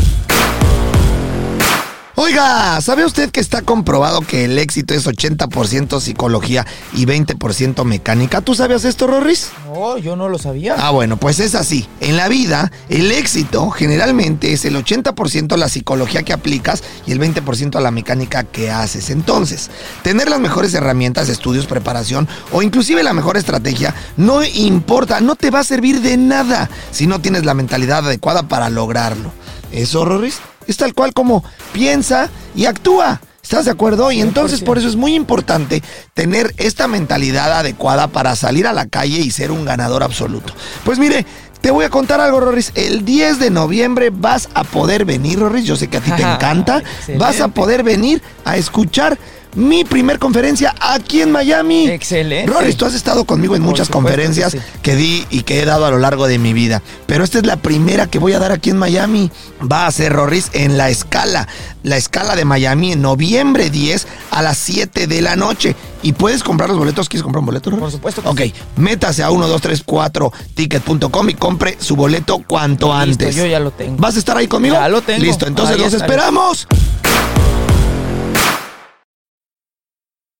Oiga, 2.24 2.80
¿sabe 2.80 3.04
usted 3.04 3.32
que 3.32 3.40
está 3.40 3.62
comprobado 3.62 4.20
que 4.20 4.44
el 4.44 4.56
éxito 4.56 4.94
es 4.94 5.08
80% 5.08 6.00
psicología 6.00 6.64
y 6.92 7.04
20% 7.04 7.84
mecánica? 7.84 8.40
¿Tú 8.40 8.54
sabías 8.54 8.84
esto, 8.84 9.08
Rorris? 9.08 9.48
No, 9.66 9.98
yo 9.98 10.14
no 10.14 10.28
lo 10.28 10.38
sabía. 10.38 10.76
Ah, 10.78 10.92
bueno, 10.92 11.16
pues 11.16 11.40
es 11.40 11.56
así. 11.56 11.84
En 11.98 12.16
la 12.16 12.28
vida, 12.28 12.70
el 12.88 13.10
éxito 13.10 13.70
generalmente 13.70 14.52
es 14.52 14.64
el 14.64 14.76
80% 14.76 15.56
la 15.56 15.68
psicología 15.68 16.22
que 16.22 16.32
aplicas 16.32 16.84
y 17.08 17.10
el 17.10 17.18
20% 17.18 17.80
la 17.80 17.90
mecánica 17.90 18.44
que 18.44 18.70
haces. 18.70 19.10
Entonces, 19.10 19.68
tener 20.04 20.30
las 20.30 20.38
mejores 20.38 20.72
herramientas, 20.74 21.28
estudios, 21.28 21.66
preparación 21.66 22.28
o 22.52 22.62
inclusive 22.62 23.02
la 23.02 23.14
mejor 23.14 23.36
estrategia 23.36 23.96
no 24.16 24.44
importa, 24.44 25.20
no 25.20 25.34
te 25.34 25.50
va 25.50 25.58
a 25.58 25.64
servir 25.64 26.00
de 26.00 26.16
nada 26.18 26.70
si 26.92 27.08
no 27.08 27.20
tienes 27.20 27.44
la 27.44 27.54
mentalidad 27.54 28.06
adecuada 28.06 28.44
para 28.44 28.70
lograrlo. 28.70 29.32
¿Eso, 29.72 30.04
Rorris? 30.04 30.38
Es 30.66 30.76
tal 30.76 30.94
cual 30.94 31.12
como 31.12 31.44
piensa 31.72 32.28
y 32.54 32.66
actúa. 32.66 33.20
¿Estás 33.42 33.64
de 33.64 33.72
acuerdo? 33.72 34.12
Y 34.12 34.20
entonces 34.20 34.62
100%. 34.62 34.64
por 34.64 34.78
eso 34.78 34.88
es 34.88 34.96
muy 34.96 35.14
importante 35.14 35.82
tener 36.14 36.54
esta 36.58 36.86
mentalidad 36.86 37.52
adecuada 37.52 38.06
para 38.06 38.36
salir 38.36 38.66
a 38.66 38.72
la 38.72 38.86
calle 38.86 39.18
y 39.18 39.30
ser 39.30 39.50
un 39.50 39.64
ganador 39.64 40.02
absoluto. 40.02 40.54
Pues 40.84 40.98
mire, 40.98 41.26
te 41.60 41.70
voy 41.70 41.84
a 41.84 41.90
contar 41.90 42.20
algo, 42.20 42.40
Rorris. 42.40 42.72
El 42.74 43.04
10 43.04 43.38
de 43.38 43.50
noviembre 43.50 44.10
vas 44.10 44.48
a 44.54 44.64
poder 44.64 45.04
venir, 45.04 45.38
Rorris. 45.38 45.64
Yo 45.64 45.76
sé 45.76 45.88
que 45.88 45.98
a 45.98 46.00
ti 46.00 46.10
te 46.12 46.22
encanta. 46.34 46.82
Vas 47.18 47.40
a 47.40 47.48
poder 47.48 47.82
venir 47.82 48.22
a 48.44 48.56
escuchar 48.56 49.18
mi 49.54 49.84
primer 49.84 50.18
conferencia 50.18 50.74
aquí 50.80 51.20
en 51.20 51.30
Miami. 51.30 51.88
Excelente. 51.88 52.50
Rorris, 52.50 52.76
tú 52.76 52.86
has 52.86 52.94
estado 52.94 53.24
conmigo 53.24 53.54
en 53.54 53.62
Por 53.62 53.70
muchas 53.72 53.88
que 53.88 53.92
conferencias 53.92 54.52
sí. 54.52 54.58
que 54.82 54.96
di 54.96 55.26
y 55.30 55.42
que 55.42 55.60
he 55.60 55.64
dado 55.66 55.84
a 55.86 55.90
lo 55.90 55.98
largo 55.98 56.26
de 56.26 56.38
mi 56.38 56.52
vida. 56.54 56.80
Pero 57.06 57.22
esta 57.24 57.38
es 57.38 57.44
la 57.46 57.56
primera 57.56 58.06
que 58.06 58.18
voy 58.18 58.32
a 58.32 58.38
dar 58.38 58.50
aquí 58.52 58.70
en 58.70 58.78
Miami. 58.78 59.30
Va 59.70 59.86
a 59.86 59.92
ser 59.92 60.12
Rorris 60.12 60.48
en 60.54 60.78
la 60.78 60.88
escala. 60.90 61.48
La 61.82 61.96
escala 61.96 62.34
de 62.36 62.44
Miami 62.44 62.92
en 62.92 63.02
noviembre 63.02 63.68
10 63.68 64.06
a 64.30 64.40
las 64.42 64.56
7 64.58 65.06
de 65.06 65.20
la 65.20 65.36
noche. 65.36 65.76
Y 66.02 66.12
puedes 66.14 66.42
comprar 66.42 66.68
los 66.70 66.78
boletos. 66.78 67.08
¿Quieres 67.08 67.22
comprar 67.22 67.40
un 67.40 67.46
boleto, 67.46 67.70
Rorris? 67.70 67.82
Por 67.82 67.92
supuesto 67.92 68.22
que 68.22 68.28
Ok, 68.28 68.40
métase 68.76 69.22
a 69.22 69.28
1234ticket.com 69.30 71.28
y 71.30 71.34
compre 71.34 71.76
su 71.78 71.94
boleto 71.96 72.38
cuanto 72.46 72.86
Listo, 72.86 73.24
antes. 73.24 73.36
yo 73.36 73.46
ya 73.46 73.60
lo 73.60 73.70
tengo. 73.70 73.96
¿Vas 73.98 74.16
a 74.16 74.18
estar 74.18 74.36
ahí 74.36 74.46
conmigo? 74.48 74.74
Ya 74.76 74.88
lo 74.88 75.02
tengo. 75.02 75.22
Listo, 75.22 75.46
entonces 75.46 75.76
Ahí 75.76 75.82
los 75.82 75.92
estaré. 75.92 76.12
esperamos. 76.14 76.66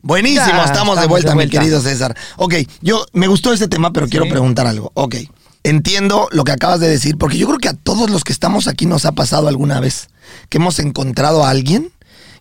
Buenísimo, 0.02 0.46
Ya, 0.46 0.64
estamos, 0.64 1.00
de 1.00 1.06
vuelta, 1.06 1.30
de 1.30 1.36
mi 1.36 1.48
querido 1.48 1.80
César. 1.80 2.16
Ok, 2.36 2.54
yo 2.80 3.06
me 3.12 3.28
gustó 3.28 3.52
este 3.52 3.68
tema, 3.68 3.92
pero 3.92 4.06
Sí. 4.06 4.10
quiero 4.10 4.28
preguntar 4.28 4.66
algo. 4.66 4.90
Ok, 4.94 5.16
entiendo 5.62 6.28
lo 6.32 6.44
que 6.44 6.52
acabas 6.52 6.80
de 6.80 6.88
decir, 6.88 7.16
porque 7.16 7.38
yo 7.38 7.46
creo 7.46 7.58
que 7.58 7.68
a 7.68 7.74
todos 7.74 8.10
los 8.10 8.24
que 8.24 8.32
estamos 8.32 8.66
aquí 8.66 8.86
nos 8.86 9.04
ha 9.04 9.12
pasado 9.12 9.48
alguna 9.48 9.78
vez 9.80 10.08
que 10.48 10.58
hemos 10.58 10.78
encontrado 10.80 11.44
a 11.44 11.50
alguien 11.50 11.92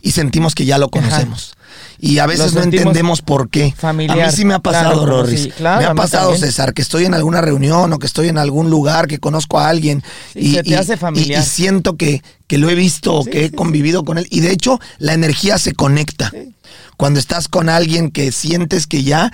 y 0.02 0.12
sentimos 0.12 0.56
que 0.56 0.66
ya 0.66 0.78
lo 0.80 0.90
conocemos. 0.90 1.54
Y 2.00 2.18
a 2.18 2.26
veces 2.26 2.54
no 2.56 2.64
entendemos 2.64 3.22
por 3.22 3.50
qué. 3.50 3.76
familiar. 3.78 4.20
A 4.20 4.26
mí 4.26 4.32
sí 4.36 4.44
me 4.44 4.56
ha 4.56 4.60
pasado, 4.60 5.04
Claro, 5.04 5.06
Rorris. 5.22 5.44
sí, 5.44 5.52
claro, 5.52 5.82
me 5.82 5.86
ha 5.86 5.94
pasado. 5.94 6.36
César, 6.36 6.74
que 6.74 6.82
estoy 6.82 7.06
en 7.06 7.14
alguna 7.14 7.42
reunión 7.42 7.94
o 7.94 8.00
que 8.00 8.08
estoy 8.08 8.28
en 8.28 8.40
algún 8.40 8.72
lugar 8.72 9.08
que 9.08 9.20
conozco 9.20 9.60
a 9.60 9.70
alguien 9.70 10.04
Sí, 10.34 10.56
se 10.56 10.64
te 10.64 10.76
hace 10.76 10.98
familiar. 10.98 11.44
y 11.44 11.46
siento 11.46 11.96
que, 11.98 12.24
que 12.48 12.58
lo 12.58 12.72
he 12.72 12.76
visto 12.76 13.14
o 13.14 13.24
Sí, 13.24 13.30
que 13.30 13.46
he 13.46 13.52
convivido 13.52 14.04
con 14.04 14.18
él. 14.18 14.26
Y 14.32 14.40
de 14.40 14.52
hecho, 14.52 14.80
la 14.98 15.14
energía 15.14 15.60
se 15.60 15.74
conecta. 15.74 16.32
Cuando 16.98 17.20
estás 17.20 17.48
con 17.48 17.70
alguien 17.70 18.12
que 18.12 18.32
sientes 18.32 18.88
que 18.88 19.04
ya 19.04 19.32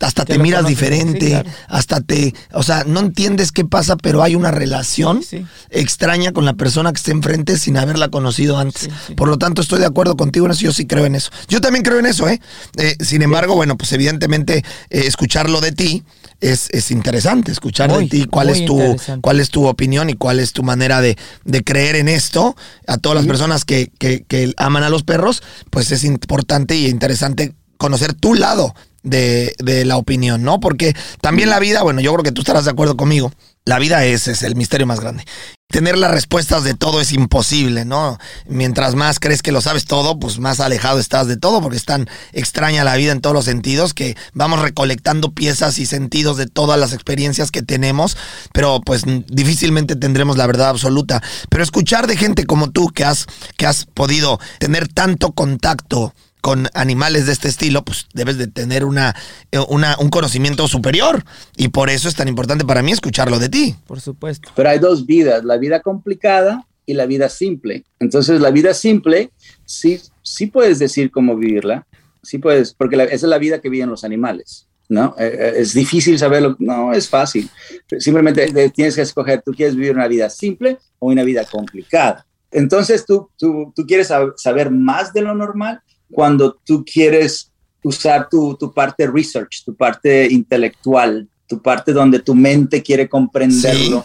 hasta 0.00 0.24
te 0.24 0.38
miras 0.38 0.62
conoces, 0.62 0.78
diferente, 0.78 1.20
sí, 1.26 1.30
claro. 1.32 1.50
hasta 1.66 2.00
te, 2.00 2.32
o 2.52 2.62
sea, 2.62 2.84
no 2.84 3.00
entiendes 3.00 3.50
qué 3.50 3.64
pasa, 3.64 3.96
pero 3.96 4.22
hay 4.22 4.36
una 4.36 4.52
relación 4.52 5.22
Sí, 5.24 5.38
sí. 5.38 5.46
extraña 5.70 6.32
con 6.32 6.44
la 6.44 6.54
persona 6.54 6.92
que 6.92 6.98
está 6.98 7.10
enfrente 7.10 7.58
sin 7.58 7.76
haberla 7.76 8.08
conocido 8.08 8.58
antes. 8.58 8.88
Por 9.16 9.28
lo 9.28 9.38
tanto, 9.38 9.60
estoy 9.60 9.80
de 9.80 9.86
acuerdo 9.86 10.16
contigo 10.16 10.46
en 10.46 10.52
eso, 10.52 10.60
yo 10.62 10.72
sí 10.72 10.86
creo 10.86 11.04
en 11.04 11.16
eso. 11.16 11.30
Yo 11.48 11.60
también 11.60 11.82
creo 11.84 11.98
en 11.98 12.06
eso, 12.06 12.28
¿eh? 12.28 12.40
Eh, 12.76 12.96
sin 13.00 13.22
embargo, 13.22 13.56
bueno, 13.56 13.76
pues 13.76 13.92
evidentemente 13.92 14.58
eh, 14.90 15.02
escucharlo 15.06 15.60
de 15.60 15.72
ti 15.72 16.04
es, 16.40 16.68
es 16.70 16.92
interesante, 16.92 17.50
escuchar 17.50 17.90
de 17.98 18.06
ti 18.06 18.26
cuál 18.26 18.50
es 18.50 18.64
tu 18.64 18.78
cuál 19.20 19.40
es 19.40 19.50
tu 19.50 19.66
opinión 19.66 20.10
y 20.10 20.14
cuál 20.14 20.38
es 20.38 20.52
tu 20.52 20.62
manera 20.62 21.00
de, 21.00 21.18
de 21.44 21.64
creer 21.64 21.96
en 21.96 22.08
esto. 22.08 22.54
A 22.86 22.98
todas 22.98 23.16
las 23.16 23.26
personas 23.26 23.64
que, 23.64 23.90
que- 23.98 24.22
que 24.28 24.54
aman 24.58 24.84
a 24.84 24.90
los 24.90 25.02
perros, 25.02 25.42
pues 25.70 25.90
es 25.90 26.04
importante 26.04 26.76
y 26.76 26.86
interesante 26.86 27.54
conocer 27.78 28.12
tu 28.12 28.34
lado 28.34 28.74
de, 29.02 29.54
de 29.58 29.84
la 29.84 29.96
opinión, 29.96 30.42
¿no? 30.42 30.60
Porque 30.60 30.94
también 31.20 31.50
la 31.50 31.58
vida, 31.58 31.82
bueno, 31.82 32.00
yo 32.00 32.12
creo 32.12 32.24
que 32.24 32.32
tú 32.32 32.42
estarás 32.42 32.64
de 32.64 32.70
acuerdo 32.70 32.96
conmigo, 32.96 33.32
la 33.68 33.78
vida 33.78 34.02
es, 34.06 34.28
es 34.28 34.42
el 34.44 34.56
misterio 34.56 34.86
más 34.86 35.00
grande. 35.00 35.24
Tener 35.70 35.98
las 35.98 36.10
respuestas 36.10 36.64
de 36.64 36.72
todo 36.72 37.02
es 37.02 37.12
imposible, 37.12 37.84
¿no? 37.84 38.16
Mientras 38.46 38.94
más 38.94 39.20
crees 39.20 39.42
que 39.42 39.52
lo 39.52 39.60
sabes 39.60 39.84
todo, 39.84 40.18
pues 40.18 40.38
más 40.38 40.60
alejado 40.60 40.98
estás 40.98 41.26
de 41.26 41.36
todo, 41.36 41.60
porque 41.60 41.76
es 41.76 41.84
tan 41.84 42.08
extraña 42.32 42.82
la 42.82 42.96
vida 42.96 43.12
en 43.12 43.20
todos 43.20 43.34
los 43.34 43.44
sentidos 43.44 43.92
que 43.92 44.16
vamos 44.32 44.62
recolectando 44.62 45.32
piezas 45.32 45.78
y 45.78 45.84
sentidos 45.84 46.38
de 46.38 46.46
todas 46.46 46.80
las 46.80 46.94
experiencias 46.94 47.50
que 47.50 47.60
tenemos, 47.60 48.16
pero 48.54 48.80
pues 48.80 49.02
difícilmente 49.26 49.96
tendremos 49.96 50.38
la 50.38 50.46
verdad 50.46 50.70
absoluta. 50.70 51.22
Pero 51.50 51.62
escuchar 51.62 52.06
de 52.06 52.16
gente 52.16 52.46
como 52.46 52.70
tú 52.70 52.88
que 52.88 53.04
has, 53.04 53.26
que 53.58 53.66
has 53.66 53.84
podido 53.84 54.40
tener 54.58 54.88
tanto 54.88 55.32
contacto 55.32 56.14
con 56.40 56.68
animales 56.74 57.26
de 57.26 57.32
este 57.32 57.48
estilo, 57.48 57.84
pues 57.84 58.06
debes 58.14 58.38
de 58.38 58.46
tener 58.46 58.84
una, 58.84 59.14
eh, 59.52 59.58
una- 59.68 59.96
un 59.98 60.08
conocimiento 60.08 60.68
superior. 60.68 61.24
Y 61.56 61.68
por 61.68 61.90
eso 61.90 62.08
es 62.08 62.14
tan 62.14 62.28
importante 62.28 62.64
para 62.64 62.82
mí 62.82 62.92
escucharlo 62.92 63.38
de 63.38 63.48
ti. 63.48 63.76
Por 63.86 64.00
supuesto. 64.00 64.50
Pero 64.54 64.70
hay 64.70 64.78
dos 64.78 65.06
vidas, 65.06 65.44
la 65.44 65.56
vida 65.56 65.80
complicada 65.80 66.66
y 66.86 66.94
la 66.94 67.06
vida 67.06 67.28
simple. 67.28 67.84
Entonces, 68.00 68.40
la 68.40 68.50
vida 68.50 68.72
simple, 68.74 69.30
sí, 69.64 70.00
sí 70.22 70.46
puedes 70.46 70.78
decir 70.78 71.10
cómo 71.10 71.36
vivirla, 71.36 71.86
sí 72.22 72.38
puedes, 72.38 72.72
porque 72.72 72.96
la- 72.96 73.04
esa 73.04 73.14
es 73.26 73.30
la 73.30 73.38
vida 73.38 73.60
que 73.60 73.68
viven 73.68 73.90
los 73.90 74.04
animales. 74.04 74.64
¿No? 74.90 75.14
Eh, 75.18 75.36
eh, 75.38 75.52
es 75.58 75.74
difícil 75.74 76.18
saberlo, 76.18 76.56
no 76.58 76.94
es 76.94 77.10
fácil. 77.10 77.50
Simplemente 77.98 78.50
tienes 78.70 78.94
que 78.96 79.02
escoger, 79.02 79.42
tú 79.44 79.52
quieres 79.52 79.76
vivir 79.76 79.92
una 79.94 80.08
vida 80.08 80.30
simple 80.30 80.78
o 80.98 81.08
una 81.08 81.24
vida 81.24 81.44
complicada. 81.44 82.24
Entonces, 82.50 83.04
tú, 83.04 83.28
tú, 83.36 83.70
tú 83.76 83.84
quieres 83.86 84.10
sab- 84.10 84.32
saber 84.38 84.70
más 84.70 85.12
de 85.12 85.20
lo 85.20 85.34
normal 85.34 85.82
cuando 86.10 86.58
tú 86.64 86.84
quieres 86.84 87.52
usar 87.82 88.28
tu, 88.28 88.56
tu 88.56 88.72
parte 88.72 89.06
research, 89.06 89.64
tu 89.64 89.74
parte 89.74 90.26
intelectual, 90.30 91.28
tu 91.46 91.60
parte 91.60 91.92
donde 91.92 92.18
tu 92.20 92.34
mente 92.34 92.82
quiere 92.82 93.08
comprenderlo. 93.08 94.04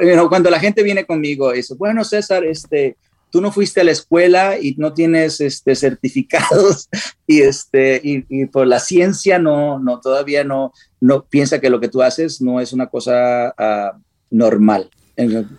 You 0.00 0.12
know, 0.12 0.28
cuando 0.28 0.50
la 0.50 0.60
gente 0.60 0.82
viene 0.82 1.04
conmigo 1.04 1.52
y 1.52 1.58
dice, 1.58 1.74
bueno, 1.74 2.04
César, 2.04 2.44
este, 2.44 2.96
tú 3.30 3.40
no 3.40 3.50
fuiste 3.50 3.80
a 3.80 3.84
la 3.84 3.90
escuela 3.90 4.58
y 4.60 4.76
no 4.76 4.92
tienes 4.92 5.40
este, 5.40 5.74
certificados 5.74 6.88
y, 7.26 7.40
este, 7.40 8.00
y, 8.02 8.24
y 8.28 8.46
por 8.46 8.66
la 8.66 8.78
ciencia 8.78 9.38
no, 9.38 9.78
no, 9.78 10.00
todavía 10.00 10.44
no, 10.44 10.72
no 11.00 11.24
piensa 11.24 11.60
que 11.60 11.70
lo 11.70 11.80
que 11.80 11.88
tú 11.88 12.02
haces 12.02 12.40
no 12.40 12.60
es 12.60 12.72
una 12.72 12.86
cosa 12.86 13.52
ah, 13.58 13.98
normal. 14.30 14.88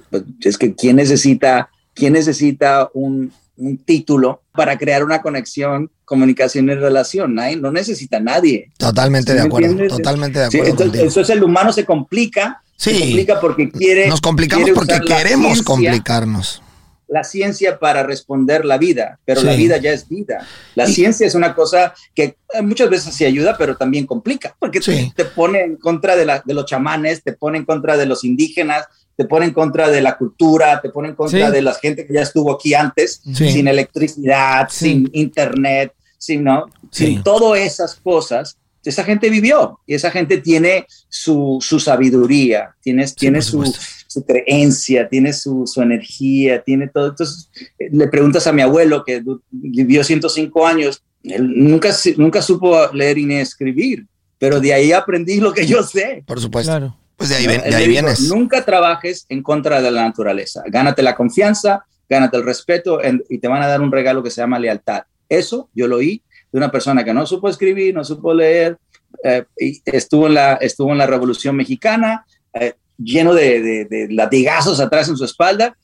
Pues, 0.09 0.23
Es 0.41 0.57
que 0.57 0.73
¿quién 0.73 0.97
necesita, 0.97 1.69
quién 1.93 2.13
necesita 2.13 2.89
un, 2.93 3.31
un 3.57 3.77
título 3.77 4.41
para 4.53 4.77
crear 4.77 5.03
una 5.03 5.21
conexión, 5.21 5.89
comunicación 6.05 6.69
y 6.69 6.75
relación? 6.75 7.35
Nadie, 7.35 7.55
no 7.57 7.71
necesita 7.71 8.19
nadie. 8.19 8.71
Totalmente 8.77 9.31
¿Sí 9.31 9.37
de 9.37 9.43
acuerdo. 9.43 9.67
entiendes? 9.69 9.97
Totalmente 9.97 10.39
de 10.39 10.49
Sí, 10.51 10.57
acuerdo. 10.57 10.69
entonces, 10.71 10.85
contigo. 10.91 11.07
entonces 11.09 11.35
el 11.35 11.43
humano 11.43 11.73
se 11.73 11.85
complica, 11.85 12.61
se 12.75 12.91
Sí. 12.91 12.99
complica 12.99 13.39
porque 13.39 13.71
quiere... 13.71 14.07
Nos 14.07 14.21
complicamos 14.21 14.65
quiere 14.65 14.75
porque 14.75 14.99
queremos 14.99 15.53
ciencia 15.53 15.63
complicarnos. 15.65 16.61
la 17.07 17.23
ciencia 17.23 17.77
para 17.77 18.01
responder 18.01 18.65
la 18.65 18.79
vida, 18.79 19.19
pero 19.25 19.39
Sí. 19.41 19.45
la 19.45 19.53
vida 19.53 19.77
ya 19.77 19.91
es 19.91 20.09
vida. 20.09 20.45
La 20.73 20.89
Y- 20.89 20.93
ciencia 20.93 21.27
es 21.27 21.35
una 21.35 21.53
cosa 21.53 21.93
que 22.15 22.35
eh, 22.53 22.61
muchas 22.63 22.89
veces 22.89 23.13
sí 23.13 23.23
ayuda, 23.25 23.55
pero 23.59 23.77
también 23.77 24.07
complica, 24.07 24.55
porque 24.59 24.81
Sí. 24.81 25.13
te, 25.15 25.23
te 25.23 25.29
pone 25.29 25.61
en 25.61 25.75
contra 25.77 26.15
de, 26.15 26.25
la- 26.25 26.41
de 26.43 26.53
los 26.55 26.65
chamanes, 26.65 27.21
te 27.23 27.33
pone 27.33 27.59
en 27.59 27.65
contra 27.65 27.95
de 27.95 28.07
los 28.07 28.23
indígenas, 28.23 28.85
te 29.17 29.25
pone 29.25 29.45
en 29.45 29.53
contra 29.53 29.89
de 29.89 30.01
la 30.01 30.17
cultura, 30.17 30.81
te 30.81 30.89
pone 30.89 31.09
en 31.09 31.15
contra 31.15 31.47
Sí. 31.47 31.53
de 31.53 31.61
la 31.61 31.73
gente 31.75 32.05
que 32.05 32.13
ya 32.13 32.21
estuvo 32.21 32.51
aquí 32.53 32.73
antes, 32.73 33.21
Sí. 33.33 33.51
sin 33.51 33.67
electricidad, 33.67 34.67
Sí. 34.69 34.85
sin 34.89 35.09
internet, 35.13 35.93
sin, 36.17 36.43
¿no? 36.43 36.65
Sí. 36.91 37.05
sin 37.07 37.23
todas 37.23 37.59
esas 37.61 37.95
cosas. 37.95 38.57
Esa 38.83 39.03
gente 39.03 39.29
vivió 39.31 39.79
y 39.87 39.95
esa 39.95 40.11
gente 40.11 40.37
tiene 40.37 40.85
su, 41.09 41.57
su 41.59 41.79
sabiduría, 41.79 42.75
tiene, 42.81 43.07
tiene 43.07 43.41
su, 43.41 43.63
su 44.07 44.23
creencia, 44.23 45.09
tiene 45.09 45.33
su, 45.33 45.65
su 45.65 45.81
energía, 45.81 46.61
tiene 46.61 46.87
todo. 46.87 47.07
Entonces, 47.09 47.49
eh, 47.79 47.89
le 47.91 48.07
preguntas 48.07 48.45
a 48.45 48.53
mi 48.53 48.61
abuelo 48.61 49.03
que 49.03 49.23
vivió 49.49 50.03
105 50.03 50.67
años, 50.67 51.01
él 51.23 51.51
nunca, 51.55 51.89
nunca 52.17 52.41
supo 52.43 52.77
leer 52.93 53.17
ni 53.17 53.35
escribir, 53.37 54.05
pero 54.37 54.59
de 54.59 54.71
ahí 54.73 54.91
aprendí 54.91 55.39
lo 55.39 55.51
que 55.51 55.65
yo 55.65 55.81
sé. 55.81 56.23
Por 56.27 56.39
supuesto. 56.39 56.71
Claro. 56.71 56.95
Pues 57.17 57.29
de 57.29 57.35
ahí, 57.35 57.47
vienes. 57.87 58.19
Nunca 58.29 58.65
trabajes 58.65 59.25
en 59.29 59.41
contra 59.41 59.81
de 59.81 59.91
la 59.91 60.03
naturaleza. 60.03 60.63
Gánate 60.67 61.01
la 61.01 61.15
confianza, 61.15 61.85
gánate 62.09 62.37
el 62.37 62.43
respeto 62.43 63.01
en- 63.03 63.23
y 63.29 63.37
te 63.37 63.47
van 63.47 63.61
a 63.63 63.67
dar 63.67 63.81
un 63.81 63.91
regalo 63.91 64.21
que 64.21 64.29
se 64.31 64.41
llama 64.41 64.59
lealtad. 64.59 65.03
Eso 65.29 65.69
yo 65.73 65.87
lo 65.87 65.97
oí 65.97 66.21
de 66.51 66.57
una 66.57 66.71
persona 66.71 67.03
que 67.03 67.13
no 67.13 67.25
supo 67.25 67.49
escribir, 67.49 67.93
no 67.95 68.03
supo 68.03 68.33
leer, 68.33 68.77
eh, 69.23 69.45
y 69.57 69.81
estuvo, 69.85 70.27
en 70.27 70.33
la, 70.35 70.53
estuvo 70.55 70.91
en 70.91 70.97
la 70.97 71.07
Revolución 71.07 71.55
Mexicana, 71.55 72.25
eh, 72.53 72.73
lleno 72.97 73.33
de, 73.33 73.61
de- 73.61 73.85
de 73.85 74.07
latigazos 74.13 74.79
atrás 74.79 75.09
en 75.09 75.17
su 75.17 75.25
espalda. 75.25 75.75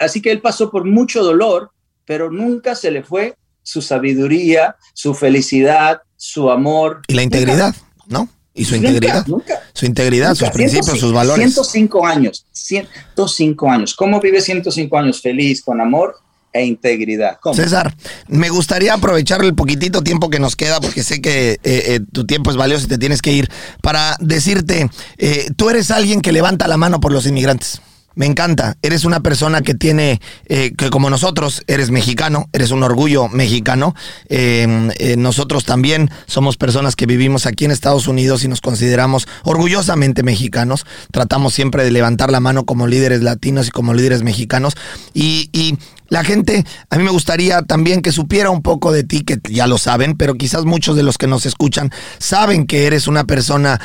Así 0.00 0.22
que 0.22 0.30
él 0.30 0.40
pasó 0.40 0.70
por 0.70 0.84
mucho 0.84 1.22
dolor, 1.24 1.70
pero 2.04 2.30
nunca 2.30 2.74
se 2.74 2.90
le 2.90 3.02
fue 3.02 3.34
su 3.62 3.80
sabiduría, 3.82 4.76
su 4.92 5.14
felicidad, 5.14 6.02
su 6.16 6.50
amor. 6.50 7.00
Y 7.08 7.14
la 7.14 7.22
integridad, 7.22 7.74
¿no? 8.06 8.28
Y 8.54 8.64
su 8.64 8.76
Nunca, 8.76 8.88
integridad. 8.88 9.26
Nunca. 9.26 9.62
Su 9.72 9.86
integridad, 9.86 10.30
sus 10.30 10.42
Nunca. 10.42 10.52
principios, 10.52 10.86
105 10.86 11.06
sus 11.06 11.12
valores. 11.12 11.44
105 11.44 12.06
años, 12.06 12.46
105 12.52 13.70
años. 13.70 13.94
¿Cómo 13.94 14.20
vive 14.20 14.40
105 14.40 14.96
años 14.96 15.20
feliz, 15.20 15.60
con 15.62 15.80
amor 15.80 16.16
e 16.52 16.64
integridad? 16.64 17.38
¿Cómo? 17.40 17.56
César, 17.56 17.94
me 18.28 18.48
gustaría 18.50 18.94
aprovechar 18.94 19.42
el 19.44 19.54
poquitito 19.56 20.02
tiempo 20.02 20.30
que 20.30 20.38
nos 20.38 20.54
queda, 20.54 20.80
porque 20.80 21.02
sé 21.02 21.20
que 21.20 21.52
eh, 21.52 21.58
eh, 21.64 22.00
tu 22.12 22.26
tiempo 22.26 22.50
es 22.52 22.56
valioso 22.56 22.84
y 22.84 22.88
te 22.88 22.98
tienes 22.98 23.22
que 23.22 23.32
ir, 23.32 23.50
para 23.82 24.16
decirte, 24.20 24.88
eh, 25.18 25.48
tú 25.56 25.68
eres 25.68 25.90
alguien 25.90 26.20
que 26.20 26.30
levanta 26.30 26.68
la 26.68 26.76
mano 26.76 27.00
por 27.00 27.12
los 27.12 27.26
inmigrantes. 27.26 27.80
Me 28.14 28.26
encanta. 28.26 28.76
Eres 28.82 29.04
una 29.04 29.20
persona 29.20 29.62
que 29.62 29.74
tiene, 29.74 30.20
eh, 30.46 30.72
que 30.76 30.90
como 30.90 31.10
nosotros, 31.10 31.62
eres 31.66 31.90
mexicano, 31.90 32.48
eres 32.52 32.70
un 32.70 32.82
orgullo 32.82 33.28
mexicano. 33.28 33.94
Eh, 34.28 34.90
eh, 34.98 35.16
nosotros 35.16 35.64
también 35.64 36.10
somos 36.26 36.56
personas 36.56 36.96
que 36.96 37.06
vivimos 37.06 37.46
aquí 37.46 37.64
en 37.64 37.70
Estados 37.70 38.06
Unidos 38.06 38.44
y 38.44 38.48
nos 38.48 38.60
consideramos 38.60 39.26
orgullosamente 39.42 40.22
mexicanos. 40.22 40.86
Tratamos 41.10 41.54
siempre 41.54 41.84
de 41.84 41.90
levantar 41.90 42.30
la 42.30 42.40
mano 42.40 42.64
como 42.64 42.86
líderes 42.86 43.22
latinos 43.22 43.68
y 43.68 43.70
como 43.70 43.94
líderes 43.94 44.22
mexicanos. 44.22 44.74
Y, 45.12 45.50
y 45.52 45.78
la 46.08 46.22
gente, 46.22 46.64
a 46.90 46.96
mí 46.96 47.02
me 47.02 47.10
gustaría 47.10 47.62
también 47.62 48.00
que 48.00 48.12
supiera 48.12 48.50
un 48.50 48.62
poco 48.62 48.92
de 48.92 49.02
ti, 49.02 49.22
que 49.22 49.40
ya 49.50 49.66
lo 49.66 49.78
saben, 49.78 50.16
pero 50.16 50.34
quizás 50.34 50.64
muchos 50.64 50.94
de 50.94 51.02
los 51.02 51.18
que 51.18 51.26
nos 51.26 51.46
escuchan 51.46 51.90
saben 52.18 52.66
que 52.66 52.86
eres 52.86 53.08
una 53.08 53.24
persona 53.24 53.80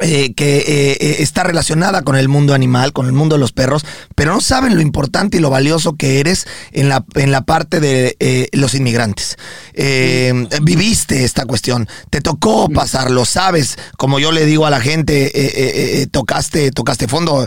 eh, 0.00 0.32
que 0.34 0.58
eh, 0.58 0.96
eh, 1.00 1.16
está 1.18 1.42
relacionada 1.42 2.02
con 2.02 2.14
el 2.14 2.28
mundo 2.28 2.54
animal, 2.54 2.92
con 2.92 3.06
el 3.06 3.12
mundo 3.12 3.34
de 3.34 3.40
los 3.40 3.50
perros, 3.50 3.84
pero 4.14 4.32
no 4.32 4.40
saben 4.40 4.76
lo 4.76 4.80
importante 4.80 5.38
y 5.38 5.40
lo 5.40 5.50
valioso 5.50 5.96
que 5.96 6.20
eres 6.20 6.46
en 6.70 6.88
la, 6.88 7.04
en 7.14 7.32
la 7.32 7.40
parte 7.40 7.80
de 7.80 8.48
los 8.52 8.74
inmigrantes. 8.74 9.36
viviste 10.62 11.24
esta 11.24 11.46
cuestión, 11.46 11.88
te 12.10 12.20
tocó 12.20 12.68
pasarlo, 12.68 13.24
sabes, 13.24 13.76
como 13.96 14.20
yo 14.20 14.30
le 14.30 14.46
digo 14.46 14.66
a 14.66 14.70
la 14.70 14.80
gente, 14.80 16.08
tocaste, 16.12 16.70
tocaste 16.70 17.08
fondo, 17.08 17.46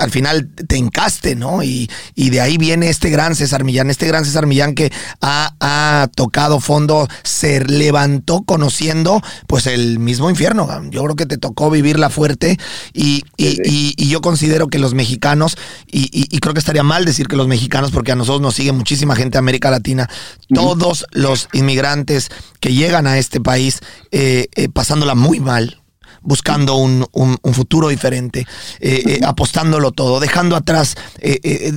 al 0.00 0.10
final 0.10 0.48
te 0.66 0.76
encaste, 0.76 1.36
¿no? 1.36 1.62
Y, 1.62 1.88
y, 2.14 2.30
de 2.30 2.40
ahí 2.40 2.58
viene 2.58 2.90
este 2.90 3.10
gran 3.10 3.36
César 3.36 3.62
Millán, 3.62 3.90
este 3.90 4.06
gran 4.06 4.24
César 4.24 4.46
Millán 4.46 4.74
que 4.74 4.92
ha, 5.20 5.54
ha 5.60 6.08
tocado 6.14 6.60
fondo, 6.60 7.08
se 7.22 7.64
levantó 7.64 8.42
conociendo 8.42 9.22
pues 9.46 9.66
el 9.66 9.98
mismo 9.98 10.28
infierno. 10.30 10.68
Yo 10.90 11.04
creo 11.04 11.16
que 11.16 11.26
te 11.26 11.38
tocó 11.38 11.67
vivirla 11.70 12.10
fuerte 12.10 12.58
y, 12.92 13.22
y, 13.36 14.08
yo 14.08 14.20
considero 14.20 14.68
que 14.68 14.78
los 14.78 14.94
mexicanos, 14.94 15.56
y, 15.86 16.38
creo 16.40 16.54
que 16.54 16.60
estaría 16.60 16.82
mal 16.82 17.04
decir 17.04 17.28
que 17.28 17.36
los 17.36 17.48
mexicanos, 17.48 17.90
porque 17.90 18.12
a 18.12 18.16
nosotros 18.16 18.40
nos 18.40 18.54
sigue 18.54 18.72
muchísima 18.72 19.14
gente 19.16 19.32
de 19.32 19.40
América 19.40 19.70
Latina, 19.70 20.08
todos 20.52 21.06
los 21.12 21.48
inmigrantes 21.52 22.30
que 22.60 22.72
llegan 22.72 23.06
a 23.06 23.18
este 23.18 23.40
país 23.40 23.80
eh, 24.10 24.48
eh, 24.54 24.68
pasándola 24.68 25.14
muy 25.14 25.40
mal, 25.40 25.77
buscando 26.22 26.76
un, 26.76 27.06
futuro 27.52 27.88
diferente, 27.88 28.46
eh, 28.80 29.02
eh, 29.06 29.20
apostándolo 29.24 29.92
todo, 29.92 30.20
dejando 30.20 30.54
atrás 30.54 30.96
eh, 31.18 31.72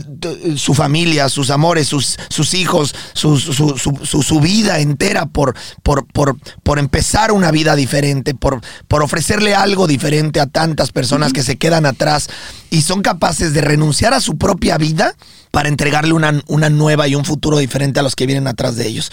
su 0.55 0.73
familia, 0.73 1.29
sus 1.29 1.49
amores, 1.49 1.87
sus, 1.87 2.17
sus 2.29 2.53
hijos, 2.53 2.93
su, 3.13 3.37
su, 3.37 4.39
vida 4.39 4.79
entera 4.79 5.25
por, 5.25 5.55
por, 5.83 6.05
por, 6.05 6.37
por, 6.63 6.79
empezar 6.79 7.31
una 7.31 7.51
vida 7.51 7.75
diferente, 7.75 8.33
por, 8.33 8.61
por 8.87 9.01
ofrecerle 9.01 9.55
algo 9.55 9.87
diferente 9.87 10.39
a 10.39 10.47
tantas 10.47 10.91
personas 10.91 11.33
que 11.33 11.43
se 11.43 11.57
quedan 11.57 11.85
atrás 11.85 12.29
y 12.69 12.81
son 12.81 13.01
capaces 13.01 13.53
de 13.53 13.61
renunciar 13.61 14.13
a 14.13 14.21
su 14.21 14.37
propia 14.37 14.77
vida 14.77 15.15
para 15.51 15.69
entregarle 15.69 16.13
una, 16.13 16.41
una 16.47 16.69
nueva 16.69 17.07
y 17.07 17.15
un 17.15 17.25
futuro 17.25 17.59
diferente 17.59 17.99
a 17.99 18.03
los 18.03 18.15
que 18.15 18.25
vienen 18.25 18.47
atrás 18.47 18.77
de 18.77 18.87
ellos. 18.87 19.11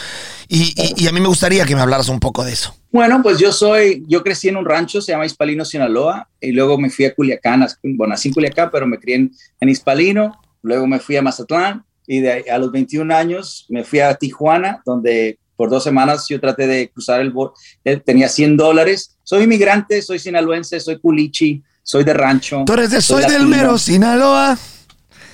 Y, 0.49 0.75
y, 0.97 1.07
a 1.07 1.13
mí 1.13 1.21
me 1.21 1.29
gustaría 1.29 1.65
que 1.65 1.75
me 1.75 1.83
hablaras 1.83 2.09
un 2.09 2.21
poco 2.21 2.45
de 2.45 2.53
eso. 2.53 2.75
Bueno, 2.91 3.21
pues 3.23 3.39
yo 3.39 3.53
soy, 3.53 4.05
yo 4.09 4.23
crecí 4.23 4.49
en 4.49 4.57
un 4.57 4.65
rancho, 4.65 5.03
se 5.03 5.13
llama 5.13 5.27
Hispalino, 5.27 5.65
Sinaloa, 5.65 6.29
y 6.41 6.53
luego 6.53 6.79
me 6.79 6.89
fui 6.89 7.05
a 7.05 7.15
Culiacán, 7.15 7.67
bueno, 7.83 8.13
nací 8.13 8.29
en 8.29 8.35
Culiacán, 8.35 8.71
pero 8.73 8.87
me 8.87 8.99
crié 8.99 9.17
en, 9.17 9.33
en 9.61 9.69
Hispalino, 9.69 10.41
luego 10.63 10.87
me 10.87 11.01
fui 11.01 11.17
a 11.17 11.23
Mazatlán, 11.23 11.85
y 12.07 12.21
de, 12.21 12.47
a 12.51 12.59
los 12.59 12.73
21 12.73 13.15
años 13.15 13.67
me 13.69 13.85
fui 13.85 14.01
a 14.01 14.15
Tijuana, 14.15 14.81
donde 14.87 15.39
por 15.57 15.69
dos 15.69 15.83
semanas 15.83 16.27
yo 16.29 16.41
traté 16.41 16.67
de 16.67 16.89
cruzar 16.89 17.21
el 17.21 17.31
borde, 17.31 17.55
eh, 17.85 17.97
tenía 17.97 18.29
100 18.29 18.57
dólares. 18.57 19.17
Soy 19.25 19.43
inmigrante, 19.43 20.01
soy 20.03 20.21
sinaloense, 20.21 20.79
soy 20.79 21.01
culichi, 21.01 21.63
soy 21.83 22.05
de 22.05 22.15
rancho. 22.15 22.63
Tú 22.65 22.75
eres 22.75 22.93
de 22.93 23.03
Soy, 23.03 23.25
del 23.25 23.47
Mero, 23.47 23.77
Sinaloa. 23.77 24.57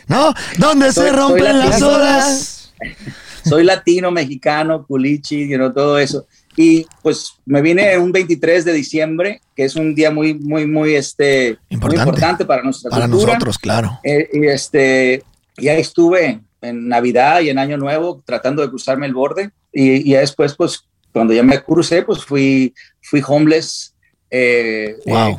¿No? 0.08 0.34
¿Dónde 0.58 0.92
se 0.92 1.10
rompen 1.12 1.58
las 1.58 1.82
olas? 1.82 2.72
Soy 3.44 3.64
latino, 3.64 4.10
mexicano, 4.10 4.86
culichi, 4.86 5.48
you 5.48 5.72
todo 5.72 5.98
eso. 5.98 6.26
Y 6.56 6.86
pues 7.02 7.34
me 7.44 7.60
vine 7.60 7.98
un 7.98 8.12
23 8.12 8.64
de 8.64 8.72
diciembre, 8.72 9.40
que 9.54 9.64
es 9.64 9.76
un 9.76 9.94
día 9.94 10.10
muy, 10.10 10.34
muy, 10.34 10.66
muy, 10.66 10.94
este, 10.94 11.58
importante. 11.68 12.44
para 12.44 12.62
nuestra 12.62 12.90
para 12.90 13.08
nosotros, 13.08 13.58
claro. 13.58 13.98
Eh, 14.02 14.28
y 14.32 14.46
este, 14.46 15.22
ya 15.58 15.74
estuve 15.74 16.40
en 16.62 16.88
Navidad 16.88 17.40
y 17.40 17.50
en 17.50 17.58
Año 17.58 17.76
Nuevo 17.76 18.22
tratando 18.24 18.62
de 18.62 18.68
cruzarme 18.68 19.06
el 19.06 19.14
borde. 19.14 19.50
Y, 19.72 20.10
y 20.10 20.14
después, 20.14 20.54
pues, 20.54 20.84
cuando 21.12 21.34
ya 21.34 21.42
me 21.42 21.62
crucé, 21.62 22.02
pues 22.02 22.24
fui, 22.24 22.72
fui 23.02 23.22
homeless 23.26 23.94
eh, 24.30 24.96
eh, 25.04 25.36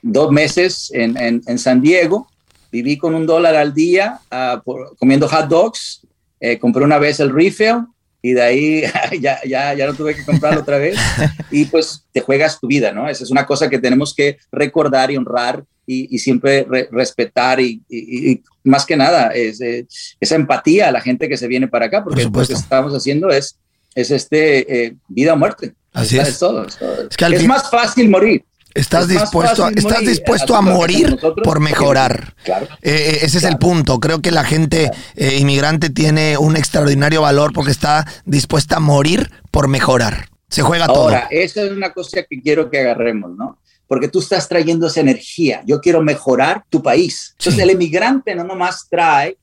dos 0.00 0.30
meses 0.30 0.90
en, 0.94 1.16
en, 1.16 1.42
en 1.46 1.58
San 1.58 1.80
Diego 1.80 2.28
viví 2.72 2.96
con 2.96 3.14
un 3.14 3.26
dólar 3.26 3.54
al 3.54 3.74
día 3.74 4.18
uh, 4.32 4.96
comiendo 4.98 5.28
hot 5.28 5.46
dogs, 5.46 6.00
eh, 6.40 6.58
compré 6.58 6.82
una 6.82 6.98
vez 6.98 7.20
el 7.20 7.32
refill 7.32 7.84
y 8.22 8.32
de 8.32 8.42
ahí 8.42 8.82
ya, 9.20 9.40
ya, 9.44 9.74
ya 9.74 9.86
no 9.86 9.94
tuve 9.94 10.16
que 10.16 10.24
comprarlo 10.24 10.62
otra 10.62 10.78
vez 10.78 10.96
y 11.50 11.66
pues 11.66 12.04
te 12.12 12.20
juegas 12.20 12.58
tu 12.58 12.66
vida, 12.66 12.90
¿no? 12.92 13.08
Esa 13.08 13.24
es 13.24 13.30
una 13.30 13.46
cosa 13.46 13.68
que 13.68 13.78
tenemos 13.78 14.14
que 14.14 14.38
recordar 14.50 15.10
y 15.10 15.16
honrar 15.16 15.64
y, 15.86 16.14
y 16.14 16.18
siempre 16.18 16.66
respetar 16.90 17.60
y, 17.60 17.82
y, 17.88 18.42
más 18.64 18.86
que 18.86 18.96
nada 18.96 19.28
es, 19.34 19.60
eh, 19.60 19.86
esa 20.20 20.36
empatía 20.36 20.88
a 20.88 20.92
la 20.92 21.00
gente 21.00 21.28
que 21.28 21.36
se 21.36 21.48
viene 21.48 21.68
para 21.68 21.86
acá, 21.86 22.04
porque 22.04 22.24
lo 22.24 22.32
que 22.32 22.52
estamos 22.52 22.94
haciendo 22.94 23.28
es, 23.30 23.58
es 23.94 24.10
este, 24.10 24.84
eh, 24.84 24.96
vida 25.08 25.34
o 25.34 25.36
muerte. 25.36 25.74
Así 25.92 26.18
es. 26.18 26.38
todo, 26.38 26.64
es, 26.64 26.78
que 27.16 27.26
es 27.26 27.46
más 27.46 27.70
fácil 27.70 28.08
morir. 28.08 28.44
Estás 28.74 29.08
dispuesto, 29.08 29.66
a, 29.66 29.70
estás 29.70 30.00
dispuesto 30.00 30.56
a 30.56 30.62
morir 30.62 31.18
por 31.44 31.60
mejorar. 31.60 32.34
Eh, 32.46 32.60
eh, 32.82 33.18
ese 33.22 33.38
es 33.38 33.44
el 33.44 33.58
punto. 33.58 34.00
Creo 34.00 34.22
que 34.22 34.30
la 34.30 34.44
gente 34.44 34.90
eh, 35.14 35.36
inmigrante 35.38 35.90
tiene 35.90 36.38
un 36.38 36.56
extraordinario 36.56 37.22
valor 37.22 37.52
porque 37.52 37.70
está 37.70 38.06
dispuesta 38.24 38.76
a 38.76 38.80
morir 38.80 39.30
por 39.50 39.68
mejorar. 39.68 40.28
Se 40.48 40.62
juega 40.62 40.86
todo. 40.86 41.04
Ahora, 41.04 41.28
esa 41.30 41.62
es 41.62 41.72
una 41.72 41.92
cosa 41.92 42.22
que 42.28 42.40
quiero 42.40 42.70
que 42.70 42.80
agarremos, 42.80 43.36
¿no? 43.36 43.58
Porque 43.86 44.08
tú 44.08 44.20
estás 44.20 44.48
trayendo 44.48 44.86
esa 44.86 45.00
energía. 45.00 45.62
Yo 45.66 45.80
quiero 45.80 46.02
mejorar 46.02 46.64
tu 46.70 46.82
país. 46.82 47.34
Entonces, 47.38 47.62
el 47.62 47.70
inmigrante 47.72 48.34
no 48.34 48.44
nomás 48.44 48.86
trae 48.88 49.36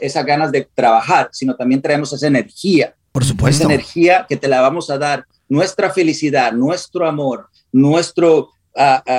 esas 0.00 0.24
ganas 0.24 0.50
de 0.52 0.66
trabajar, 0.74 1.28
sino 1.32 1.54
también 1.54 1.82
traemos 1.82 2.12
esa 2.12 2.26
energía. 2.26 2.94
Por 3.12 3.24
supuesto. 3.24 3.64
Esa 3.64 3.72
energía 3.72 4.26
que 4.26 4.36
te 4.36 4.48
la 4.48 4.62
vamos 4.62 4.88
a 4.88 4.96
dar. 4.96 5.26
Nuestra 5.48 5.90
felicidad, 5.90 6.52
nuestro 6.52 7.06
amor, 7.06 7.48
nuestro 7.72 8.50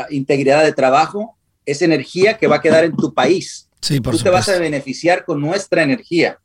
integridad 0.10 0.64
de 0.64 0.74
trabajo, 0.74 1.38
es 1.66 1.82
energía 1.82 2.38
que 2.38 2.48
va 2.48 2.58
a 2.58 2.62
quedar 2.62 2.84
en 2.84 2.96
tu 2.96 3.14
país. 3.14 3.70
Sí, 3.82 4.00
Tú 4.00 4.16
te 4.16 4.30
vas 4.30 4.48
a 4.48 4.60
beneficiar 4.60 5.26
con 5.26 5.42
nuestra 5.42 5.82
energía. 5.82 6.38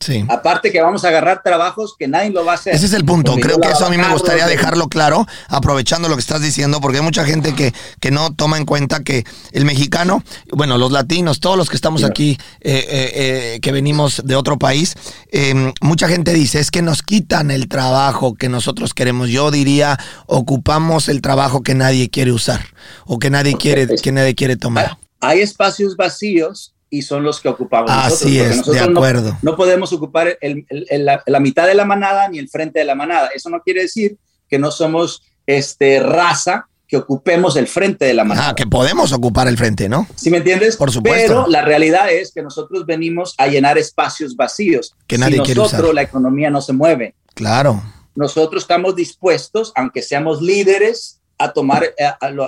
sí. 0.00 0.24
Aparte 0.28 0.72
que 0.72 0.82
vamos 0.82 1.04
a 1.04 1.08
agarrar 1.08 1.40
trabajos 1.40 1.94
que 1.96 2.08
nadie 2.08 2.30
lo 2.30 2.44
va 2.44 2.52
a 2.52 2.54
hacer. 2.56 2.74
Ese 2.74 2.86
es 2.86 2.92
el 2.94 3.04
punto. 3.04 3.36
Creo 3.36 3.60
que 3.60 3.68
eso 3.68 3.86
a 3.86 3.90
mí 3.90 3.96
me 3.96 4.08
gustaría 4.08 4.48
dejarlo 4.48 4.88
claro, 4.88 5.24
aprovechando 5.48 6.08
lo 6.08 6.16
que 6.16 6.20
estás 6.20 6.42
diciendo, 6.42 6.80
porque 6.80 6.98
hay 6.98 7.04
mucha 7.04 7.24
gente 7.24 7.54
que, 7.54 7.72
que 8.00 8.10
no 8.10 8.34
toma 8.34 8.58
en 8.58 8.64
cuenta 8.64 9.04
que 9.04 9.24
el 9.52 9.64
mexicano, 9.64 10.24
bueno, 10.52 10.76
los 10.76 10.90
latinos, 10.90 11.38
todos 11.38 11.56
los 11.56 11.70
que 11.70 11.76
estamos 11.76 12.02
aquí, 12.02 12.38
eh, 12.60 12.84
eh, 12.88 13.12
eh, 13.14 13.60
que 13.60 13.70
venimos 13.70 14.22
de 14.24 14.34
otro 14.34 14.58
país, 14.58 14.96
em, 15.30 15.72
mucha 15.80 16.08
gente 16.08 16.32
dice, 16.32 16.58
es 16.58 16.72
que 16.72 16.82
nos 16.82 17.02
quitan 17.02 17.52
el 17.52 17.68
trabajo 17.68 18.34
que 18.34 18.48
nosotros 18.48 18.94
queremos. 18.94 19.28
Yo 19.28 19.52
diría, 19.52 19.96
ocupamos 20.26 21.08
el 21.08 21.20
trabajo 21.20 21.62
que 21.62 21.76
nadie 21.76 22.10
quiere 22.10 22.32
usar 22.32 22.66
o 23.06 23.20
que 23.20 23.30
nadie, 23.30 23.56
quiere, 23.56 23.86
que 23.86 24.10
nadie 24.10 24.34
quiere 24.34 24.56
tomar 24.56 24.98
hay 25.26 25.40
espacios 25.40 25.96
vacíos 25.96 26.74
y 26.90 27.02
son 27.02 27.24
los 27.24 27.40
que 27.40 27.48
ocupamos 27.48 27.90
Así 27.90 28.38
es, 28.38 28.64
de 28.64 28.80
acuerdo. 28.80 29.36
No, 29.42 29.56
podemos 29.56 29.92
ocupar 29.92 30.38
la, 30.40 31.40
mitad 31.40 31.66
de 31.66 31.74
la 31.74 31.84
manada 31.84 32.28
ni 32.28 32.38
el 32.38 32.48
frente 32.48 32.78
de 32.78 32.84
la 32.84 32.94
manada. 32.94 33.30
Eso 33.34 33.50
no 33.50 33.60
quiere 33.60 33.82
decir 33.82 34.16
que 34.48 34.58
no 34.58 34.70
somos 34.70 35.22
este, 35.46 36.00
raza 36.00 36.68
que 36.86 36.96
ocupemos 36.96 37.56
el 37.56 37.66
frente 37.66 38.04
de 38.04 38.14
la 38.14 38.24
manada. 38.24 38.50
Ah, 38.50 38.54
que 38.54 38.66
podemos 38.66 39.12
ocupar 39.12 39.48
el 39.48 39.56
frente, 39.56 39.88
¿no? 39.88 40.06
¿Sí 40.14 40.30
me 40.30 40.36
entiendes? 40.36 40.76
Por 40.76 40.92
supuesto. 40.92 41.26
Pero 41.26 41.46
la 41.48 41.62
realidad 41.62 42.12
es 42.12 42.32
que 42.32 42.42
nosotros 42.42 42.86
venimos 42.86 43.34
a 43.38 43.48
llenar 43.48 43.78
espacios 43.78 44.36
vacíos. 44.36 44.94
Que 45.06 45.18
nadie 45.18 45.42
si 45.44 45.54
nosotros 45.54 45.94
la 45.94 46.02
economía 46.02 46.50
no 46.50 46.60
se 46.60 46.74
mueve. 46.74 47.14
Claro. 47.34 47.82
Nosotros 48.14 48.62
estamos 48.62 48.94
dispuestos, 48.94 49.72
aunque 49.74 50.02
seamos 50.02 50.40
líderes, 50.40 51.20
a 51.38 51.52
tomar 51.52 51.84
eh, 51.84 51.92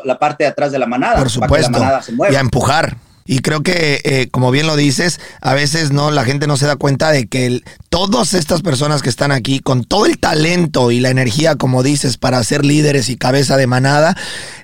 la 0.05 0.19
parte 0.19 0.45
de 0.45 0.51
atrás 0.51 0.73
de 0.73 0.79
la 0.79 0.87
manada. 0.87 1.19
Por 1.19 1.31
supuesto. 1.31 1.79
Y 2.31 2.35
a 2.35 2.41
empujar. 2.41 2.97
Y 3.27 3.41
creo 3.41 3.63
que, 3.63 4.01
eh, 4.05 4.29
como 4.31 4.53
bien 4.53 4.67
lo 4.67 4.77
dices, 4.77 5.21
a 5.41 5.53
veces 5.55 5.91
no 5.91 6.13
la 6.13 6.25
gente 6.25 6.47
no 6.47 6.57
se 6.57 6.67
da 6.67 6.77
cuenta 6.77 7.11
de 7.11 7.27
que 7.27 7.61
todas 7.97 8.35
estas 8.35 8.61
personas 8.61 9.01
que 9.01 9.09
están 9.09 9.33
aquí, 9.33 9.59
con 9.59 9.83
todo 9.83 10.05
el 10.05 10.19
talento 10.19 10.91
y 10.91 11.01
la 11.01 11.09
energía, 11.09 11.57
como 11.57 11.83
dices, 11.83 12.19
para 12.19 12.45
ser 12.45 12.63
líderes 12.63 13.09
y 13.09 13.17
cabeza 13.17 13.57
de 13.57 13.67
manada, 13.67 14.15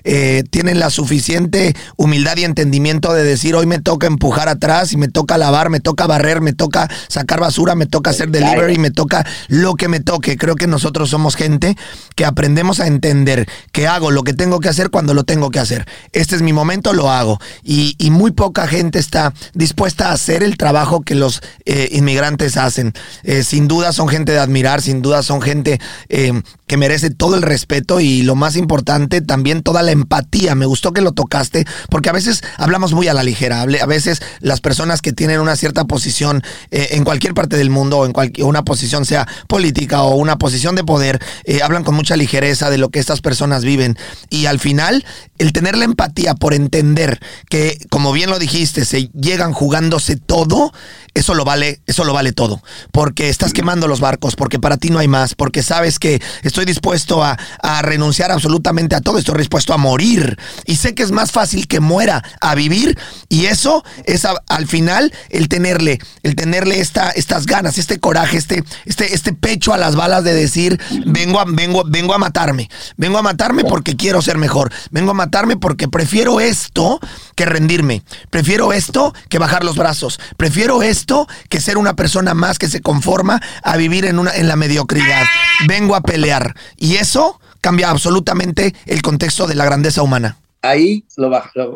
eh, 0.03 0.43
tienen 0.51 0.77
la 0.79 0.91
suficiente 0.91 1.75
humildad 1.97 2.37
y 2.37 2.43
entendimiento 2.43 3.11
de 3.11 3.23
decir, 3.23 3.55
hoy 3.55 3.65
me 3.65 3.79
toca 3.79 4.05
empujar 4.05 4.49
atrás 4.49 4.93
y 4.93 4.97
me 4.97 5.07
toca 5.07 5.39
lavar, 5.39 5.71
me 5.71 5.79
toca 5.79 6.05
barrer, 6.05 6.41
me 6.41 6.53
toca 6.53 6.87
sacar 7.07 7.39
basura, 7.39 7.73
me 7.73 7.87
toca 7.87 8.11
hacer 8.11 8.29
delivery, 8.29 8.77
me 8.77 8.91
toca 8.91 9.25
lo 9.47 9.73
que 9.73 9.87
me 9.87 9.99
toque. 9.99 10.37
Creo 10.37 10.55
que 10.55 10.67
nosotros 10.67 11.09
somos 11.09 11.35
gente 11.35 11.75
que 12.15 12.25
aprendemos 12.25 12.79
a 12.81 12.85
entender 12.85 13.47
que 13.71 13.87
hago 13.87 14.11
lo 14.11 14.23
que 14.23 14.33
tengo 14.33 14.59
que 14.59 14.69
hacer 14.69 14.91
cuando 14.91 15.15
lo 15.15 15.23
tengo 15.23 15.49
que 15.49 15.57
hacer. 15.57 15.87
Este 16.11 16.35
es 16.35 16.43
mi 16.43 16.53
momento, 16.53 16.93
lo 16.93 17.09
hago. 17.09 17.39
Y, 17.63 17.95
muy 18.13 18.29
poca 18.29 18.67
gente 18.67 18.99
está 18.99 19.33
dispuesta 19.55 20.09
a 20.09 20.13
hacer 20.13 20.43
el 20.43 20.55
trabajo 20.55 21.01
que 21.01 21.15
los 21.15 21.41
eh, 21.65 21.89
inmigrantes 21.93 22.57
hacen. 22.57 22.93
Eh, 23.23 23.43
sin 23.43 23.67
duda 23.67 23.93
son 23.93 24.07
gente 24.07 24.31
de 24.31 24.39
admirar, 24.39 24.81
sin 24.81 25.01
duda 25.01 25.23
son 25.23 25.41
gente 25.41 25.79
eh, 26.09 26.33
que 26.67 26.77
merece 26.77 27.09
todo 27.09 27.35
el 27.35 27.41
respeto 27.41 27.99
y 27.99 28.23
lo 28.23 28.35
más 28.35 28.55
importante, 28.55 29.21
también 29.21 29.63
toda 29.63 29.81
la 29.81 29.91
empatía. 29.91 30.55
Me 30.55 30.65
gustó 30.65 30.93
que 30.93 31.01
lo 31.01 31.11
tocaste, 31.11 31.65
porque 31.89 32.09
a 32.09 32.13
veces 32.13 32.43
hablamos 32.57 32.93
muy 32.93 33.07
a 33.07 33.13
la 33.13 33.23
ligera. 33.23 33.61
A 33.61 33.85
veces 33.85 34.21
las 34.39 34.61
personas 34.61 35.01
que 35.01 35.13
tienen 35.13 35.39
una 35.39 35.55
cierta 35.55 35.85
posición 35.85 36.43
en 36.71 37.03
cualquier 37.03 37.33
parte 37.33 37.57
del 37.57 37.69
mundo, 37.69 37.99
o 37.99 38.05
en 38.05 38.13
cualquier, 38.13 38.47
una 38.47 38.63
posición 38.63 39.05
sea 39.05 39.27
política 39.47 40.03
o 40.03 40.15
una 40.15 40.37
posición 40.37 40.75
de 40.75 40.83
poder, 40.83 41.19
hablan 41.63 41.83
con 41.83 41.95
mucha 41.95 42.15
ligereza 42.15 42.69
de 42.69 42.77
lo 42.77 42.89
que 42.89 42.99
estas 42.99 43.21
personas 43.21 43.63
viven. 43.63 43.97
Y 44.29 44.45
al 44.47 44.59
final, 44.59 45.05
el 45.37 45.53
tener 45.53 45.77
la 45.77 45.85
empatía 45.85 46.35
por 46.35 46.53
entender 46.53 47.19
que, 47.49 47.77
como 47.89 48.11
bien 48.11 48.29
lo 48.29 48.39
dijiste, 48.39 48.85
se 48.85 49.09
llegan 49.09 49.53
jugándose 49.53 50.15
todo, 50.15 50.71
eso 51.13 51.33
lo 51.35 51.45
vale, 51.45 51.81
eso 51.85 52.03
lo 52.03 52.13
vale 52.13 52.31
todo. 52.31 52.61
Porque 52.91 53.12
estás 53.17 53.53
quemando 53.53 53.87
los 53.87 53.99
barcos, 53.99 54.35
porque 54.35 54.59
para 54.59 54.77
ti 54.77 54.89
no 54.89 54.99
hay 54.99 55.07
más, 55.07 55.35
porque 55.35 55.63
sabes 55.63 55.99
que 55.99 56.21
estoy 56.43 56.65
dispuesto 56.65 57.23
a, 57.23 57.37
renunciar 57.81 58.31
absolutamente 58.31 58.95
a 58.95 59.01
todo, 59.01 59.17
estoy 59.17 59.37
dispuesto 59.37 59.73
a 59.73 59.77
morir. 59.77 60.37
Y 60.65 60.75
sé 60.77 60.95
que 60.95 61.03
es 61.03 61.11
más 61.11 61.31
fácil 61.31 61.67
que 61.67 61.79
muera 61.79 62.23
a 62.39 62.55
vivir. 62.55 62.97
Y 63.29 63.45
eso 63.45 63.83
es 64.05 64.25
al 64.25 64.67
final 64.67 65.13
el 65.29 65.49
tenerle, 65.49 65.99
el 66.23 66.35
tenerle 66.35 66.79
esta, 66.79 67.09
estas 67.11 67.45
ganas, 67.45 67.77
este 67.77 67.99
coraje, 67.99 68.37
este, 68.37 68.63
este, 68.85 69.13
este 69.13 69.33
pecho 69.33 69.73
a 69.73 69.77
las 69.77 69.95
balas 69.95 70.23
de 70.23 70.33
decir, 70.33 70.79
vengo 71.05 71.39
a, 71.39 71.45
vengo, 71.45 71.83
vengo 71.85 72.13
a 72.13 72.17
matarme. 72.17 72.69
Vengo 72.97 73.17
a 73.17 73.21
matarme 73.21 73.63
porque 73.63 73.95
quiero 73.95 74.21
ser 74.21 74.37
mejor. 74.37 74.71
Vengo 74.91 75.11
a 75.11 75.15
matarme 75.15 75.57
porque 75.57 75.87
prefiero 75.87 76.39
esto 76.39 76.99
que 77.35 77.45
rendirme. 77.45 78.03
Prefiero 78.29 78.73
esto 78.73 79.13
que 79.29 79.39
bajar 79.39 79.63
los 79.63 79.75
brazos. 79.75 80.19
Prefiero 80.37 80.83
esto 80.83 81.27
que 81.49 81.59
ser 81.59 81.77
una 81.77 81.95
persona 81.95 82.33
más 82.33 82.59
que 82.59 82.69
se 82.69 82.81
conforma 83.03 83.41
a 83.63 83.77
vivir 83.77 84.05
en, 84.05 84.17
una, 84.17 84.33
en 84.35 84.47
la 84.47 84.55
mediocridad. 84.55 85.25
Vengo 85.67 85.95
a 85.95 86.01
pelear. 86.01 86.55
Y 86.77 86.95
eso 86.95 87.39
cambia 87.59 87.89
absolutamente 87.89 88.73
el 88.85 89.01
contexto 89.01 89.45
de 89.45 89.55
la 89.55 89.65
grandeza 89.65 90.01
humana. 90.01 90.37
Ahí 90.61 91.03
lo, 91.17 91.29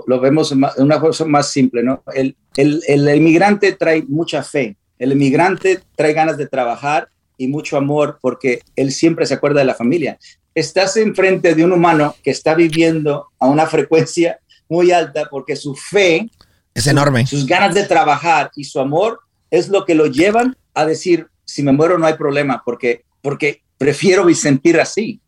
lo, 0.07 0.19
vemos 0.21 0.53
en 0.53 0.63
una 0.77 0.99
cosa 0.99 1.25
más 1.25 1.51
simple, 1.51 1.83
¿no? 1.83 2.03
El, 2.13 2.37
el, 2.55 2.81
el 2.87 3.15
inmigrante 3.15 3.73
trae 3.73 4.05
mucha 4.07 4.41
fe, 4.43 4.77
el 4.97 5.11
inmigrante 5.11 5.81
trae 5.97 6.13
ganas 6.13 6.37
de 6.37 6.47
trabajar 6.47 7.09
y 7.37 7.47
mucho 7.49 7.75
amor 7.75 8.17
porque 8.21 8.61
él 8.77 8.93
siempre 8.93 9.25
se 9.25 9.33
acuerda 9.33 9.59
de 9.59 9.65
la 9.65 9.75
familia. 9.75 10.17
Estás 10.55 10.95
enfrente 10.95 11.53
de 11.53 11.65
un 11.65 11.73
humano 11.73 12.15
que 12.23 12.31
está 12.31 12.55
viviendo 12.55 13.27
a 13.39 13.47
una 13.47 13.67
frecuencia 13.67 14.39
muy 14.69 14.93
alta 14.93 15.27
porque 15.29 15.57
su 15.57 15.75
fe 15.75 16.29
es 16.73 16.87
enorme. 16.87 17.27
Sus 17.27 17.45
ganas 17.45 17.75
de 17.75 17.83
trabajar 17.83 18.51
y 18.55 18.63
su 18.63 18.79
amor 18.79 19.19
es 19.51 19.67
lo 19.67 19.85
que 19.85 19.95
lo 19.95 20.07
llevan 20.07 20.55
a 20.77 20.85
decir, 20.85 21.27
si 21.43 21.63
me 21.63 21.71
muero 21.71 21.97
no 21.97 22.05
hay 22.05 22.13
problema, 22.13 22.61
porque, 22.63 23.03
porque 23.21 23.63
prefiero 23.77 24.31
sentir 24.35 24.79
así. 24.79 25.19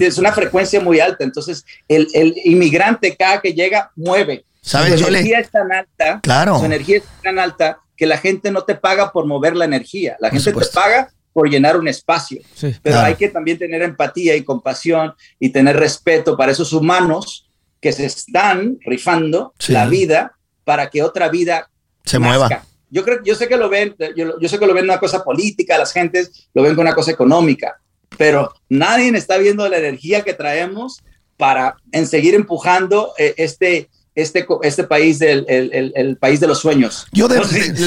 Es 0.00 0.18
una 0.18 0.32
frecuencia 0.32 0.80
muy 0.80 1.00
alta. 1.00 1.24
Entonces, 1.24 1.64
el, 1.86 2.08
el 2.12 2.34
inmigrante 2.44 3.16
cada 3.16 3.40
que 3.40 3.52
llega 3.52 3.90
mueve. 3.96 4.44
¿Sabes? 4.60 5.00
Su 5.00 5.06
energía 5.06 5.38
es 5.38 5.50
tan 5.50 5.72
alta. 5.72 6.20
Claro. 6.20 6.58
Su 6.58 6.64
energía 6.64 6.98
es 6.98 7.04
tan 7.22 7.38
alta 7.38 7.78
que 7.96 8.06
la 8.06 8.18
gente 8.18 8.50
no 8.50 8.64
te 8.64 8.74
paga 8.74 9.12
por 9.12 9.26
mover 9.26 9.56
la 9.56 9.64
energía. 9.64 10.16
La 10.20 10.30
gente 10.30 10.52
te 10.52 10.66
paga 10.74 11.10
por 11.32 11.48
llenar 11.48 11.76
un 11.76 11.88
espacio. 11.88 12.42
Pero 12.82 12.98
hay 12.98 13.14
que 13.14 13.28
también 13.28 13.58
tener 13.58 13.82
empatía 13.82 14.34
y 14.36 14.44
compasión 14.44 15.14
y 15.38 15.50
tener 15.50 15.76
respeto 15.76 16.36
para 16.36 16.52
esos 16.52 16.72
humanos 16.72 17.48
que 17.80 17.92
se 17.92 18.04
están 18.04 18.78
rifando 18.84 19.54
la 19.68 19.86
vida 19.86 20.32
para 20.64 20.90
que 20.90 21.02
otra 21.02 21.28
vida 21.28 21.70
se 22.04 22.18
mueva. 22.18 22.64
Yo 22.90 23.04
creo, 23.04 23.22
yo 23.22 23.34
sé 23.34 23.48
que 23.48 23.56
lo 23.56 23.68
ven, 23.68 23.94
yo, 24.16 24.48
sé 24.48 24.58
que 24.58 24.66
lo 24.66 24.74
ven 24.74 24.84
una 24.84 24.98
cosa 24.98 25.22
política, 25.22 25.78
las 25.78 25.92
gentes 25.92 26.48
lo 26.54 26.62
ven 26.62 26.72
como 26.72 26.82
una 26.82 26.94
cosa 26.94 27.10
económica, 27.10 27.80
pero 28.16 28.52
nadie 28.68 29.10
está 29.16 29.36
viendo 29.36 29.68
la 29.68 29.78
energía 29.78 30.22
que 30.22 30.34
traemos 30.34 31.02
para 31.36 31.76
en 31.92 32.06
seguir 32.06 32.34
empujando 32.34 33.12
eh, 33.18 33.34
este, 33.36 33.88
este, 34.18 34.46
este 34.62 34.84
país 34.84 35.18
del 35.18 35.44
el, 35.48 36.16
país 36.16 36.40
de 36.40 36.46
los 36.46 36.58
sueños. 36.58 37.06
Yo 37.12 37.28
de, 37.28 37.38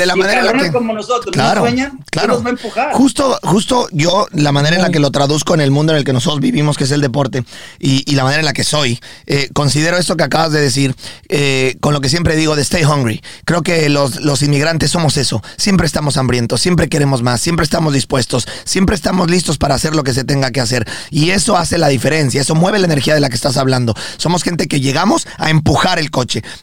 la 0.05 0.15
manera 0.15 0.39
en 0.39 0.57
la 0.57 0.63
que 0.63 0.71
como 0.71 0.93
nosotros 0.93 1.33
claro, 1.33 1.61
sueñan, 1.61 1.99
claro. 2.09 2.35
Nos 2.35 2.43
va 2.43 2.47
a 2.47 2.51
empujar. 2.51 2.93
Justo, 2.93 3.37
justo 3.43 3.87
yo 3.91 4.27
la 4.31 4.51
manera 4.51 4.77
en 4.77 4.81
la 4.81 4.89
que 4.89 4.99
lo 4.99 5.11
traduzco 5.11 5.53
en 5.53 5.61
el 5.61 5.71
mundo 5.71 5.91
en 5.91 5.99
el 5.99 6.05
que 6.05 6.13
nosotros 6.13 6.39
vivimos, 6.39 6.77
que 6.77 6.85
es 6.85 6.91
el 6.91 7.01
deporte, 7.01 7.43
y, 7.79 8.09
y 8.09 8.15
la 8.15 8.23
manera 8.23 8.39
en 8.39 8.45
la 8.45 8.53
que 8.53 8.63
soy, 8.63 8.99
eh, 9.25 9.49
considero 9.53 9.97
esto 9.97 10.15
que 10.15 10.23
acabas 10.23 10.51
de 10.51 10.61
decir 10.61 10.95
eh, 11.27 11.75
con 11.81 11.93
lo 11.93 12.01
que 12.01 12.09
siempre 12.09 12.35
digo 12.35 12.55
de 12.55 12.61
stay 12.61 12.85
hungry. 12.85 13.21
Creo 13.43 13.61
que 13.61 13.89
los, 13.89 14.21
los 14.21 14.41
inmigrantes 14.41 14.91
somos 14.91 15.17
eso. 15.17 15.43
Siempre 15.57 15.85
estamos 15.85 16.17
hambrientos, 16.17 16.61
siempre 16.61 16.87
queremos 16.87 17.23
más, 17.23 17.41
siempre 17.41 17.65
estamos 17.65 17.93
dispuestos, 17.93 18.47
siempre 18.63 18.95
estamos 18.95 19.29
listos 19.29 19.57
para 19.57 19.75
hacer 19.75 19.95
lo 19.95 20.03
que 20.03 20.13
se 20.13 20.23
tenga 20.23 20.51
que 20.51 20.61
hacer. 20.61 20.87
Y 21.09 21.31
eso 21.31 21.57
hace 21.57 21.77
la 21.77 21.89
diferencia, 21.89 22.41
eso 22.41 22.55
mueve 22.55 22.79
la 22.79 22.85
energía 22.85 23.13
de 23.13 23.19
la 23.19 23.29
que 23.29 23.35
estás 23.35 23.57
hablando. 23.57 23.93
Somos 24.17 24.43
gente 24.43 24.67
que 24.67 24.79
llegamos 24.79 25.27
a 25.37 25.49
empujar 25.49 25.99
el 25.99 26.11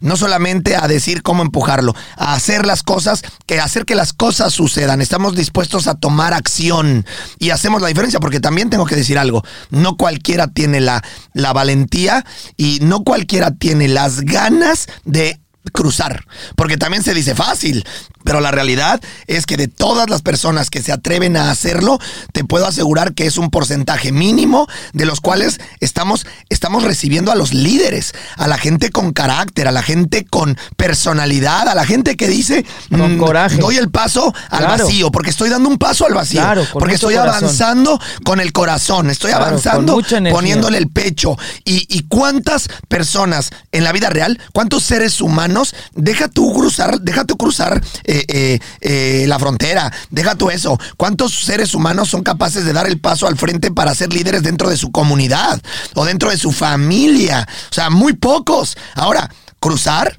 no 0.01 0.17
solamente 0.17 0.77
a 0.77 0.89
decir 0.89 1.23
cómo 1.23 1.43
empujarlo, 1.43 1.95
a 2.17 2.35
hacer 2.35 2.67
las 2.67 2.83
cosas, 2.83 3.23
que 3.47 3.61
hacer 3.61 3.85
que 3.85 3.95
las 3.95 4.13
cosas 4.13 4.53
sucedan. 4.53 5.01
Estamos 5.01 5.35
dispuestos 5.35 5.87
a 5.87 5.95
tomar 5.95 6.35
acción 6.35 7.05
y 7.39 7.51
hacemos 7.51 7.83
la 7.83 7.89
diferencia, 7.89 8.21
porque 8.21 8.41
también 8.41 8.71
tengo 8.71 8.87
que 8.87 8.97
decir 8.97 9.19
algo, 9.19 9.45
no 9.71 9.97
cualquiera 9.97 10.49
tiene 10.49 10.81
la, 10.81 11.03
la 11.33 11.53
valentía 11.53 12.25
y 12.57 12.79
no 12.83 13.05
cualquiera 13.05 13.53
tiene 13.53 13.89
las 13.89 14.21
ganas 14.21 14.87
de 15.05 15.41
cruzar, 15.73 16.25
porque 16.57 16.77
también 16.77 17.03
se 17.03 17.15
dice 17.15 17.35
fácil, 17.35 17.85
pero 18.25 18.41
la 18.41 18.51
realidad 18.51 19.01
es 19.27 19.47
que 19.47 19.57
de 19.57 19.69
todas 19.69 20.11
las 20.11 20.23
personas 20.23 20.71
que 20.71 20.83
se 20.83 20.93
atreven 20.93 21.37
a 21.37 21.51
hacerlo, 21.51 21.99
te 22.33 22.45
puedo 22.45 22.67
asegurar 22.67 23.15
que 23.15 23.27
es 23.27 23.39
un 23.39 23.51
porcentaje 23.51 24.13
mínimo 24.13 24.67
de 24.93 25.07
los 25.07 25.21
cuales 25.21 25.61
estamos, 25.81 26.27
estamos 26.49 26.85
recibiendo 26.85 27.33
a 27.33 27.37
los 27.37 27.55
líderes, 27.55 28.13
a 28.37 28.47
la 28.47 28.59
gente 28.59 28.91
con 28.91 29.13
carácter, 29.13 29.69
a 29.69 29.73
la 29.73 29.83
gente 29.83 30.25
con 30.25 30.59
personalidad, 30.77 31.69
a 31.69 31.75
la 31.75 31.87
gente 31.87 32.17
que 32.17 32.29
dice, 32.29 32.67
con 32.91 33.17
mm, 33.17 33.19
coraje. 33.19 33.57
doy 33.57 33.77
el 33.77 33.91
paso 33.91 34.35
al 34.51 34.67
vacío, 34.67 35.11
porque 35.11 35.31
estoy 35.31 35.49
dando 35.49 35.69
un 35.69 35.79
paso 35.79 36.07
al 36.07 36.15
vacío, 36.15 36.43
porque 36.73 36.95
estoy 36.95 37.15
avanzando 37.15 38.01
con 38.25 38.41
el 38.41 38.53
corazón, 38.53 39.11
estoy 39.11 39.33
avanzando 39.33 40.01
poniéndole 40.31 40.79
el 40.79 40.89
pecho. 40.89 41.37
Y, 41.65 41.87
y 41.89 42.03
cuántas 42.09 42.69
personas 42.89 43.51
en 43.73 43.85
la 43.85 43.93
vida 43.93 44.11
real, 44.11 44.41
cuántos 44.53 44.83
seres 44.83 45.21
humanos, 45.21 45.58
deja 45.95 46.29
tú 46.29 46.53
cruzar, 46.53 47.01
deja 47.01 47.25
tú 47.25 47.37
cruzar 47.37 47.83
eh, 48.05 48.25
eh, 48.29 48.59
eh, 48.81 49.25
la 49.27 49.39
frontera. 49.39 49.93
Deja 50.11 50.35
tú 50.35 50.51
eso. 50.51 50.79
¿Cuántos 50.97 51.45
seres 51.45 51.75
humanos 51.75 52.09
son 52.09 52.23
capaces 52.23 52.65
de 52.65 52.73
dar 52.73 52.87
el 52.87 52.99
paso 53.01 53.27
al 53.27 53.37
frente 53.37 53.71
para 53.71 53.95
ser 53.95 54.13
líderes 54.13 54.43
dentro 54.43 54.69
de 54.69 54.77
su 54.77 54.91
comunidad 54.91 55.61
o 55.95 56.05
dentro 56.05 56.31
de 56.31 56.39
su 56.39 56.53
familia? 56.53 57.47
O 57.71 57.75
sea, 57.75 57.91
muy 57.91 58.15
pocos. 58.15 58.77
Ahora, 58.95 59.31
cruzar 59.61 60.15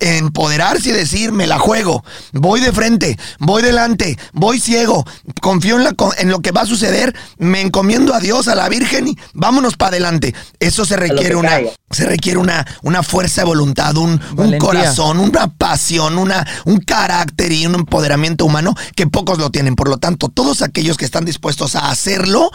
empoderarse 0.00 0.90
y 0.90 0.92
decir, 0.92 1.32
me 1.32 1.46
la 1.46 1.58
juego, 1.58 2.04
voy 2.32 2.60
de 2.60 2.72
frente, 2.72 3.18
voy 3.38 3.62
delante, 3.62 4.18
voy 4.32 4.60
ciego, 4.60 5.04
confío 5.40 5.76
en, 5.76 5.84
la, 5.84 5.94
en 6.18 6.28
lo 6.28 6.40
que 6.40 6.52
va 6.52 6.62
a 6.62 6.66
suceder, 6.66 7.14
me 7.38 7.60
encomiendo 7.60 8.14
a 8.14 8.20
Dios, 8.20 8.48
a 8.48 8.54
la 8.54 8.68
Virgen 8.68 9.08
y 9.08 9.18
vámonos 9.32 9.76
para 9.76 9.90
adelante. 9.90 10.34
Eso 10.60 10.84
se 10.84 10.96
requiere 10.96 11.36
una, 11.36 11.58
se 11.90 12.06
requiere 12.06 12.38
una, 12.38 12.66
una 12.82 13.02
fuerza 13.02 13.42
de 13.42 13.46
voluntad, 13.46 13.96
un, 13.96 14.20
un, 14.36 14.58
corazón, 14.58 15.18
una 15.18 15.48
pasión, 15.48 16.18
una, 16.18 16.46
un 16.64 16.78
carácter 16.78 17.52
y 17.52 17.66
un 17.66 17.74
empoderamiento 17.74 18.44
humano 18.44 18.74
que 18.96 19.06
pocos 19.06 19.38
lo 19.38 19.50
tienen. 19.50 19.76
Por 19.76 19.88
lo 19.88 19.98
tanto, 19.98 20.28
todos 20.28 20.62
aquellos 20.62 20.96
que 20.96 21.04
están 21.04 21.24
dispuestos 21.24 21.76
a 21.76 21.90
hacerlo 21.90 22.50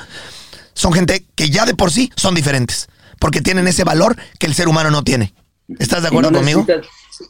son 0.73 0.93
gente 0.93 1.25
que 1.35 1.49
ya 1.49 1.65
de 1.65 1.75
por 1.75 1.91
sí 1.91 2.11
son 2.15 2.35
diferentes, 2.35 2.87
porque 3.19 3.41
tienen 3.41 3.67
ese 3.67 3.83
valor 3.83 4.15
que 4.39 4.47
el 4.47 4.55
ser 4.55 4.67
humano 4.67 4.89
no 4.91 5.03
tiene. 5.03 5.33
¿Estás 5.77 6.01
de 6.01 6.07
acuerdo 6.07 6.31
conmigo? 6.31 6.65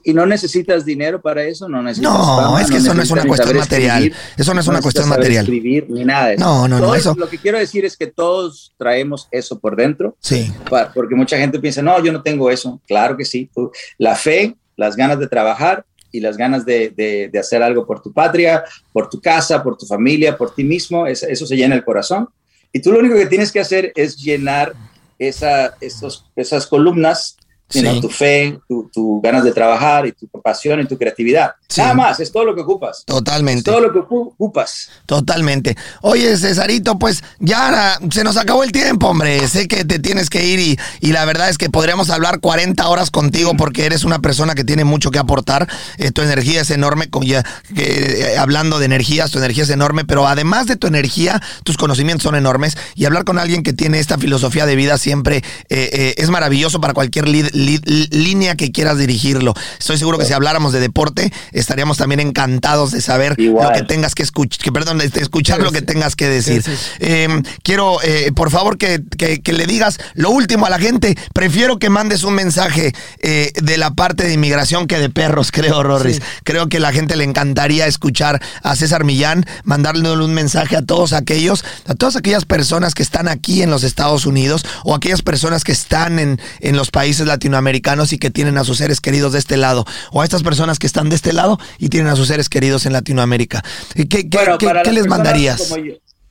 Y 0.04 0.14
no 0.14 0.26
necesitas 0.26 0.86
dinero 0.86 1.22
para 1.22 1.44
eso, 1.44 1.68
no 1.68 1.82
necesitas. 1.82 2.12
No, 2.12 2.60
es 2.60 2.70
que 2.70 2.78
eso 2.78 2.94
no 2.94 3.02
es 3.02 3.12
una 3.12 3.26
cuestión 3.26 3.58
material. 3.58 4.14
eso 4.38 4.54
no 4.54 4.60
es 4.60 4.68
una 4.68 4.82
cuestión 4.82 5.10
material. 5.10 5.46
Escribir 5.46 5.90
ni 5.90 6.06
nada 6.06 6.28
de 6.28 6.34
eso. 6.36 6.44
No, 6.44 6.68
no, 6.68 6.80
no. 6.80 6.96
Eso... 6.96 7.16
Lo 7.18 7.30
que 7.30 7.38
quiero 7.38 7.58
decir 7.58 7.86
es 7.86 7.98
que 7.98 8.08
todos 8.08 8.74
traemos 8.78 9.28
eso 9.32 9.60
por 9.60 9.76
dentro. 9.76 10.16
Sí. 10.20 10.52
porque 10.94 11.16
mucha 11.16 11.38
gente 11.38 11.60
piensa, 11.60 11.82
no, 11.82 12.04
yo 12.04 12.12
no 12.12 12.22
tengo 12.22 12.50
eso. 12.50 12.82
Claro 12.88 13.18
que 13.18 13.26
sí. 13.26 13.50
La 13.98 14.16
fe, 14.16 14.56
las 14.76 14.96
ganas 14.96 15.20
de 15.20 15.28
trabajar 15.28 15.86
y 16.12 16.20
las 16.20 16.38
ganas 16.38 16.66
de, 16.66 16.90
de, 16.90 17.30
de, 17.32 17.40
hacer 17.40 17.62
algo 17.62 17.86
por 17.86 18.02
tu 18.02 18.12
patria, 18.12 18.64
por 18.92 19.10
tu 19.10 19.22
casa, 19.22 19.62
por 19.62 19.78
tu 19.78 19.86
familia, 19.86 20.36
por 20.36 20.56
ti 20.56 20.64
mismo, 20.64 21.06
eso, 21.06 21.28
eso 21.28 21.46
se 21.46 21.56
llena 21.56 21.76
el 21.76 21.86
corazón. 21.86 22.28
Y 22.74 22.82
tú 22.82 22.92
lo 22.92 23.00
único 23.00 23.16
que 23.16 23.28
tienes 23.28 23.52
que 23.52 23.60
hacer 23.60 23.92
es 23.96 24.18
llenar 24.18 24.74
esa, 25.20 25.76
esos, 25.82 26.26
esas 26.36 26.66
columnas 26.66 27.38
sino 27.70 28.02
tu 28.02 28.10
fe, 28.10 28.60
tu, 28.68 28.90
tu, 28.92 29.22
ganas 29.22 29.44
de 29.44 29.52
trabajar 29.52 30.08
y 30.08 30.12
tu 30.12 30.28
pasión 30.42 30.80
y 30.82 30.86
tu 30.86 30.98
creatividad. 30.98 31.54
Nada 31.78 31.94
más, 31.94 32.20
es 32.20 32.32
todo 32.32 32.46
lo 32.46 32.56
que 32.56 32.62
ocupas. 32.62 33.04
Totalmente. 33.06 33.60
Es 33.60 33.64
todo 33.64 33.80
lo 33.80 33.94
que 33.94 34.00
ocupas. 34.00 34.90
Totalmente. 35.06 35.78
Oye, 36.02 36.36
Cesarito, 36.36 36.98
pues 36.98 37.24
ya 37.38 38.00
se 38.12 38.24
nos 38.24 38.38
acabó 38.38 38.64
el 38.64 38.72
tiempo, 38.72 39.08
hombre. 39.08 39.48
Sé 39.48 39.68
que 39.68 39.86
te 39.86 40.00
tienes 40.00 40.32
que 40.32 40.46
ir 40.46 40.60
y, 40.60 40.80
y 41.00 41.12
la 41.12 41.26
verdad 41.26 41.48
es 41.48 41.60
que 41.60 41.70
podríamos 41.70 42.10
hablar 42.10 42.40
40 42.40 42.88
horas 42.88 43.12
contigo 43.12 43.56
porque 43.56 43.86
eres 43.86 44.04
una 44.04 44.18
persona 44.20 44.56
que 44.56 44.64
tiene 44.64 44.84
mucho 44.84 45.12
que 45.12 45.20
aportar. 45.20 45.68
Eh, 45.98 46.12
tu 46.12 46.24
energía 46.24 46.62
es 46.62 46.72
enorme, 46.72 47.10
con 47.10 47.24
ya, 47.24 47.44
eh, 47.76 48.36
hablando 48.40 48.80
de 48.80 48.86
energías, 48.86 49.30
tu 49.30 49.38
energía 49.38 49.64
es 49.64 49.70
enorme, 49.70 50.06
pero 50.06 50.28
además 50.28 50.66
de 50.66 50.76
tu 50.76 50.88
energía, 50.88 51.40
tus 51.64 51.78
conocimientos 51.78 52.24
son 52.24 52.34
enormes 52.34 52.78
y 52.96 53.06
hablar 53.06 53.26
con 53.26 53.38
alguien 53.38 53.62
que 53.62 53.74
tiene 53.74 54.00
esta 54.00 54.18
filosofía 54.18 54.66
de 54.66 54.76
vida 54.76 54.98
siempre 54.98 55.44
eh, 55.70 56.16
es 56.18 56.30
maravilloso 56.32 56.82
para 56.82 56.94
cualquier 56.96 57.28
línea 57.28 58.56
que 58.56 58.72
quieras 58.72 58.98
dirigirlo. 58.98 59.54
Estoy 59.78 60.00
seguro 60.00 60.18
que 60.18 60.26
si 60.26 60.34
habláramos 60.34 60.74
de 60.74 60.80
deporte, 60.80 61.32
estaríamos 61.60 61.98
también 61.98 62.20
encantados 62.20 62.92
de 62.92 63.02
saber 63.02 63.40
lo 63.40 63.72
que 63.72 63.84
tengas 63.84 64.16
que 64.16 64.24
escuchar, 64.24 64.64
que 64.64 64.72
perdón, 64.72 64.98
de 64.98 65.12
escuchar 65.16 65.62
lo 65.62 65.72
que 65.72 65.82
tengas 65.82 66.16
que 66.16 66.28
decir. 66.28 66.64
Em, 67.00 67.44
quiero, 67.64 68.02
eh, 68.04 68.32
por 68.36 68.50
favor, 68.50 68.78
que, 68.78 69.02
que, 69.18 69.54
le 69.54 69.66
digas 69.66 70.00
lo 70.14 70.30
último 70.32 70.66
a 70.66 70.70
la 70.70 70.80
gente. 70.80 71.18
Prefiero 71.34 71.80
que 71.80 71.90
mandes 71.90 72.24
un 72.24 72.34
mensaje 72.34 72.94
eh, 73.22 73.52
de 73.62 73.78
la 73.78 73.92
parte 73.92 74.24
de 74.24 74.34
inmigración 74.34 74.88
que 74.88 75.00
de 75.00 75.10
perros, 75.10 75.52
creo, 75.54 75.84
Rorris. 75.84 76.22
Creo 76.44 76.70
que 76.70 76.80
la 76.80 76.92
gente 76.92 77.16
le 77.16 77.24
encantaría 77.24 77.88
escuchar 77.88 78.42
a 78.64 78.76
César 78.76 79.04
Millán, 79.04 79.46
mandarle 79.64 80.10
un 80.12 80.34
mensaje 80.34 80.76
a 80.76 80.82
todos 80.82 81.14
aquellos, 81.14 81.64
a 81.88 81.94
todas 81.94 82.16
aquellas 82.16 82.46
personas 82.46 82.94
que 82.94 83.04
están 83.04 83.28
aquí 83.28 83.62
en 83.62 83.70
los 83.70 83.84
Estados 83.84 84.26
Unidos 84.26 84.66
o 84.84 84.96
aquellas 84.96 85.22
personas 85.22 85.64
que 85.64 85.72
están 85.72 86.20
en, 86.20 86.40
en 86.62 86.76
los 86.76 86.90
países 86.90 87.28
latinoamericanos 87.28 87.60
americanos 87.60 88.14
y 88.14 88.18
que 88.18 88.32
tienen 88.32 88.58
a 88.58 88.64
sus 88.64 88.78
seres 88.78 89.00
queridos 89.00 89.34
de 89.34 89.40
este 89.40 89.58
lado, 89.58 89.86
o 90.12 90.22
a 90.22 90.24
estas 90.24 90.42
personas 90.42 90.80
que 90.80 90.88
están 90.88 91.10
de 91.10 91.16
este 91.16 91.34
lado 91.34 91.49
y 91.78 91.90
tienen 91.90 92.12
a 92.12 92.16
sus 92.16 92.28
seres 92.28 92.50
queridos 92.50 92.86
en 92.86 92.94
Latinoamérica. 92.94 93.64
¿Qué, 93.96 94.30
qué, 94.30 94.92
les 94.92 95.08
mandarías? 95.08 95.74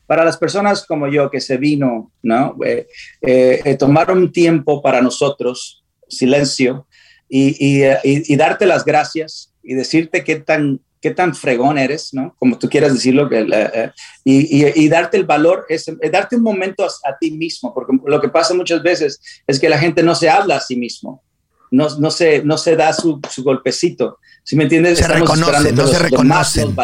para 0.06 0.24
las 0.24 0.38
personas 0.38 0.86
como 0.86 1.06
yo 1.08 1.30
que 1.30 1.38
se 1.38 1.58
vino, 1.58 2.10
¿no? 2.22 2.56
Eh, 2.64 2.86
eh, 3.20 3.60
eh, 3.62 3.74
tomaron 3.74 4.18
un 4.18 4.32
tiempo 4.32 4.80
para 4.80 5.02
nosotros, 5.02 5.84
silencio, 6.08 6.86
y, 7.28 7.82
y, 8.02 8.36
darte 8.36 8.64
las 8.64 8.86
gracias 8.86 9.52
y 9.62 9.74
decirte 9.74 10.24
qué 10.24 10.36
tan 10.36 10.80
qué 11.00 11.12
tan 11.12 11.34
fregón 11.34 11.78
eres, 11.78 12.12
¿no? 12.12 12.34
Como 12.38 12.58
tú 12.58 12.68
quieras 12.68 12.92
decirlo, 12.92 13.28
eh, 13.30 13.92
y, 14.24 14.88
darte 14.88 15.16
el 15.16 15.24
valor, 15.24 15.66
es, 15.68 15.86
darte 16.10 16.36
un 16.36 16.42
momento 16.42 16.84
a, 16.84 17.16
ti 17.18 17.30
mismo, 17.30 17.72
porque 17.72 17.92
lo 18.04 18.20
que 18.20 18.28
pasa 18.28 18.54
muchas 18.54 18.82
veces 18.82 19.20
es 19.46 19.60
que 19.60 19.68
la 19.68 19.78
gente 19.78 20.02
no 20.02 20.14
se 20.14 20.28
habla 20.28 20.56
a 20.56 20.60
sí 20.60 20.76
mismo, 20.76 21.22
no, 21.70 21.88
no, 21.98 22.10
se, 22.10 22.42
no 22.42 22.58
se 22.58 22.76
da 22.76 22.92
su, 22.92 23.20
golpecito, 23.38 24.18
¿sí 24.42 24.56
me 24.56 24.64
entiendes? 24.64 24.98
Se 24.98 25.08
reconoce, 25.08 25.72
no 25.72 25.86
se 25.86 25.98
reconocen. 25.98 26.76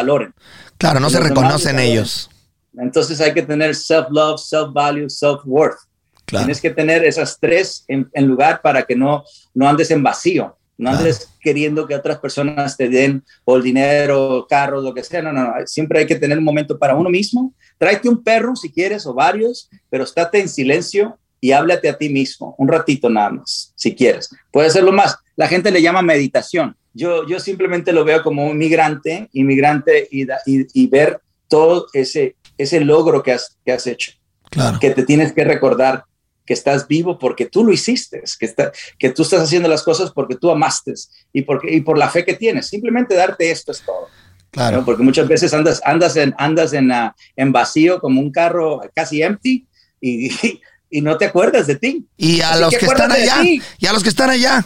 Claro, 0.77 0.99
no 0.99 1.09
se 1.09 1.19
reconocen 1.19 1.79
ellos. 1.79 2.29
Entonces 2.77 3.21
hay 3.21 3.33
que 3.33 3.41
tener 3.41 3.75
self-love, 3.75 4.39
self-value, 4.39 5.09
self-worth. 5.09 5.77
Tienes 6.25 6.59
que 6.59 6.71
tener 6.71 7.05
esas 7.05 7.39
tres 7.39 7.85
en, 7.87 8.09
en, 8.13 8.27
lugar 8.27 8.61
para 8.61 8.83
que 8.83 8.95
no, 8.95 9.23
no 9.53 9.69
andes 9.69 9.91
en 9.91 10.01
vacío. 10.01 10.57
No 10.77 10.89
andes 10.89 11.29
queriendo 11.39 11.87
que 11.87 11.95
otras 11.95 12.19
personas 12.19 12.75
te 12.75 12.89
den 12.89 13.23
o 13.45 13.55
el 13.55 13.63
dinero, 13.63 14.45
carros, 14.49 14.83
lo 14.83 14.93
que 14.93 15.03
sea. 15.03 15.21
No, 15.21 15.31
no, 15.31 15.43
no. 15.43 15.53
Siempre 15.65 15.99
hay 15.99 16.05
que 16.05 16.17
tener 16.17 16.37
un 16.37 16.43
momento 16.43 16.77
para 16.77 16.95
uno 16.95 17.09
mismo. 17.09 17.53
Tráete 17.77 18.09
un 18.09 18.21
perro 18.21 18.55
si 18.55 18.71
quieres 18.71 19.05
o 19.05 19.13
varios, 19.13 19.69
pero 19.89 20.03
estate 20.03 20.41
en 20.41 20.49
silencio 20.49 21.17
y 21.41 21.51
háblate 21.51 21.89
a 21.89 21.97
ti 21.97 22.09
mismo. 22.09 22.55
Un 22.57 22.67
ratito 22.67 23.09
nada 23.09 23.31
más, 23.31 23.73
si 23.75 23.95
quieres. 23.95 24.29
Puede 24.51 24.67
hacerlo 24.67 24.91
más. 24.91 25.17
La 25.35 25.47
gente 25.47 25.71
le 25.71 25.81
llama 25.81 26.01
meditación. 26.01 26.75
Yo, 26.93 27.27
yo 27.27 27.39
simplemente 27.39 27.91
lo 27.91 28.05
veo 28.05 28.23
como 28.23 28.47
un 28.47 28.57
migrante, 28.57 29.29
inmigrante 29.33 30.07
y, 30.09 30.25
y, 30.45 30.87
ver 30.87 31.19
todo 31.49 31.87
ese, 31.93 32.35
ese 32.57 32.79
logro 32.79 33.21
que 33.21 33.33
has, 33.33 33.57
que 33.65 33.73
has 33.73 33.85
hecho. 33.85 34.13
Claro. 34.49 34.79
Que 34.79 34.91
te 34.91 35.03
tienes 35.03 35.33
que 35.33 35.43
recordar 35.43 36.05
que 36.45 36.53
estás 36.53 36.87
vivo 36.87 37.19
porque 37.19 37.47
tú 37.47 37.65
lo 37.65 37.73
hiciste, 37.73 38.23
que, 38.39 38.45
está, 38.45 38.71
que 38.97 39.09
tú 39.09 39.23
estás 39.23 39.41
haciendo 39.41 39.67
las 39.67 39.83
cosas 39.83 40.11
porque 40.11 40.35
tú 40.35 40.51
amaste 40.51 40.93
y, 41.33 41.41
porque, 41.41 41.73
y 41.73 41.81
por 41.81 41.97
la 41.97 42.09
fe 42.09 42.23
que 42.23 42.35
tienes. 42.35 42.67
Simplemente 42.67 43.15
darte 43.15 43.51
esto 43.51 43.71
es 43.71 43.81
todo. 43.81 44.07
Claro. 44.51 44.85
Porque 44.85 45.03
muchas 45.03 45.27
veces 45.27 45.53
andas, 45.53 45.81
andas, 45.83 46.15
en, 46.15 46.33
andas 46.37 46.71
en, 46.71 46.91
uh, 46.91 47.11
en 47.35 47.51
vacío 47.51 47.99
como 47.99 48.21
un 48.21 48.31
carro 48.31 48.81
casi 48.95 49.21
empty 49.21 49.67
y, 49.99 50.29
y, 50.89 51.01
no 51.01 51.17
te 51.17 51.25
acuerdas 51.25 51.67
de 51.67 51.75
ti. 51.75 52.07
Y 52.17 52.41
a 52.41 52.57
los 52.57 52.75
que, 52.75 52.85
están 52.85 53.11
allá, 53.11 53.43
y 53.43 53.85
a 53.85 53.93
los 53.93 54.03
que 54.03 54.09
están 54.09 54.29
allá, 54.29 54.65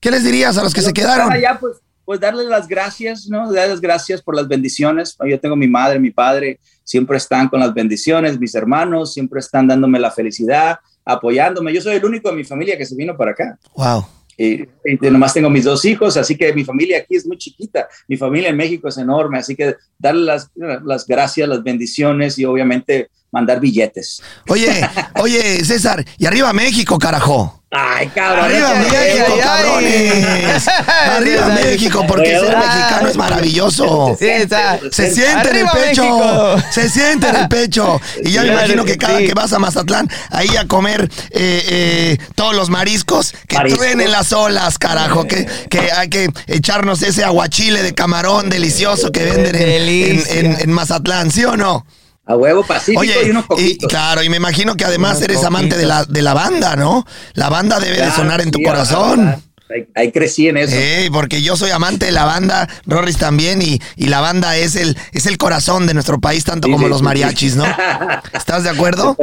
¿qué 0.00 0.10
les 0.10 0.24
dirías 0.24 0.56
a 0.58 0.62
los 0.62 0.74
que, 0.74 0.82
se 0.82 0.92
quedaron? 0.92 1.32
allá, 1.32 1.58
pues, 1.60 1.78
pues 2.04 2.20
darles 2.20 2.46
las 2.46 2.66
gracias, 2.66 3.28
¿no? 3.28 3.52
Darles 3.52 3.80
gracias 3.80 4.22
por 4.22 4.34
las 4.34 4.48
bendiciones. 4.48 5.16
Yo 5.28 5.38
tengo 5.38 5.56
mi 5.56 5.68
madre, 5.68 5.98
mi 5.98 6.10
padre, 6.10 6.58
siempre 6.84 7.16
están 7.16 7.48
con 7.48 7.60
las 7.60 7.72
bendiciones, 7.72 8.38
mis 8.38 8.54
hermanos 8.54 9.14
siempre 9.14 9.40
están 9.40 9.68
dándome 9.68 10.00
la 10.00 10.10
felicidad, 10.10 10.80
apoyándome. 11.04 11.72
Yo 11.72 11.80
soy 11.80 11.96
el 11.96 12.04
único 12.04 12.30
de 12.30 12.36
mi 12.36 12.44
familia 12.44 12.76
que 12.76 12.86
se 12.86 12.94
vino 12.94 13.16
para 13.16 13.30
acá. 13.30 13.58
Wow. 13.76 14.06
Y, 14.42 14.66
nomás 15.10 15.34
tengo 15.34 15.50
mis 15.50 15.64
dos 15.64 15.84
hijos, 15.84 16.16
así 16.16 16.34
que 16.34 16.54
mi 16.54 16.64
familia 16.64 16.98
aquí 16.98 17.14
es 17.14 17.26
muy 17.26 17.36
chiquita. 17.36 17.86
Mi 18.08 18.16
familia 18.16 18.48
en 18.48 18.56
México 18.56 18.88
es 18.88 18.96
enorme, 18.96 19.38
así 19.38 19.54
que 19.54 19.76
darle 19.98 20.22
las, 20.22 20.50
las 20.54 21.06
gracias, 21.06 21.46
las 21.46 21.62
bendiciones 21.62 22.38
y 22.38 22.46
obviamente 22.46 23.10
mandar 23.30 23.60
billetes. 23.60 24.22
Oye, 24.48 24.80
oye, 25.20 25.62
César, 25.62 26.02
y 26.16 26.24
arriba 26.24 26.54
México, 26.54 26.98
carajo. 26.98 27.59
Ay, 27.72 28.08
cabrón. 28.08 28.46
Arriba 28.46 28.74
México, 28.74 29.38
cabrones. 29.40 30.68
Arriba 31.16 31.46
México, 31.50 32.04
porque 32.08 32.30
ser 32.30 32.56
mexicano 32.56 33.08
es 33.08 33.16
maravilloso. 33.16 34.16
se 34.18 35.14
siente 35.14 35.50
en 35.50 35.56
el 35.56 35.66
pecho. 35.68 36.56
Se 36.72 36.90
siente 36.90 37.28
en 37.28 37.36
el 37.36 37.48
pecho. 37.48 38.00
Y 38.24 38.32
ya 38.32 38.42
me 38.42 38.48
imagino 38.48 38.84
que 38.84 38.98
cada 38.98 39.18
que 39.18 39.34
vas 39.34 39.52
a 39.52 39.60
Mazatlán, 39.60 40.10
ahí 40.30 40.56
a 40.56 40.66
comer 40.66 41.08
eh, 41.30 41.62
eh, 41.68 42.18
todos 42.34 42.56
los 42.56 42.70
mariscos, 42.70 43.34
que 43.46 43.56
truenen 43.56 44.10
las 44.10 44.32
olas, 44.32 44.76
carajo. 44.76 45.28
Que, 45.28 45.46
que 45.68 45.92
hay 45.92 46.08
que 46.08 46.28
echarnos 46.48 47.02
ese 47.02 47.22
aguachile 47.22 47.84
de 47.84 47.94
camarón 47.94 48.50
delicioso 48.50 49.12
que 49.12 49.24
venden 49.24 49.54
en, 49.54 50.60
en 50.60 50.72
Mazatlán, 50.72 51.30
¿sí 51.30 51.44
o 51.44 51.56
no? 51.56 51.86
A 52.30 52.36
huevo 52.36 52.62
pacífico 52.62 53.02
y 53.04 53.30
unos 53.30 53.44
poquitos. 53.44 53.88
claro, 53.88 54.22
y 54.22 54.28
me 54.28 54.36
imagino 54.36 54.76
que 54.76 54.84
además 54.84 55.20
eres 55.20 55.42
amante 55.42 55.76
de 55.76 55.84
la, 55.84 56.04
de 56.04 56.22
la 56.22 56.32
banda, 56.32 56.76
¿no? 56.76 57.04
La 57.34 57.48
banda 57.48 57.80
debe 57.80 58.00
de 58.00 58.12
sonar 58.12 58.40
en 58.40 58.52
tu 58.52 58.62
corazón. 58.62 59.42
Ahí, 59.94 60.10
crecí 60.10 60.48
en 60.48 60.56
eso. 60.56 60.74
Sí, 60.74 61.10
porque 61.12 61.42
yo 61.42 61.56
soy 61.56 61.70
amante 61.70 62.06
de 62.06 62.12
la 62.12 62.24
banda, 62.24 62.68
Rorris 62.86 63.18
también, 63.18 63.62
y, 63.62 63.80
y, 63.96 64.06
la 64.06 64.20
banda 64.20 64.56
es 64.56 64.74
el, 64.74 64.96
es 65.12 65.26
el 65.26 65.38
corazón 65.38 65.86
de 65.86 65.94
nuestro 65.94 66.20
país, 66.20 66.44
tanto 66.44 66.68
como 66.70 66.88
los 66.88 67.02
mariachis, 67.02 67.56
¿no? 67.56 67.64
¿Estás 68.32 68.64
de 68.64 68.70
acuerdo? 68.70 69.16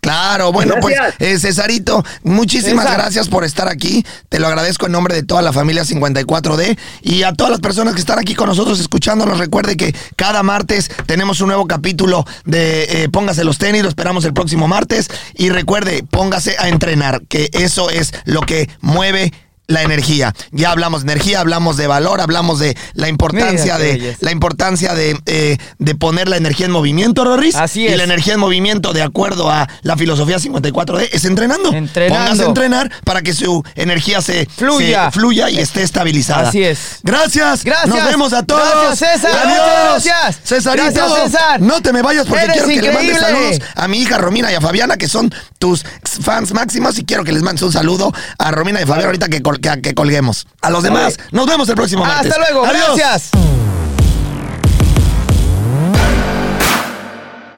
Claro, 0.00 0.52
bueno, 0.52 0.76
pues 0.80 0.96
eh, 1.18 1.38
Cesarito, 1.38 2.04
muchísimas 2.22 2.90
gracias 2.90 3.28
por 3.28 3.44
estar 3.44 3.68
aquí. 3.68 4.04
Te 4.28 4.38
lo 4.38 4.46
agradezco 4.46 4.86
en 4.86 4.92
nombre 4.92 5.14
de 5.14 5.22
toda 5.22 5.42
la 5.42 5.52
familia 5.52 5.82
54D 5.82 6.78
y 7.02 7.22
a 7.22 7.32
todas 7.32 7.50
las 7.50 7.60
personas 7.60 7.94
que 7.94 8.00
están 8.00 8.18
aquí 8.18 8.34
con 8.34 8.48
nosotros 8.48 8.80
escuchándonos. 8.80 9.38
Recuerde 9.38 9.76
que 9.76 9.94
cada 10.16 10.42
martes 10.42 10.90
tenemos 11.06 11.40
un 11.40 11.48
nuevo 11.48 11.66
capítulo 11.66 12.24
de 12.44 13.04
eh, 13.04 13.08
Póngase 13.10 13.44
los 13.44 13.58
tenis, 13.58 13.82
lo 13.82 13.88
esperamos 13.88 14.24
el 14.24 14.32
próximo 14.32 14.68
martes. 14.68 15.08
Y 15.34 15.50
recuerde, 15.50 16.04
póngase 16.08 16.56
a 16.58 16.68
entrenar, 16.68 17.22
que 17.28 17.50
eso 17.52 17.90
es 17.90 18.12
lo 18.24 18.40
que 18.42 18.68
mueve 18.80 19.32
la 19.68 19.82
energía. 19.82 20.34
Ya 20.50 20.70
hablamos 20.70 21.04
de 21.04 21.12
energía, 21.12 21.40
hablamos 21.40 21.76
de 21.76 21.86
valor, 21.86 22.20
hablamos 22.22 22.58
de 22.58 22.76
la 22.94 23.08
importancia 23.08 23.76
de 23.78 24.16
la 24.20 24.32
importancia 24.32 24.94
de, 24.94 25.16
eh, 25.26 25.58
de, 25.78 25.94
poner 25.94 26.26
la 26.28 26.38
energía 26.38 26.66
en 26.66 26.72
movimiento, 26.72 27.22
Rorris. 27.24 27.54
Así 27.54 27.86
es. 27.86 27.92
Y 27.92 27.96
la 27.96 28.04
energía 28.04 28.34
en 28.34 28.40
movimiento, 28.40 28.94
de 28.94 29.02
acuerdo 29.02 29.50
a 29.50 29.68
la 29.82 29.96
filosofía 29.98 30.38
54D, 30.38 31.10
es 31.12 31.24
entrenando. 31.26 31.70
Entrenando. 31.72 32.24
Póngase 32.24 32.42
a 32.42 32.46
entrenar 32.46 32.90
para 33.04 33.20
que 33.20 33.34
su 33.34 33.62
energía 33.74 34.22
se 34.22 34.46
fluya, 34.46 35.10
fluya 35.10 35.50
y 35.50 35.58
esté 35.58 35.82
estabilizada. 35.82 36.48
Así 36.48 36.64
es. 36.64 37.00
Gracias. 37.02 37.62
Gracias. 37.62 37.94
Nos 37.94 38.04
vemos 38.04 38.32
a 38.32 38.42
todos. 38.44 38.62
Gracias, 38.86 39.20
César. 39.20 39.46
Adiós. 39.46 40.04
Gracias. 40.04 40.40
Cesarito. 40.44 40.92
Gracias, 40.94 41.22
César. 41.32 41.60
No 41.60 41.82
te 41.82 41.92
me 41.92 42.00
vayas 42.00 42.26
porque 42.26 42.44
Eres 42.44 42.62
quiero 42.62 42.68
que 42.68 42.80
le 42.88 42.92
mandes 42.94 43.16
increíble. 43.16 43.38
saludos 43.40 43.70
a 43.74 43.86
mi 43.88 43.98
hija 43.98 44.16
Romina 44.16 44.50
y 44.50 44.54
a 44.54 44.62
Fabiana, 44.62 44.96
que 44.96 45.08
son 45.08 45.30
tus 45.58 45.84
fans 46.22 46.54
máximos, 46.54 46.98
y 46.98 47.04
quiero 47.04 47.22
que 47.22 47.32
les 47.32 47.42
mandes 47.42 47.62
un 47.62 47.72
saludo 47.72 48.12
a 48.38 48.50
Romina 48.50 48.80
y 48.80 48.86
Fabiana 48.86 49.06
ahorita 49.08 49.28
que, 49.28 49.42
col- 49.42 49.57
que- 49.60 49.80
que 49.82 49.94
colguemos. 49.94 50.46
A 50.62 50.70
los 50.70 50.82
demás, 50.82 51.16
nos 51.32 51.46
vemos 51.46 51.68
el 51.68 51.74
próximo 51.74 52.04
martes. 52.04 52.32
Hasta 52.32 52.38
luego. 52.50 52.66
Adiós. 52.66 52.96
Gracias. 52.96 53.30